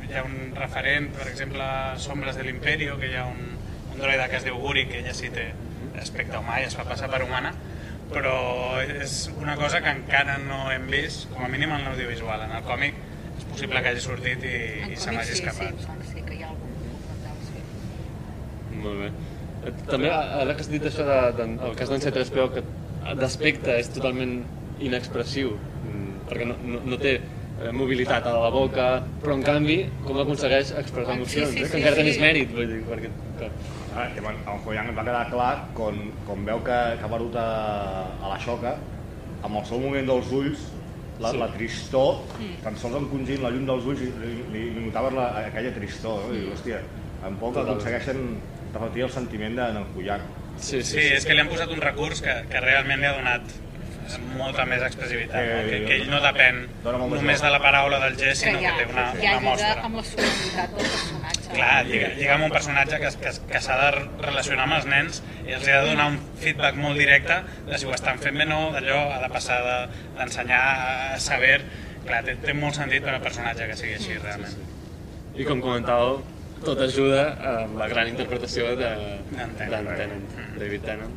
[0.09, 3.57] hi ha un referent, per exemple, a Sombres de l'Imperio, que hi ha un,
[3.93, 5.49] un droide que es diu Guri, que ella sí té
[5.99, 7.53] aspecte humà i es fa passar per humana,
[8.09, 12.41] però és una cosa que encara no hem vist, com a mínim en l'audiovisual.
[12.47, 12.95] En el còmic
[13.53, 14.55] possible que hagi sortit i,
[14.85, 15.79] En i se n'hagi sí, escapat.
[15.79, 17.65] sí, sembla que hi ha algun documental, sí.
[18.83, 19.09] Molt bé.
[19.59, 22.63] Eh, També, ara que has dit això de, de, el cas d'en C3PO, que
[23.19, 24.37] d'aspecte és totalment
[24.79, 28.87] inexpressiu, mm, perquè no, no, no té eh, mobilitat a la boca,
[29.23, 31.65] però en canvi, com aconsegueix expressar Sí, emocions, sí, eh?
[31.65, 32.07] sí, que encara sí.
[32.07, 33.11] més mèrit, vull dir, perquè...
[33.41, 33.51] Que...
[33.89, 35.97] Que en Joyang ens va quedar clar quan,
[36.27, 37.47] quan veu que, que ha perdut a,
[38.21, 38.75] a la xoca,
[39.43, 40.61] amb el seu moviment dels ulls,
[41.19, 41.37] la, Sí.
[41.37, 42.21] la tristor,
[42.63, 46.21] tan sols encongint la llum dels ulls, li, li, li notaves la, aquella tristor.
[46.27, 46.33] No?
[46.35, 46.79] I, hòstia,
[47.27, 47.73] en poc Totalment.
[47.75, 48.21] aconsegueixen
[48.73, 50.21] reflectir el sentiment d'en Joyang.
[50.59, 53.41] Sí, Sí, és que li han posat un recurs que, que realment li ha donat
[54.35, 55.41] molta més expressivitat, no?
[55.59, 58.71] Eh, que, que ell no depèn només de la paraula del gest, Que sinó ja,
[58.77, 59.75] que té una, ja una mostra.
[59.85, 61.38] amb la solemnitat del personatge.
[61.49, 63.89] Clar, lliga, lliga amb un personatge que, que, que s'ha de
[64.21, 67.87] relacionar amb els nens i els ha de donar un feedback molt directe de si
[67.89, 69.87] ho estan fent bé o no, d'allò ha de passar de-
[70.19, 70.61] d'ensenyar
[71.15, 71.63] a saber.
[72.05, 74.55] Clar, té, té molt sentit per al personatge que sigui així, realment.
[75.39, 76.21] I com comentàveu,
[76.65, 78.89] tot ajuda a la gran interpretació de
[79.33, 79.89] D'en Tennant.
[79.89, 80.23] d'en Tennant,
[80.59, 81.13] David Tennant.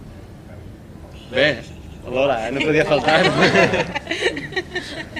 [1.32, 1.46] Bé,
[2.08, 2.50] Lola, eh?
[2.52, 3.20] no podia faltar.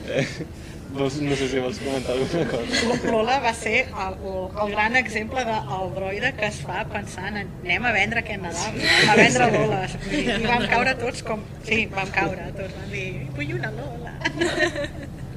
[0.08, 0.26] Eh,
[0.96, 3.10] vols, no sé si vols comentar alguna cosa.
[3.12, 4.18] Lola va ser el,
[4.64, 8.76] el gran exemple del droide que es fa pensant en anem a vendre aquest Nadal,
[8.76, 9.96] anem a vendre Loles.
[10.08, 11.42] Dir, I vam caure tots com...
[11.66, 13.08] Sí, vam caure tots, vam dir,
[13.38, 14.14] vull una Lola.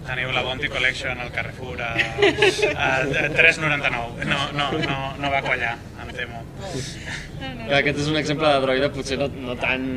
[0.06, 2.90] Teniu la Bounty Collection al Carrefour a, a
[3.34, 4.27] 3,99.
[4.30, 5.73] No, no, no, no va quallar,
[6.03, 6.44] em temo.
[7.40, 9.90] Clar, aquest és un exemple de droide potser no, no tan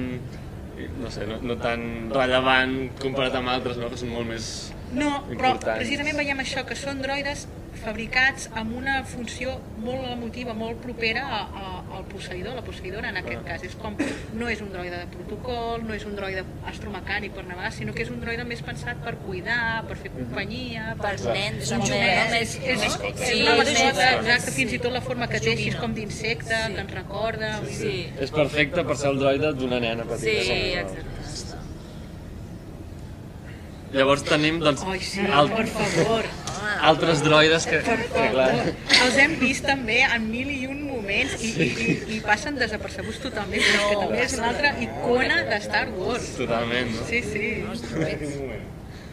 [0.99, 3.91] no sé, no, no tan rellevant comparat amb altres, no?
[3.93, 4.49] que són molt més...
[4.93, 5.79] No, però Importants.
[5.83, 7.47] precisament veiem això, que són droides
[7.79, 9.53] fabricats amb una funció
[9.85, 11.67] molt emotiva, molt propera a, a,
[11.99, 13.63] al posseïdor, la posseïdora en aquest cas.
[13.69, 13.95] És com,
[14.35, 18.03] no és un droide de protocol, no és un droide astromecànic per navegar, sinó que
[18.03, 21.13] és un droide més pensat per cuidar, per fer companyia, per...
[21.13, 22.01] Pels nens, És un no?
[22.01, 25.53] és, és, és, Sí, és una mascota, exacte, fins i tot la forma que té,
[25.55, 27.53] així com d'insecte, que ens recorda...
[27.63, 30.43] dir- Sí, És perfecte per ser el droide d'una nena petita.
[30.43, 31.07] sí, exacte.
[33.93, 36.25] Llavors tenim, doncs, Ai, sí, al- per favor.
[36.83, 38.75] altres droides que, Per que clar, favor.
[39.07, 43.19] Els hem vist també en mil i un moments i, i, i, i passen desapercebuts
[43.25, 46.29] totalment, però és que també és una altra icona de Star Wars.
[46.37, 47.07] totalment, no?
[47.09, 47.47] Sí, sí.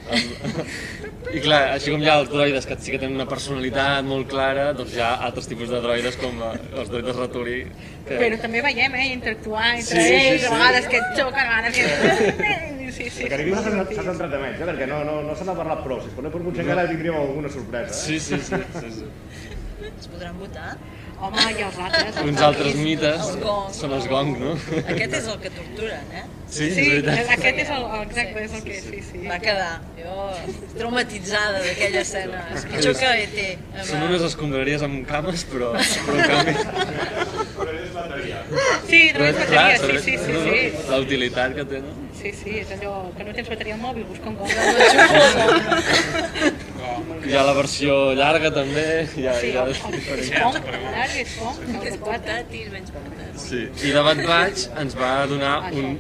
[0.06, 4.28] I clar, així com hi ha els droides que sí que tenen una personalitat molt
[4.32, 7.58] clara, doncs hi ha altres tipus de droides com els droides ratolí.
[8.06, 8.20] Que...
[8.22, 10.48] Però també veiem, eh, interactuar entre Sí, sí, ells, sí.
[10.48, 12.74] a vegades que et xoquen, a vegades que...
[12.96, 13.48] Sí, sí, Perquè sí.
[13.50, 14.68] ningú s'ha s'ha centrat en ells, eh?
[14.70, 15.98] perquè no, no, no se n'ha parlat prou.
[16.00, 17.92] Si es pot, potser encara tindríem alguna sorpresa.
[17.92, 17.98] Eh?
[18.06, 19.10] Sí, sí, sí, sí, sí.
[19.90, 20.78] Es podran votar?
[21.16, 22.18] Home, i els altres...
[22.28, 23.78] Uns altres mites Els gongs.
[23.80, 24.52] són els gong, no?
[24.84, 26.24] Aquest és el que torturen, eh?
[26.46, 27.30] Sí, és Sí, veritat.
[27.38, 28.76] aquest és el, exacte, és el que...
[28.84, 29.18] Sí, sí.
[29.28, 30.28] Va quedar, jo,
[30.78, 32.40] traumatitzada d'aquella escena.
[32.54, 33.38] És pitjor que E.T.
[33.90, 35.70] Són unes escombraries amb cames, però,
[36.06, 36.54] però en canvi...
[38.86, 40.60] Sí, clar, bateria, sí, sí, sí, sí.
[40.92, 41.94] La utilitat que tenen.
[42.20, 44.52] Sí, sí, és allò que no tens bateria al mòbil, busca un gong.
[47.26, 48.86] Hi ha la versió llarga també,
[49.18, 51.56] hi ha, Sí, hi ha llarg és com,
[51.86, 53.40] És portàtil, menys portàtil.
[53.46, 53.62] Sí.
[53.90, 55.98] I de Bad Batch ens va donar un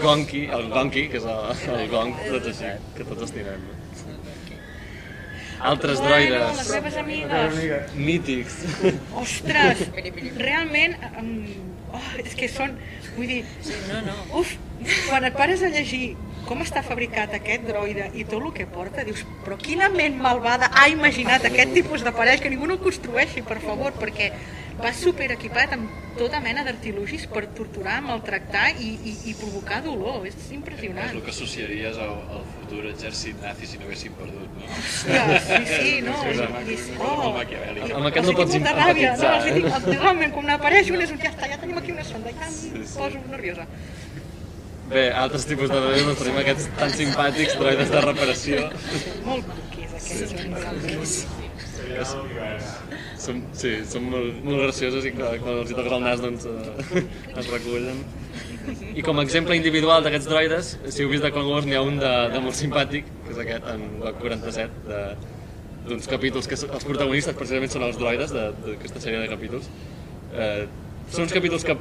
[0.00, 3.68] gonki, el gonki, que és el, el gong tots així, que tots estimem.
[5.60, 7.92] Altres Bueno, les droides meves amigues.
[7.94, 8.54] mítics.
[9.20, 9.82] Ostres,
[10.40, 11.34] realment, um,
[11.92, 12.78] oh, és que són,
[13.18, 14.14] vull dir, Sí, no, no.
[14.40, 14.54] uf,
[15.10, 16.14] quan et pares a llegir
[16.46, 20.70] com està fabricat aquest droide i tot el que porta, dius, però quina ment malvada
[20.74, 24.32] ha imaginat aquest tipus d'aparell, que ningú no el construeixi, per favor, perquè
[24.80, 30.24] va super equipat amb tota mena d'artilugis per torturar, maltractar i, i, i provocar dolor.
[30.26, 31.12] És És impressionant.
[31.14, 34.80] el que associaries al, al futur exèrcit nazi si no haguessin perdut, no?
[34.88, 36.16] Sí, sí, no?
[36.24, 37.36] Sí, sí, I oh.
[37.36, 39.62] Amb aquest no pots empatitzar, No, els eh?
[39.68, 42.48] els, realment, quan n'apareix un és un ja està, ja tenim aquí una sonda, ja
[42.48, 42.98] em Sí, sí.
[42.98, 43.66] poso nerviosa.
[44.90, 48.64] Bé, altres tipus de droides, doncs tenim aquests tan simpàtics, droides de reparació.
[49.26, 51.10] Molt maquis, aquests.
[51.10, 51.26] Sí.
[53.20, 56.46] Són, sí, són molt, molt graciosos i quan, quan els hi toca el nas doncs
[56.48, 57.02] eh,
[57.36, 57.98] es recullen.
[58.96, 61.82] I com a exemple individual d'aquests droides, si heu vist de Clone Wars n'hi ha
[61.84, 65.00] un de, de molt simpàtic, que és aquest, en el 47, de,
[65.90, 69.68] d'uns capítols que els protagonistes precisament són els droides de- d'aquesta sèrie de capítols.
[70.32, 70.64] Eh,
[71.12, 71.76] són uns capítols que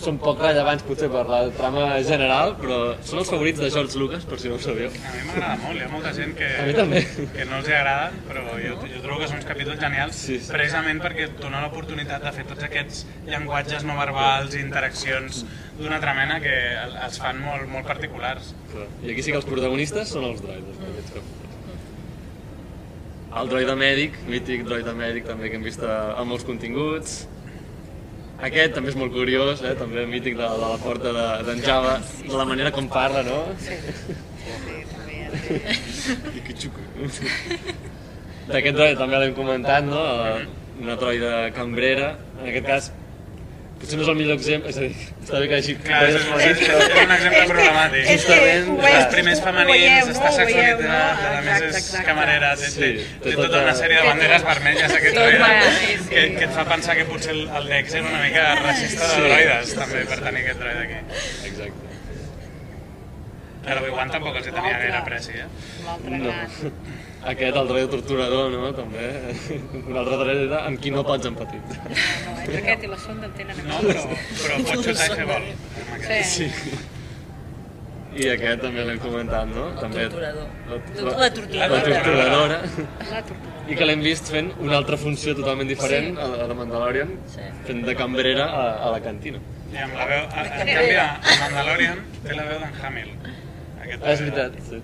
[0.00, 4.24] són poc rellevants potser per la trama general, però són els favorits de George Lucas,
[4.28, 4.90] per si no ho sabíeu.
[4.92, 7.00] A mi m'agrada molt, hi ha molta gent que, A mi també.
[7.34, 10.38] que no els hi agraden, però jo, jo trobo que són uns capítols genials, Sí,
[10.38, 10.52] sí.
[10.52, 15.44] precisament perquè et dona l'oportunitat de fer tots aquests llenguatges no verbals i interaccions
[15.78, 16.52] d'una altra mena que
[16.84, 18.54] el- els fan molt, molt particulars.
[18.72, 18.86] Clar.
[19.02, 21.42] I aquí sí que els protagonistes són els droides d'aquests capítols.
[23.36, 27.26] El droide mèdic, mític droide mèdic també que hem vist a, a molts continguts.
[28.44, 29.72] Aquest també és molt curiós, eh?
[29.78, 33.38] també mític de, de la porta de- d'en Java, de la manera com parla, no?
[33.62, 33.78] Sí,
[34.92, 35.24] també.
[36.42, 36.80] Ikichuku.
[38.50, 40.02] D'aquest també l'hem comentat, no?
[40.82, 42.90] Una droide cambrera, en aquest cas
[43.80, 46.14] potser no és el millor exemple, és a dir, està bé que hagi Clar, és,
[46.16, 48.08] és, és, però- un exemple problemàtic.
[48.14, 48.44] És que clar.
[48.46, 51.00] veus, els primers femenins, veieu, està sexualitzat, no?
[51.28, 55.16] a més és camarera, té, Sí, té, tota- tota una sèrie de banderes vermelles aquest
[55.20, 55.50] droide
[56.08, 59.14] que, que et fa pensar que potser el, el Dex era una mica racista de
[59.14, 59.20] Sí.
[59.28, 61.20] droides també per tenir aquest droide aquí.
[61.50, 61.84] Exacte.
[63.66, 65.48] A l'Obi-Wan tampoc els hi tenia gaire pressi, eh?
[66.06, 66.34] No.
[67.26, 68.68] Aquest, el droide torturador, no?
[68.76, 69.06] També.
[69.82, 71.80] Un altre droide amb qui no pots empatitzar.
[71.90, 74.04] No, aquest i la sonda en tenen No, però,
[74.42, 76.20] però pot xutar i fer.
[76.30, 76.46] Sí.
[76.50, 76.76] Sí.
[78.16, 79.66] I aquest també l'hem comentat, no?
[79.80, 80.46] També, torturador.
[80.70, 80.78] La,
[81.24, 81.66] La torturadora.
[81.74, 82.60] La torturadora.
[83.10, 83.52] La tortuga.
[83.66, 87.44] I que l'hem vist fent una altra funció totalment diferent a, a The Mandalorian, Sí.
[87.66, 89.42] fent de cambrera a, a la cantina.
[89.74, 93.10] I amb la veu, a- en canvi, a Mandalorian té la veu d'en Hamill.
[93.82, 94.80] Aquest Ah, és veritat, sí.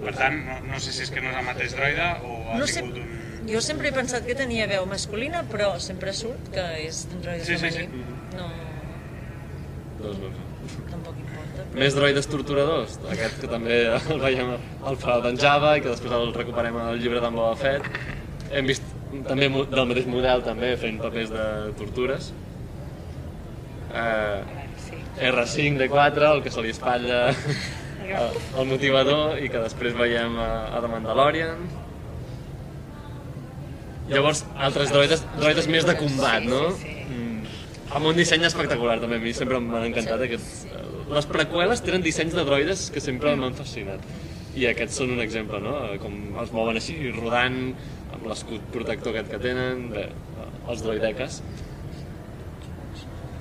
[0.00, 2.58] Per tant, no, no sé si és que no és el mateix droide o ha
[2.58, 3.48] No sé, tingut un...
[3.52, 7.44] jo sempre he pensat que tenia veu masculina, però sempre surt que és un droide
[7.44, 7.84] Sí, sí, sí.
[7.86, 8.04] femení.
[8.36, 8.46] No,
[10.00, 10.84] Doncs no sé.
[10.90, 11.66] tampoc importa.
[11.76, 16.12] Més droides torturadors, aquest que també el veiem al Palau d'en Java i que després
[16.16, 17.84] el recuperem al llibre d'en Boba Fett.
[18.50, 18.82] Hem vist
[19.28, 21.44] també del mateix model també fent papers de
[21.82, 22.32] tortures.
[23.92, 24.40] Eh,
[24.80, 24.96] Sí.
[25.28, 27.34] R5D4, el que se li espatlla
[28.16, 31.64] el, el motivador i que després veiem a, a The Mandalorian.
[34.10, 36.64] Llavors, altres droides, droides més de combat, no?
[36.74, 37.04] Sí, sí, sí.
[37.14, 37.60] Mm,
[37.98, 40.66] amb un disseny espectacular, també a mi sempre m'han encantat aquests...
[41.10, 44.02] Les preqüeles tenen dissenys de droides que sempre m'han fascinat.
[44.58, 45.76] I aquests són un exemple, no?
[46.02, 47.58] Com els mouen així, rodant,
[48.10, 50.08] amb l'escut protector aquest que tenen, bé,
[50.70, 51.40] els droideques.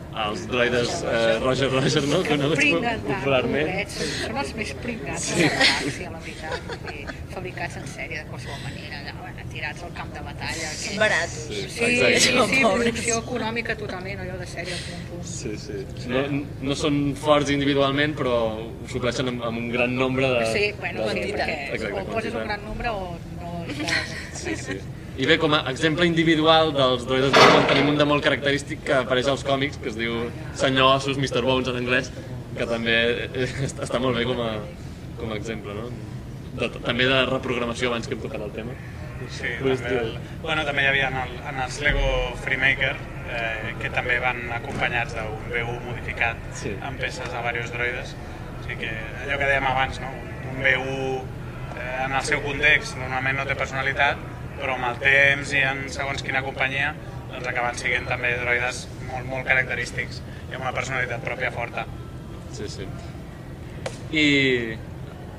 [0.10, 2.24] Els droides eh, Roger Roger, no?
[2.26, 3.70] Coneguts Pringuen tant, popularment.
[3.70, 7.20] pobrets, són, els més pringats de la galàxia, la veritat.
[7.36, 9.14] Fabricats en sèrie de qualsevol manera, allà,
[9.50, 10.70] tirats al camp de batalla.
[10.74, 11.00] Són Que...
[11.02, 11.40] baratos.
[11.48, 12.20] Sí, sí, Exacte.
[12.20, 12.34] sí, sí,
[12.64, 12.84] pobres.
[12.84, 15.26] producció econòmica totalment, allò de sèrie al punt punt.
[15.32, 15.80] Sí, sí.
[16.12, 16.22] No,
[16.70, 20.46] no són forts individualment, però ho supleixen amb, amb un gran nombre de...
[20.54, 21.18] Sí, bueno, de...
[21.18, 23.12] sí, perquè Exacte, o poses un gran nombre o
[23.42, 23.54] no...
[24.40, 24.80] Sí, sí.
[25.20, 28.86] I bé, com a exemple individual dels droides de Bones, tenim un de molt característic
[28.88, 30.14] que apareix als còmics, que es diu
[30.56, 31.42] Senyor Ossos, Mr.
[31.44, 32.08] Bones en anglès,
[32.56, 32.96] que també
[33.68, 34.54] està, molt bé com a,
[35.20, 35.90] com a exemple, no?
[36.62, 38.78] De, també de reprogramació abans que hem tocat el tema.
[39.28, 40.16] Sí, també, el,
[40.46, 42.16] bueno, també hi havia en, el, en els Lego
[42.46, 42.96] Freemaker,
[43.28, 46.72] eh, que també van acompanyats d'un B1 modificat Sí.
[46.80, 48.16] amb peces de diversos droides.
[48.56, 50.16] O sigui que allò que dèiem abans, no?
[50.16, 50.98] un, un B1
[51.76, 54.29] eh, en el seu context normalment no té personalitat,
[54.60, 56.94] però amb el temps i en segons quina companyia
[57.30, 61.86] doncs acaben sent també droides molt, molt característics i amb una personalitat pròpia forta.
[62.56, 62.88] Sí, sí.
[64.12, 64.26] I...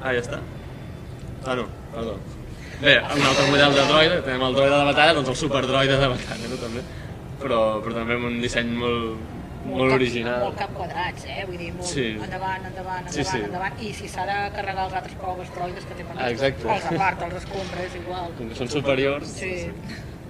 [0.01, 0.38] Ah, ja està.
[1.44, 2.14] Ah, no, perdó.
[2.80, 6.09] Bé, un altre model de droide, tenim el droide de batalla, doncs el superdroide de
[6.14, 6.84] batalla, no, també.
[7.42, 9.18] Però, però també amb un disseny molt,
[9.65, 10.41] molt cap- original.
[10.41, 11.45] Molt cap quadrats, eh?
[11.47, 12.07] Vull dir, molt Sí.
[12.23, 13.37] endavant, endavant, endavant, Sí, sí.
[13.45, 13.81] endavant.
[13.82, 16.69] I si s'ha de carregar els altres proves droides que té per Ah, exacte.
[16.69, 18.31] els apart, els escombra, és igual.
[18.39, 19.70] Com que són superiors, Sí.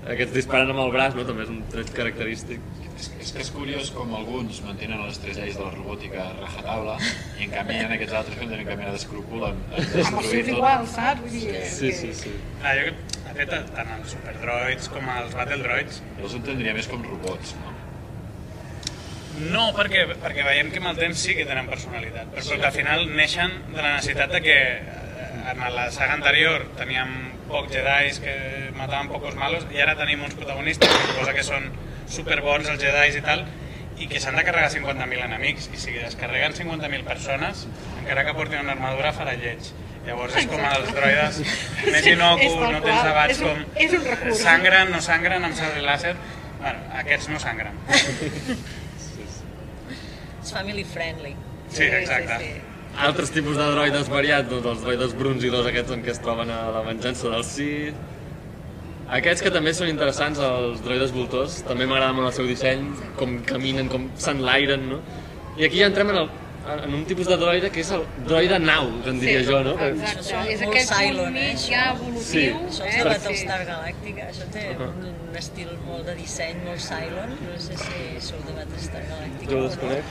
[0.08, 1.24] aquests disparen amb el braç, no?
[1.26, 2.60] també és un tret característic.
[3.00, 6.32] És, és que és curiós com alguns mantenen les tres lleis de la robòtica a
[6.34, 6.98] rajatabla
[7.38, 9.86] i en canvi hi ha aquests altres que no tenen cap mena d'escrúpol en, en
[9.94, 10.54] destruir tot.
[10.56, 11.20] igual, saps?
[11.22, 12.30] Vull dir, Sí, sí, sí.
[12.62, 17.02] Ah, jo, de fet, tant els superdroids com els battledroids Jo els entendria més com
[17.02, 17.72] robots, no?
[19.38, 22.72] No, perquè, perquè veiem que amb el temps sí que tenen personalitat, però que al
[22.74, 27.14] final neixen de la necessitat de que eh, en la saga anterior teníem
[27.48, 28.34] pocs Jedis que
[28.76, 31.70] mataven pocos malos i ara tenim uns protagonistes que suposa que són
[32.10, 33.46] superbons els Jedis i tal
[34.00, 37.66] i que s'han de carregar 50.000 enemics i si es carreguen 50.000 persones
[38.00, 39.60] encara que portin una armadura farà lleig.
[40.06, 41.40] Llavors és com els droides
[41.84, 44.38] més tal no tens debats És un- com és un recurs.
[44.40, 46.14] sangren, no sangren amb sable làser.
[46.60, 47.76] Bueno, aquests no sangren
[50.50, 51.36] És family friendly.
[51.70, 52.60] sí, exacte Sí, sí.
[53.06, 56.56] Altres tipus de droides variats, doncs els droides brunzidors aquests en què es troben a
[56.74, 58.00] la venjança del Sith.
[59.18, 62.82] Aquests que també són interessants, els droides voltors, també m'agrada molt el seu disseny,
[63.20, 64.98] com caminen, com s'enlairen, no?
[65.56, 66.28] I aquí ja entrem en, el,
[66.84, 69.72] en un tipus de droide que és el droide nau, en diria jo, no?
[69.86, 72.22] Exacte, Això és és Cylon, punt eh, mig ja evolutiu.
[72.22, 72.44] Sí.
[72.50, 72.98] Això és eh?
[72.98, 73.08] de Sí.
[73.08, 78.38] Battlestar Galàctica, això té un estil molt de disseny, molt Cylon, no sé si sou
[78.46, 80.04] de Battlestar Galàctica Jo ho desconec.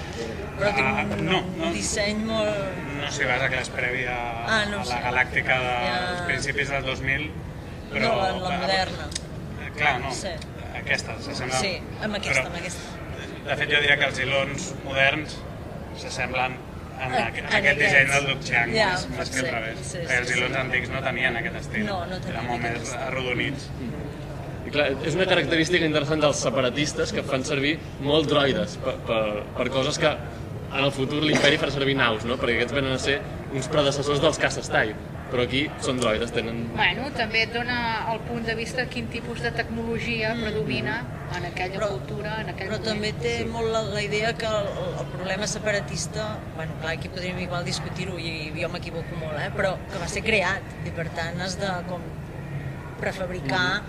[0.59, 1.71] però té Ah, un no, no.
[1.73, 2.77] disseny molt...
[3.01, 5.01] no sé, vas a que és previ a, Ah, no a la sé.
[5.07, 6.25] galàctica dels Ja.
[6.27, 7.29] principis del 2000
[7.91, 9.09] però No, la, la moderna.
[9.65, 10.27] Eh, clar, no, Sí.
[10.77, 12.81] aquesta s'assembla Sí, amb aquesta, però, amb aquesta.
[13.49, 15.37] de fet jo diria que els ilons moderns
[16.01, 16.55] s'assemblen
[16.99, 19.83] en, En- aqu en aquest disseny del Duc Chang Ja, més, més que al revés
[19.87, 20.61] Sí, perquè els sí, ilons sí.
[20.65, 22.99] antics no tenien aquest estil No, no tenien eren molt més estil.
[23.07, 23.69] arrodonits
[24.67, 29.21] I clar, és una característica interessant dels separatistes que fan servir molt droides per, per,
[29.57, 32.35] per coses que en el futur l'imperi farà servir naus, no?
[32.37, 33.15] perquè aquests venen a ser
[33.55, 34.93] uns predecessors dels caces TIE,
[35.29, 36.63] però aquí són droides, tenen...
[36.73, 37.77] Bueno, també et dona
[38.13, 40.95] el punt de vista quin tipus de tecnologia predomina
[41.37, 42.89] en aquella Però- cultura, en aquell Però moment.
[42.89, 44.71] també té molt la, la idea que el,
[45.03, 49.51] el problema separatista, bueno, clar, aquí podríem igual discutir-ho i jo m'equivoco molt, eh?
[49.55, 52.01] però que va ser creat i per tant has de com
[52.99, 53.81] prefabricar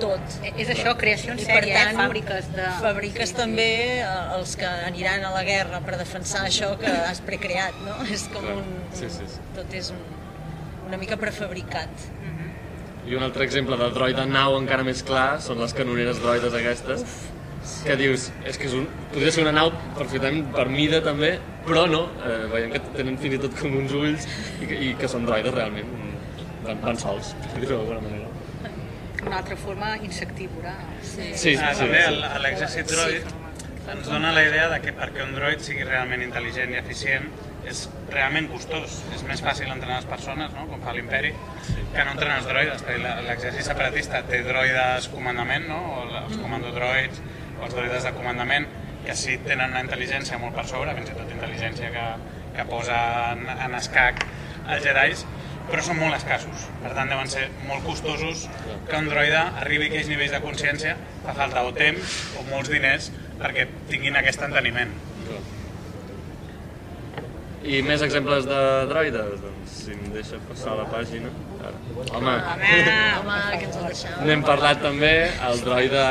[0.00, 0.38] tot.
[0.42, 1.98] Eh, És això, creació en I sèrie, tant, eh?
[2.00, 2.70] fàbriques de...
[2.80, 3.38] fabriques sí, sí.
[3.38, 3.68] també
[4.00, 4.06] eh,
[4.38, 7.98] els que aniran a la guerra per defensar això que has precreat, no?
[8.14, 8.56] És com Clar.
[8.62, 8.72] un...
[8.96, 9.42] Sí, sí, sí.
[9.58, 10.00] Tot és un,
[10.92, 11.88] una mica prefabricat.
[13.08, 17.02] I un altre exemple de droide nau encara més clar són les canoneres droides aquestes,
[17.86, 21.32] que dius, és que és un, podria ser una nau perfectament per mida també,
[21.66, 24.26] però no, eh, veiem que tenen fins i tot com uns ulls
[24.60, 25.88] i que, i que són droides realment,
[26.66, 28.28] van, van sols, per dir-ho d'alguna manera.
[29.22, 30.74] Una altra forma insectívora.
[31.00, 31.30] Sí.
[31.38, 32.12] Sí, ah, sí, també sí.
[32.12, 33.32] el- l'exèrcit droid
[33.92, 37.30] ens dona la idea de que perquè un droid sigui realment intel·ligent i eficient
[37.68, 39.00] és realment costós.
[39.14, 40.66] És més fàcil entrenar les persones, no?
[40.70, 41.32] com fa l'imperi,
[41.94, 42.86] que no entrenar els droides.
[43.28, 45.80] L'exèrcit separatista té droides comandament, no?
[45.94, 47.22] o els comandodroids,
[47.60, 48.68] o els droides de comandament,
[49.02, 52.08] que sí tenen una intel·ligència molt per sobre, fins i tot intel·ligència que,
[52.56, 52.98] que posa
[53.32, 54.22] en, en escac
[54.70, 55.24] els Jedis,
[55.70, 56.66] però són molt escassos.
[56.82, 58.46] Per tant, deuen ser molt costosos
[58.88, 62.70] que un droide arribi a aquells nivells de consciència, fa falta o temps o molts
[62.72, 63.10] diners
[63.40, 64.94] perquè tinguin aquest enteniment.
[67.62, 68.60] I més exemples de
[68.90, 69.36] droides?
[69.42, 71.30] Doncs si em deixa passar la pàgina.
[71.62, 71.78] Ara.
[72.18, 72.34] Home,
[73.20, 74.24] Home, que ens el deixava.
[74.26, 75.12] n'hem parlat també,
[75.48, 76.06] el droide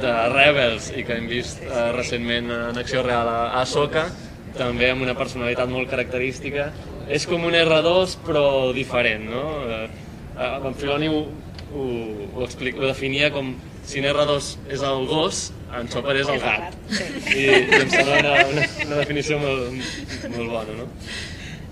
[0.00, 4.06] de Rebels i que hem vist eh, recentment en acció real a Ahsoka,
[4.56, 6.70] també amb una personalitat molt característica.
[7.08, 9.44] És com un R2 però diferent, no?
[9.66, 9.82] Eh,
[10.38, 11.10] eh, en Filoni
[11.76, 11.86] ho,
[12.34, 13.54] ho, explica, ho definia com
[13.86, 15.42] si en R2 és el gos,
[15.76, 16.76] en Chopper és el gat.
[16.90, 19.76] I, i em sembla una, una, una definició molt,
[20.34, 20.88] molt bona, no?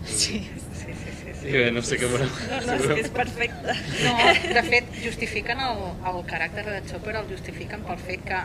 [0.05, 1.35] Sí, sí, sí, sí.
[1.41, 1.49] sí.
[1.51, 2.31] I bé, no sé què veureu.
[2.53, 3.79] No, no, és perfecte.
[4.05, 4.15] No,
[4.59, 8.43] de fet, justifiquen el, el caràcter de Chopper, el justifiquen pel fet que,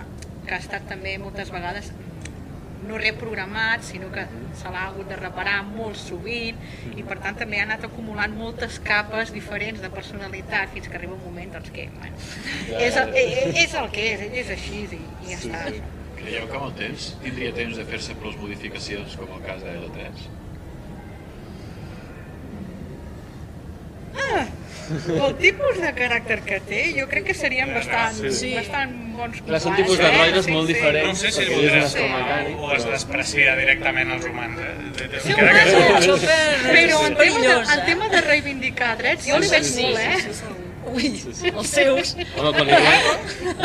[0.48, 1.94] que ha estat també moltes vegades
[2.88, 4.26] no reprogramat, sinó que
[4.58, 6.58] se l'ha hagut de reparar molt sovint
[6.96, 11.18] i per tant també ha anat acumulant moltes capes diferents de personalitat fins que arriba
[11.18, 12.16] un moment doncs, que bueno,
[12.80, 15.66] és, el, és, és el que és, ell és així i, i ja està.
[16.20, 19.76] Creieu que amb el temps tindria temps de fer-se prou modificacions, com el cas de
[19.80, 20.30] L3?
[24.90, 28.54] El tipus de caràcter que té, jo crec que serien bastant, Sí.
[28.56, 30.14] bastant bons Clar, són companys, tipus de eh?
[30.16, 30.74] droides Sí, molt sí.
[30.74, 31.08] diferents.
[31.10, 31.68] No sé si sí.
[31.84, 34.60] astromecànic, o es desprecia directament els humans.
[34.60, 34.72] Eh?
[34.98, 37.84] De- de- Sí, que Però en tema, de, en eh?
[37.86, 40.18] tema de reivindicar drets, jo li veig molt, eh?
[40.90, 41.10] Ui,
[41.54, 42.16] els seus.
[42.40, 42.74] Home, quan li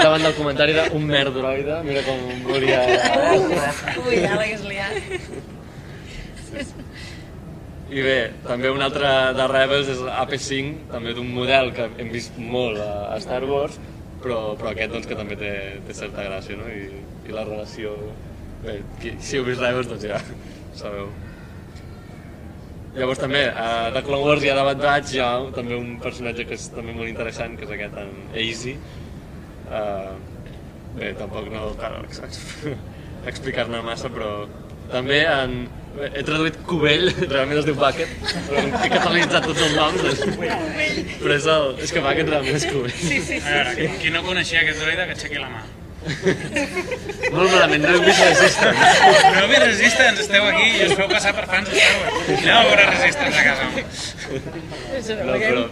[0.03, 2.83] davant del comentari d'un mer droide, mira com volia...
[4.05, 4.99] Ui, ja l'hagués liat.
[7.85, 12.39] I bé, també un altre de Rebels és AP5, també d'un model que hem vist
[12.40, 13.77] molt a, Star Wars,
[14.23, 15.52] però, però aquest doncs que també té,
[15.85, 16.70] té certa gràcia, no?
[16.73, 17.93] I, i la relació...
[18.65, 20.23] Bé, qui, si heu vist Rebels, doncs ja
[20.81, 21.12] sabeu.
[22.94, 26.48] Llavors també, a The Clone Wars hi ha Bad Batch, hi ha també un personatge
[26.48, 28.78] que és també molt interessant, que és aquest en Easy.
[29.69, 30.15] Uh,
[30.94, 32.01] bé, tampoc no cal
[33.31, 34.47] explicar-ne massa, però
[34.95, 35.57] també en...
[36.05, 38.11] he traduït Cubell, realment es diu Bucket,
[38.49, 40.25] però he catalanitzat tots els noms, és...
[41.23, 41.71] però és, el...
[41.87, 42.99] és que Bucket realment és Cubell.
[42.99, 43.55] Sí, sí, A sí.
[43.55, 45.65] veure, qui, qui no coneixia aquest droide, que aixequi la mà.
[46.05, 49.31] Molt malament, no heu vist Resistance.
[49.35, 52.32] No mi Resistance, esteu aquí i us feu passar per fans de Star Wars.
[52.35, 53.64] Aneu a veure Resistance a casa.
[55.24, 55.62] No, però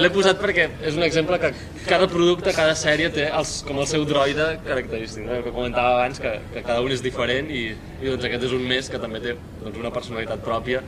[0.00, 1.52] l'he posat perquè és un exemple que
[1.86, 5.40] cada producte, cada sèrie té els, com el seu droide característic, no?
[5.44, 8.66] que comentava abans que, que cada un és diferent i, i doncs aquest és un
[8.70, 10.82] més que també té doncs, una personalitat pròpia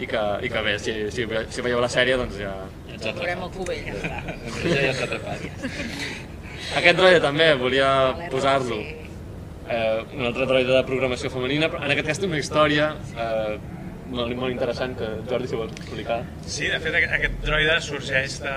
[0.00, 2.54] i que, i que bé, si, si, si veieu la sèrie doncs ja...
[2.88, 3.58] Ja ens atrapat.
[3.58, 3.84] cubell.
[3.94, 4.22] Ja
[4.64, 6.32] ja ens ha atrapat.
[6.78, 7.88] Aquest droide també volia
[8.32, 8.78] posar-lo.
[9.64, 13.54] Eh, un altre droide de programació femenina, però en aquest cas té una història eh,
[14.12, 16.18] molt, molt interessant que Jordi si vols explicar.
[16.46, 18.52] Sí, de fet aquest- droide sorgeix de...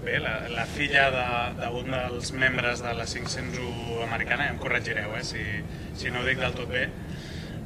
[0.00, 1.26] Bé, la, la filla de-
[1.60, 5.42] d'un de, dels membres de la 501 americana, ja em corregireu eh, si,
[5.94, 6.86] si no ho dic del tot bé,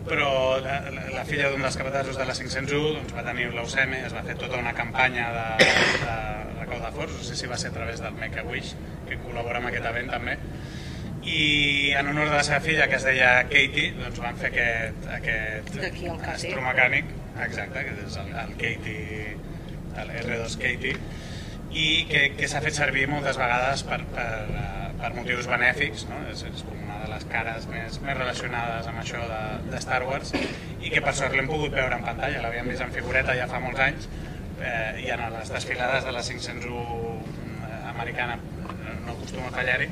[0.05, 4.05] però la, la, la filla d'un dels capatazos de la 501 doncs, va tenir leucèmia,
[4.11, 5.47] es va fer tota una campanya de,
[6.03, 6.16] de
[6.65, 8.74] recau de fons, no sé si va ser a través del Make-A-Wish,
[9.09, 10.39] que col·labora amb aquest event també,
[11.24, 15.07] i en honor de la seva filla, que es deia Katie, doncs van fer aquest,
[15.19, 15.78] aquest
[16.35, 17.12] astromecànic,
[17.47, 19.31] exacte, que és el, el Katie,
[20.03, 20.99] el R2 Katie,
[21.74, 26.20] i que, que s'ha fet servir moltes vegades per, per, eh, per motius benèfics, no?
[26.31, 29.43] és, és com una de les cares més, més relacionades amb això de,
[29.73, 30.35] de Star Wars,
[30.85, 33.62] i que per sort l'hem pogut veure en pantalla, l'havíem vist en figureta ja fa
[33.65, 34.09] molts anys,
[34.65, 37.20] eh, i en les desfilades de la 501
[37.95, 39.89] americana eh, no acostuma a fallar-hi,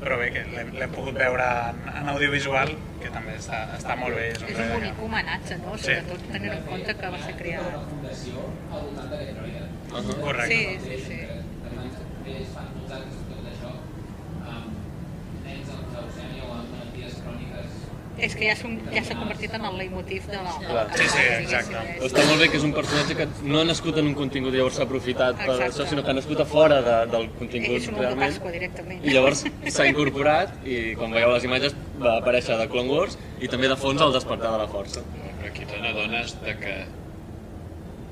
[0.00, 2.70] però bé, que l'hem pogut veure en, en audiovisual,
[3.02, 4.28] que també està, està molt bé.
[4.32, 5.76] És un És un que- bonic homenatge, no?
[5.76, 5.90] Sí.
[5.96, 7.62] Sobretot tenint en compte que va ser creat.
[10.22, 10.54] Correcte.
[10.54, 11.20] Sí, sí, sí.
[18.20, 20.52] És que ja s'ha ja s'ha convertit en el leitmotiv de la...
[20.60, 20.84] Clar.
[20.96, 21.82] Sí, sí, exacte.
[22.08, 24.60] Està molt bé que és un personatge que no ha nascut en un contingut i
[24.60, 25.70] llavors s'ha aprofitat per Exacte.
[25.70, 28.34] això, sinó que ha nascut a fora de, del contingut És un realment.
[28.36, 29.02] Pasqua, directament.
[29.04, 29.44] I llavors
[29.76, 33.72] s'ha incorporat i com veieu a les imatges va aparèixer de Clone Wars i també
[33.72, 35.04] de fons al despertar de la força.
[35.16, 36.78] Però aquí te n'adones de que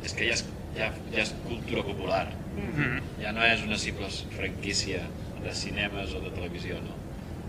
[0.09, 0.45] és que ja és,
[0.79, 2.27] ja, ja és cultura popular.
[2.59, 3.03] Mhm.
[3.23, 5.05] Ja no és una simple franquícia
[5.43, 6.98] de cinemes o de televisió, no?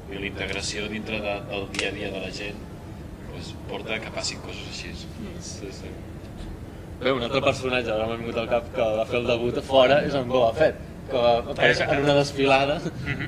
[0.09, 2.61] I la integració dintre de, del dia a dia de la gent
[3.29, 4.93] pues, porta que passin coses així.
[5.45, 5.91] Sí, sí.
[6.99, 9.63] Bé, un altre personatge, ara m'ha vingut al cap, que va fer el debut a
[9.63, 12.79] fora, és en Boba Fett, que va aparèixer en una desfilada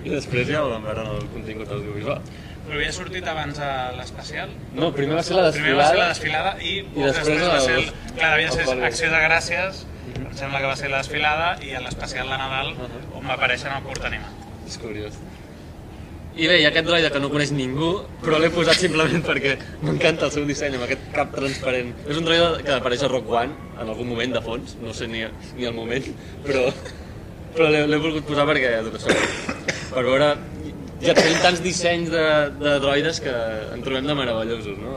[0.03, 2.19] i després ja vam veure en el contingut audiovisual.
[2.65, 4.51] Però havia sortit abans a l'especial.
[4.77, 7.47] No, primer va ser la Primer va ser la desfilada desfilada i, I després després
[7.47, 7.79] va ser...
[7.79, 7.87] El,
[8.19, 8.67] clar, havia ser.
[8.91, 9.81] Acció de Gràcies,
[10.19, 12.75] em sembla que va ser la desfilada, i a l'especial de Nadal,
[13.15, 14.45] on va aparèixer en el curt animat.
[14.67, 15.17] És curiós.
[16.31, 17.89] I bé, hi ha aquest droide que no coneix ningú,
[18.21, 21.91] però l'he posat simplement perquè m'encanta el seu disseny amb aquest cap transparent.
[22.07, 25.09] És un droide que apareix a Rock One en algun moment de fons, no sé
[25.11, 25.25] ni,
[25.57, 26.07] ni el moment,
[26.45, 26.63] però,
[27.57, 29.17] però l'he volgut posar perquè, això,
[29.91, 30.31] per veure,
[31.03, 32.25] ja tenim tants dissenys de,
[32.63, 33.35] de droides que
[33.75, 34.95] en trobem de meravellosos, no?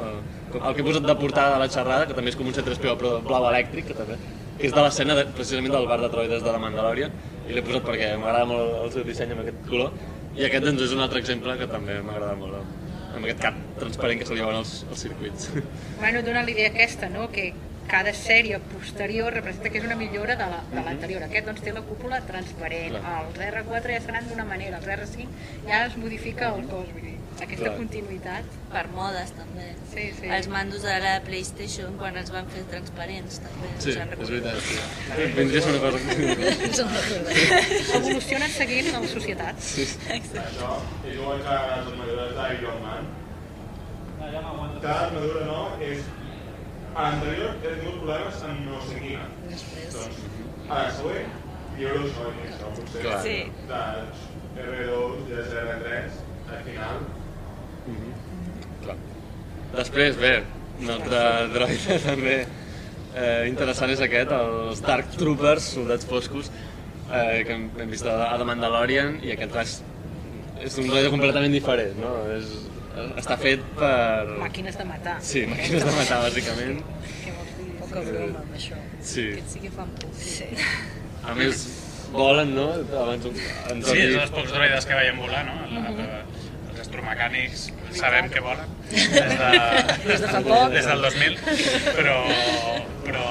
[0.54, 2.94] El que he posat de portada de la xerrada, que també és com un C3PO
[3.00, 4.22] però blau elèctric, que també
[4.54, 7.14] que és de l'escena de, precisament del bar de droides de la Mandalorian,
[7.48, 9.90] i l'he posat perquè m'agrada molt el seu disseny amb aquest color,
[10.34, 12.56] i aquest doncs, és un altre exemple que també m'agrada molt,
[13.14, 15.50] amb aquest cap transparent que se li veuen als, als circuits.
[16.00, 17.52] Bueno, dona l'idea aquesta, no?, que
[17.88, 21.22] cada sèrie posterior representa que és una millora de la- de l'anterior.
[21.22, 23.24] Aquest doncs té la cúpula transparent, Clar.
[23.26, 25.26] els R4 ja seran d'una manera, els R5
[25.68, 27.76] ja es modifica el cos, vull dir, aquesta Clar.
[27.76, 28.44] continuïtat.
[28.74, 29.68] Per modes, també.
[29.92, 30.26] Sí, sí.
[30.26, 33.68] Els mandos de la PlayStation, quan els van fer transparents, també.
[33.78, 33.96] Sí, és
[34.30, 34.56] veritat.
[34.60, 34.78] Sí.
[35.36, 36.14] Vindria a ser una cosa que...
[38.00, 39.56] Evolucionen seguint la societat.
[39.60, 40.72] Això,
[41.06, 43.12] i jo vaig a les armadures d'Iron Man.
[44.82, 45.98] Cada armadura no és...
[46.94, 49.24] A l'anterior he tingut problemes amb no sé quina.
[49.50, 49.94] Després.
[49.96, 50.18] Doncs,
[50.68, 51.32] a la següent,
[51.78, 53.00] llibre us oi, això potser.
[53.02, 53.16] Clar.
[53.24, 53.38] Sí.
[53.70, 53.80] De
[54.64, 56.20] R2 i de R3,
[56.54, 57.00] al final.
[58.84, 58.96] Clar.
[59.74, 60.34] Després, bé,
[60.84, 61.24] un altre
[61.56, 66.52] droide també eh, interessant és aquest, els Dark Troopers, soldats foscos,
[67.10, 69.74] eh, que hem, hem vist a, a The Mandalorian, i aquest és,
[70.70, 72.14] és un droide completament diferent, no?
[72.38, 72.54] És,
[73.20, 73.92] està fet per...
[74.40, 75.16] Màquines de matar.
[75.24, 76.80] Sí, màquines de matar, bàsicament.
[77.24, 77.70] Què vols dir?
[77.80, 78.78] Poca broma amb això.
[79.04, 79.26] Sí.
[79.50, 80.12] Sí que fan por.
[80.20, 80.48] Sí.
[81.24, 81.64] A més,
[82.14, 82.68] volen, no?
[83.02, 85.56] Abans ens Sí, és dels pocs droides que veiem volar, no?
[85.66, 86.02] El, el,
[86.70, 89.28] els astromecànics sabem que volen des, de,
[90.08, 90.72] Des de fa poc.
[90.74, 91.36] des del 2000,
[91.96, 92.16] però,
[93.06, 93.22] però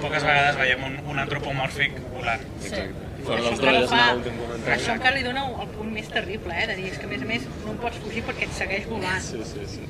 [0.00, 2.46] poques vegades veiem un, un antropomòrfic volant.
[2.62, 2.86] Sí.
[3.26, 6.66] Això dels encara fa- això encara li dona el punt més terrible, eh?
[6.70, 8.86] De dir, és que a més a més no en pots fugir perquè et segueix
[8.90, 9.20] volant.
[9.20, 9.86] Sí, sí, sí.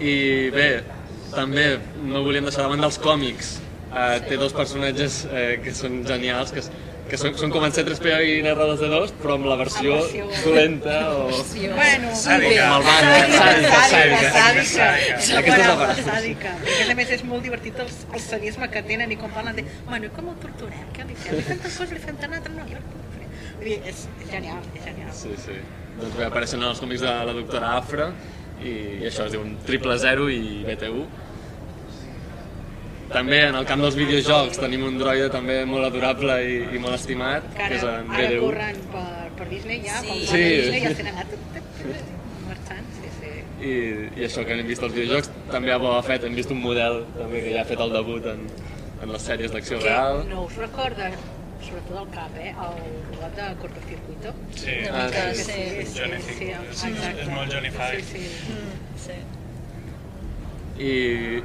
[0.00, 0.14] I
[0.54, 0.68] bé,
[1.34, 1.64] també
[2.08, 3.58] no volíem deixar de banda els còmics.
[3.90, 6.62] Uh, té dos personatges eh, que són genials, que,
[7.10, 10.96] que són, són com en C3PO i R2D2, però amb la versió Amb versió- dolenta
[11.16, 11.26] o...
[11.30, 12.68] Bueno, Sàdica.
[12.70, 14.30] Malvada, sàdica, sàdica.
[14.36, 14.88] sàdica.
[14.90, 16.54] Aquesta És la és la paraula, sàdica.
[16.76, 19.64] I a més és molt divertit el, el sadisme que tenen i com parlen de,
[19.88, 20.86] bueno, i com el torturem?
[20.96, 21.36] Què li fem?
[21.40, 22.54] Li fem tant cosa, li fem tant altre?
[22.56, 23.30] No, jo no puc fer.
[23.60, 25.10] Vull dir, és, és genial, és genial.
[25.22, 25.58] Sí, sí.
[26.00, 28.10] Doncs bé, apareixen els còmics de la doctora Afra
[28.62, 28.70] i,
[29.02, 31.04] i això es diu un triple zero i BT1.
[33.10, 36.94] També en el camp dels videojocs tenim un droide també molt adorable i, i molt
[36.94, 38.40] estimat, Que que ara, és en ara BD1.
[38.44, 39.06] corren per,
[39.38, 40.20] per Disney ja, Sí.
[40.20, 40.26] Sí.
[40.30, 40.44] sí.
[40.62, 41.14] Disney ja tenen
[43.00, 43.32] sí, sí.
[43.66, 43.72] I,
[44.20, 47.02] I això que hem vist als videojocs, també a Boba Fett hem vist un model
[47.18, 48.46] també que ja ha fet el debut en,
[49.02, 50.22] en les sèries d'acció Que real.
[50.30, 51.10] no us recorda,
[51.66, 52.78] sobretot al cap, eh, el
[53.10, 54.32] robot de cortocircuito.
[54.56, 55.44] Sí, mica, sí.
[55.44, 55.98] sí.
[55.98, 56.38] Johnny sí, Five.
[56.38, 57.22] sí, És- exacte.
[57.26, 58.02] és molt Johnny Five.
[58.06, 58.54] Sí, sí.
[58.54, 59.18] Mm, sí.
[60.80, 60.92] I,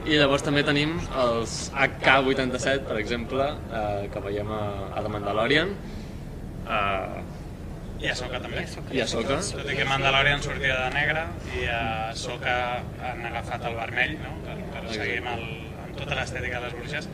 [0.07, 4.61] I llavors també tenim els HK-87, per exemple, eh, que veiem a,
[4.95, 5.73] a The Mandalorian,
[6.63, 7.17] eh,
[8.05, 8.63] I a Soka també.
[8.95, 9.37] i a Soka.
[9.51, 11.23] Tot i que Mandalorian sortia de negre
[11.57, 12.55] i a Soka
[13.09, 14.31] han agafat el vermell, no?
[14.45, 15.43] per, per seguir amb, el,
[15.83, 17.05] amb tota l'estètica de les bruixes,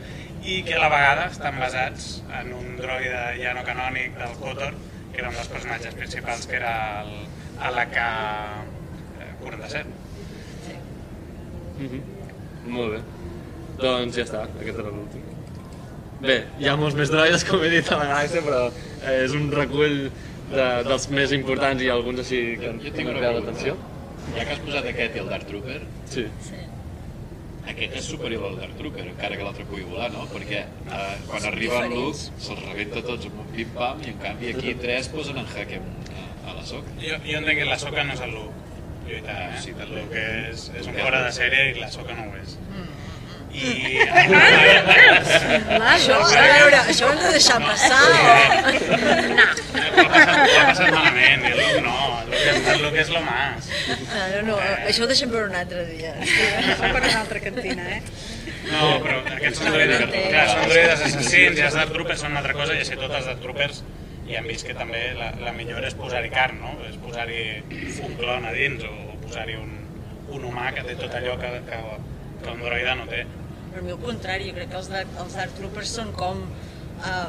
[0.42, 2.02] i que a la vegada estan basats
[2.38, 4.72] en un droide ja no canònic del KOTOR,
[5.12, 7.12] que era un dels personatges principals, que era el,
[7.62, 9.86] l'AK-47.
[11.78, 12.02] Mm -hmm.
[12.66, 13.00] Molt bé.
[13.82, 15.22] Doncs ja està, aquest era l'últim.
[16.22, 19.32] Bé, hi ha molts més droides, com he dit, a la galàxia, però eh, és
[19.34, 19.96] un recull
[20.52, 23.50] de, dels més importants i alguns així que Jo que tinc m'han una cridat pregunta.
[23.50, 23.76] l'atenció.
[24.36, 25.80] Ja que has posat aquest i el Dark Trooper,
[26.12, 26.26] Sí.
[27.72, 30.28] aquest és superior al Dark Trooper, encara que l'altre pugui volar, no?
[30.30, 34.50] Perquè eh, quan arriba en Luke se'ls rebenta tots amb un pim-pam i en canvi
[34.54, 36.94] aquí tres posen en jaque a, a la soca.
[37.02, 38.70] Jo, jo entenc que la Soka no és el Luke
[39.12, 39.62] lluitant, eh?
[39.62, 42.56] Sí, el Luke és, és un fora de sèrie i la Soka no ho és.
[43.52, 44.00] I...
[45.92, 47.98] Això, a veure, això ho hem de deixar passar.
[48.08, 49.44] No.
[49.44, 51.96] Ho ha passat, malament, i el no,
[52.32, 53.68] el Luke és, lo más.
[53.90, 54.56] No, no, no,
[54.88, 56.14] això ho deixem per un altre dia.
[56.24, 58.00] Això per una altra cantina, eh?
[58.70, 62.40] No, però aquests són droides, clar, són droides assassins i els Dark Troopers són una
[62.40, 63.82] altra cosa i així tots els Dark Troopers
[64.28, 66.72] ja hem vist que també la, la millor és posar-hi carn, no?
[66.88, 67.42] És posar-hi
[68.06, 68.92] un clon a dins o
[69.24, 69.72] posar-hi un,
[70.36, 71.80] un humà que té tot allò que, que,
[72.42, 73.24] que un droide no té.
[73.72, 77.28] Per mi al contrari, jo crec que els els Dark Troopers són com uh,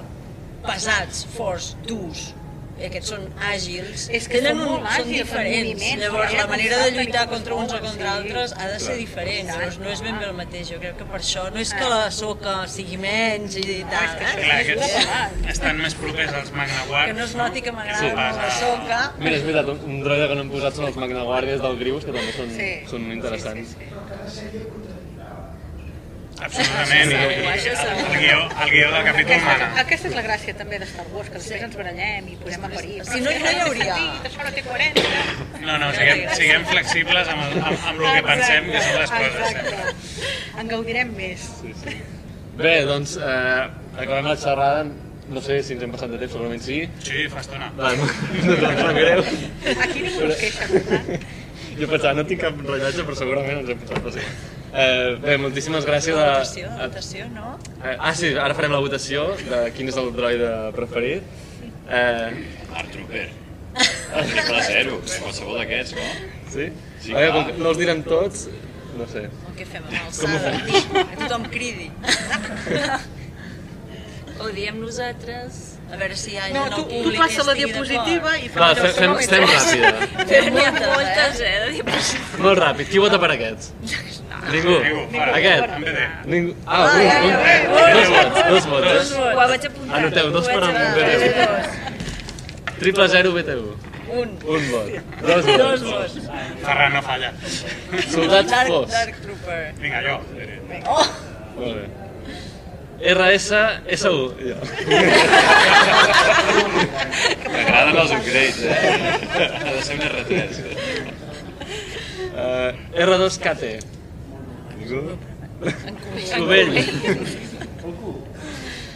[0.65, 2.31] pesats, forts, durs.
[2.73, 4.07] I aquests són àgils.
[4.09, 5.83] És que Tenen un, són diferents.
[6.01, 6.37] Llavors, eh?
[6.39, 8.15] la manera de lluitar contra uns o contra sí.
[8.17, 9.51] altres ha de ser diferent.
[9.51, 10.71] Llavors, no és ben bé el mateix.
[10.73, 14.17] Jo crec que per això no és que la soca sigui menys i tal.
[14.17, 14.73] que Eh?
[14.73, 17.11] Clar, molt estan més propers als Magna Guard.
[17.11, 18.09] Que no es noti que m'agrada Sí.
[18.09, 19.01] molt la soca.
[19.19, 22.05] Mira, és veritat, un, un droide que no hem posat són els Magnaguàrdies del Grius,
[22.05, 22.71] que també són, Sí.
[22.89, 23.77] són interessants.
[23.77, 23.91] Sí,
[24.39, 24.82] sí, sí.
[26.43, 27.11] Absolutament.
[27.11, 29.67] I, el, guió, el guió del capítol Aquesta, mana.
[29.83, 32.71] aquesta és la gràcia també de Star Wars, que després ens barallem i posem a
[32.73, 32.97] parir.
[33.09, 33.99] Si no, no hi hauria.
[34.29, 35.23] Això no té coherència.
[35.63, 39.15] No, no, siguem, siguem flexibles amb, el, amb, amb el que pensem que són les
[39.15, 39.39] coses.
[39.53, 39.77] sempre.
[39.79, 40.59] Exacte.
[40.63, 41.47] En gaudirem més.
[42.59, 43.63] Bé, doncs, eh,
[43.95, 44.83] acabem la xerrada.
[45.33, 46.81] No sé si ens hem passat de temps, segurament sí.
[47.01, 47.69] Sí, fa estona.
[47.77, 48.05] Va, no,
[48.43, 49.23] no, no, no, greu.
[49.85, 51.29] Aquí ningú es queixa, per tant.
[51.79, 54.03] Jo pensava, no tinc cap rellotge, però segurament ens hem passat.
[54.03, 54.25] Però sí.
[54.73, 56.15] Eh, bé, moltíssimes gràcies.
[56.17, 57.51] A, votació, la votació, no?
[57.83, 61.27] Eh, ah, sí, ara farem la votació de quin és el droide preferit.
[61.85, 62.29] Eh,
[62.71, 63.27] Dark Trooper.
[63.73, 66.07] Triple zero, qualsevol d'aquests, no?
[66.53, 66.67] sí?
[67.01, 68.47] Sí, a veure, com que no els direm tots,
[68.97, 69.23] no sé.
[69.49, 70.51] O què fem amb alçada?
[71.11, 71.87] Que tothom cridi.
[74.41, 75.61] Ho diem nosaltres.
[75.93, 78.45] A veure si hi ha No, tu, tu públic passa que la estigui diapositiva d'acord.
[78.45, 79.91] i fem Va, fem, fem, fem ràpida.
[80.31, 80.93] Fem N'hi ha moltes, eh?
[80.95, 82.39] moltes, eh, de diapositives.
[82.47, 82.89] Molt ràpid.
[82.93, 83.73] Qui vota per aquests?
[84.51, 84.75] Ningú.
[85.33, 85.63] Aquest?
[86.25, 86.55] Ningú.
[86.65, 86.99] Ah, un,
[87.29, 87.33] un,
[87.93, 89.13] dos vots, dos vots.
[89.15, 89.97] Ho vaig apuntar.
[89.99, 91.31] Anoteu, dos per vaig BTU.
[92.83, 93.67] Triple 0 BTU.
[94.13, 94.29] Un.
[94.45, 94.87] Un vot.
[95.21, 96.13] Dos Dos vots.
[96.61, 97.33] Ferran no falla.
[98.09, 98.89] Soldats Fos.
[98.91, 99.73] Dark Trooper.
[99.79, 100.15] Vinga, jo.
[100.85, 101.07] Oh!
[101.57, 101.85] Molt bé.
[103.13, 103.49] RS,
[103.99, 104.19] SU.
[104.39, 104.55] Jo.
[107.53, 108.69] M'agraden els upgrades, eh?
[109.33, 110.31] Ha de ser un R3.
[112.33, 112.69] Uh,
[113.07, 113.92] R2KT.
[114.83, 115.15] Ningú?
[116.35, 116.75] Covell.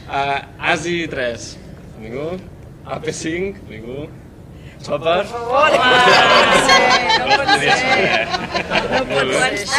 [0.08, 1.58] Uh, ASI 3.
[2.04, 2.36] Ningú?
[2.84, 3.56] AP5.
[3.72, 4.12] Ningú?
[4.84, 5.24] Chopper.
[5.32, 5.72] No pot
[6.68, 6.84] ser.
[7.18, 7.72] No pot ser.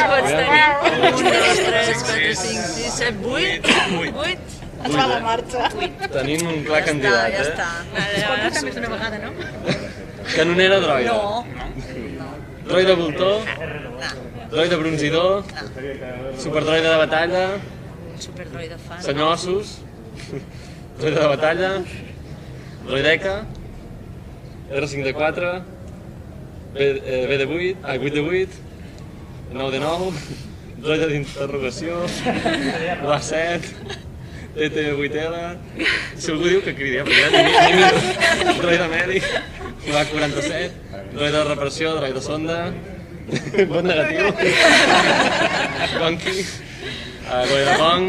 [0.09, 0.65] pots tenir?
[0.81, 3.69] Un, dos, tres, quatre, cinc, sis, set, vuit.
[3.93, 4.13] Vuit.
[4.17, 4.57] Vuit.
[4.79, 5.69] Es va a la marxa.
[6.17, 7.53] Tenim un clar Ja està, candidat, ja eh?
[7.53, 7.69] està.
[8.01, 9.31] Es pot votar més d'una vegada, no?
[10.35, 11.13] Canonera droide.
[11.13, 11.45] No,
[12.69, 13.37] Droide voltor.
[14.51, 15.45] Droide bronzidor.
[16.39, 17.59] Superdroide de batalla.
[18.19, 19.03] superdroide fan.
[19.03, 19.79] Senyor Ossos.
[20.99, 21.71] Droide de batalla.
[22.87, 23.47] Droideca.
[24.73, 25.63] R5D4.
[26.75, 27.77] B, eh, B de 8.
[27.85, 28.49] Ah, 8 de 8.
[29.53, 30.13] 9 de 9.
[30.79, 32.03] Droide d'interrogació.
[33.05, 33.61] RA7.
[34.57, 35.59] TT8L.
[36.17, 37.05] Si algú diu que cridi, eh?
[37.05, 39.33] Perquè ja droide mèdic.
[39.93, 40.71] RA47.
[41.13, 42.63] Droide de reparació, de sonda.
[43.71, 44.33] Vot negatiu.
[45.99, 46.35] Gonki.
[47.29, 48.07] Uh, droide de gong.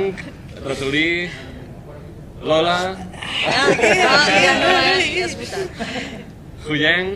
[0.65, 1.29] Ratolí.
[2.41, 2.95] Lola.
[6.67, 7.09] Huyeng.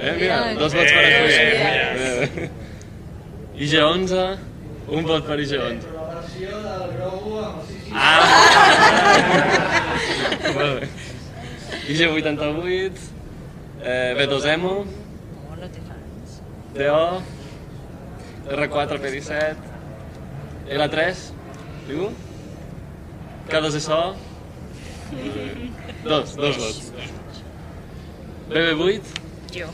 [0.00, 1.52] Eh, mira, dos vots per a Huyeng.
[2.00, 2.50] Eh.
[3.60, 4.38] IG11.
[4.88, 5.84] Un vot per IG11.
[7.92, 8.24] Ah!
[10.56, 10.88] Molt bé.
[11.92, 13.12] IG88.
[13.84, 14.74] Eh, B2EMO.
[14.80, 16.40] No, no té fans.
[16.74, 17.33] DO.
[18.48, 19.56] R4 P17.
[20.68, 21.16] L3.
[21.88, 22.12] Diu?
[23.48, 24.16] K2SO.
[26.04, 26.92] Dos, dos vots.
[28.48, 29.02] BB8.
[29.54, 29.68] Jo.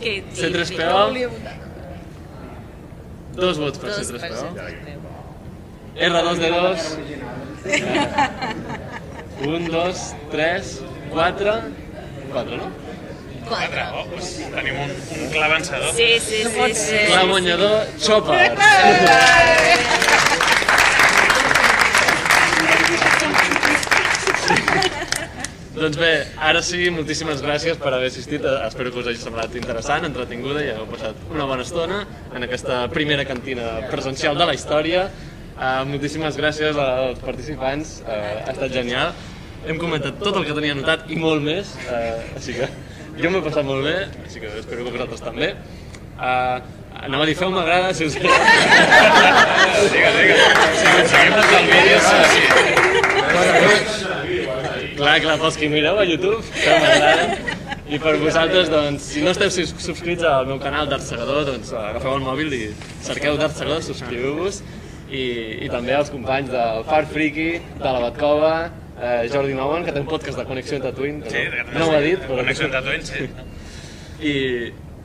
[0.00, 1.30] Que C3PO.
[3.32, 4.48] Dos vots per Dos per C3PO.
[4.52, 5.12] C3PO.
[5.96, 6.52] R2D2.
[9.46, 11.62] Un, dos, tres, quatre.
[12.32, 12.81] Quatre, no?
[13.48, 13.84] Quatre.
[13.92, 14.04] Oh,
[14.54, 15.92] tenim un, un clar vencedor.
[15.96, 16.74] Sí, sí, sí.
[16.74, 17.00] sí.
[17.08, 18.50] Clar guanyador, Chopper.
[25.72, 28.44] Doncs bé, ara sí, moltíssimes gràcies per haver assistit.
[28.68, 32.84] Espero que us hagi semblat interessant, entretinguda i heu passat una bona estona en aquesta
[32.92, 35.08] primera cantina presencial de la història.
[35.56, 38.14] Uh, moltíssimes gràcies als participants, uh,
[38.44, 39.10] ha estat genial.
[39.66, 42.70] Hem comentat tot el que tenia anotat i molt més, uh, així que
[43.20, 45.48] jo m'he passat molt bé, així que espero que vosaltres també.
[46.16, 46.56] Uh,
[47.02, 48.46] anava a dir, feu m'agrada si us agrada.
[49.92, 50.40] Digues, digues.
[50.78, 51.98] Si aconseguim posar el vídeo,
[52.32, 52.42] sí.
[54.96, 57.24] Clar, clar, pels que mireu a YouTube, que m'agrada.
[57.92, 62.14] I per vosaltres, doncs, si no esteu subscrits al meu canal d'Art Segador, doncs agafeu
[62.16, 62.62] el mòbil i
[63.04, 64.62] cerqueu d'Art Segador, subscriu-vos.
[65.12, 65.24] I,
[65.66, 67.50] I també als companys del Far Friki,
[67.82, 68.54] de la Batcova,
[69.02, 71.42] eh, Jordi Nouwen, que té un podcast de Connexió entre Twin, que Sí,
[71.72, 72.38] no, no ho ha dit, però...
[72.44, 73.28] Connexió entre Twin, sí.
[74.22, 74.34] I,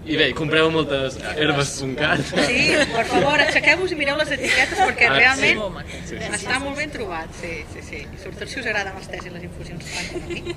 [0.08, 2.22] I bé, compreu moltes herbes suncat.
[2.48, 2.60] Sí,
[2.94, 5.82] per favor, aixequeu-vos i mireu les etiquetes perquè Ah, realment.
[6.06, 8.04] Sí, sí, està molt ben trobat, sí, sí, sí.
[8.06, 10.56] I sobretot si us agrada amb els tés i les infusions fan com a mi.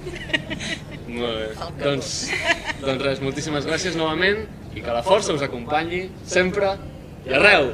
[1.17, 1.49] Molt bé.
[1.83, 2.12] Doncs,
[2.85, 4.45] doncs res, moltíssimes gràcies novament
[4.77, 6.77] i que la força us acompanyi sempre
[7.27, 7.73] i arreu.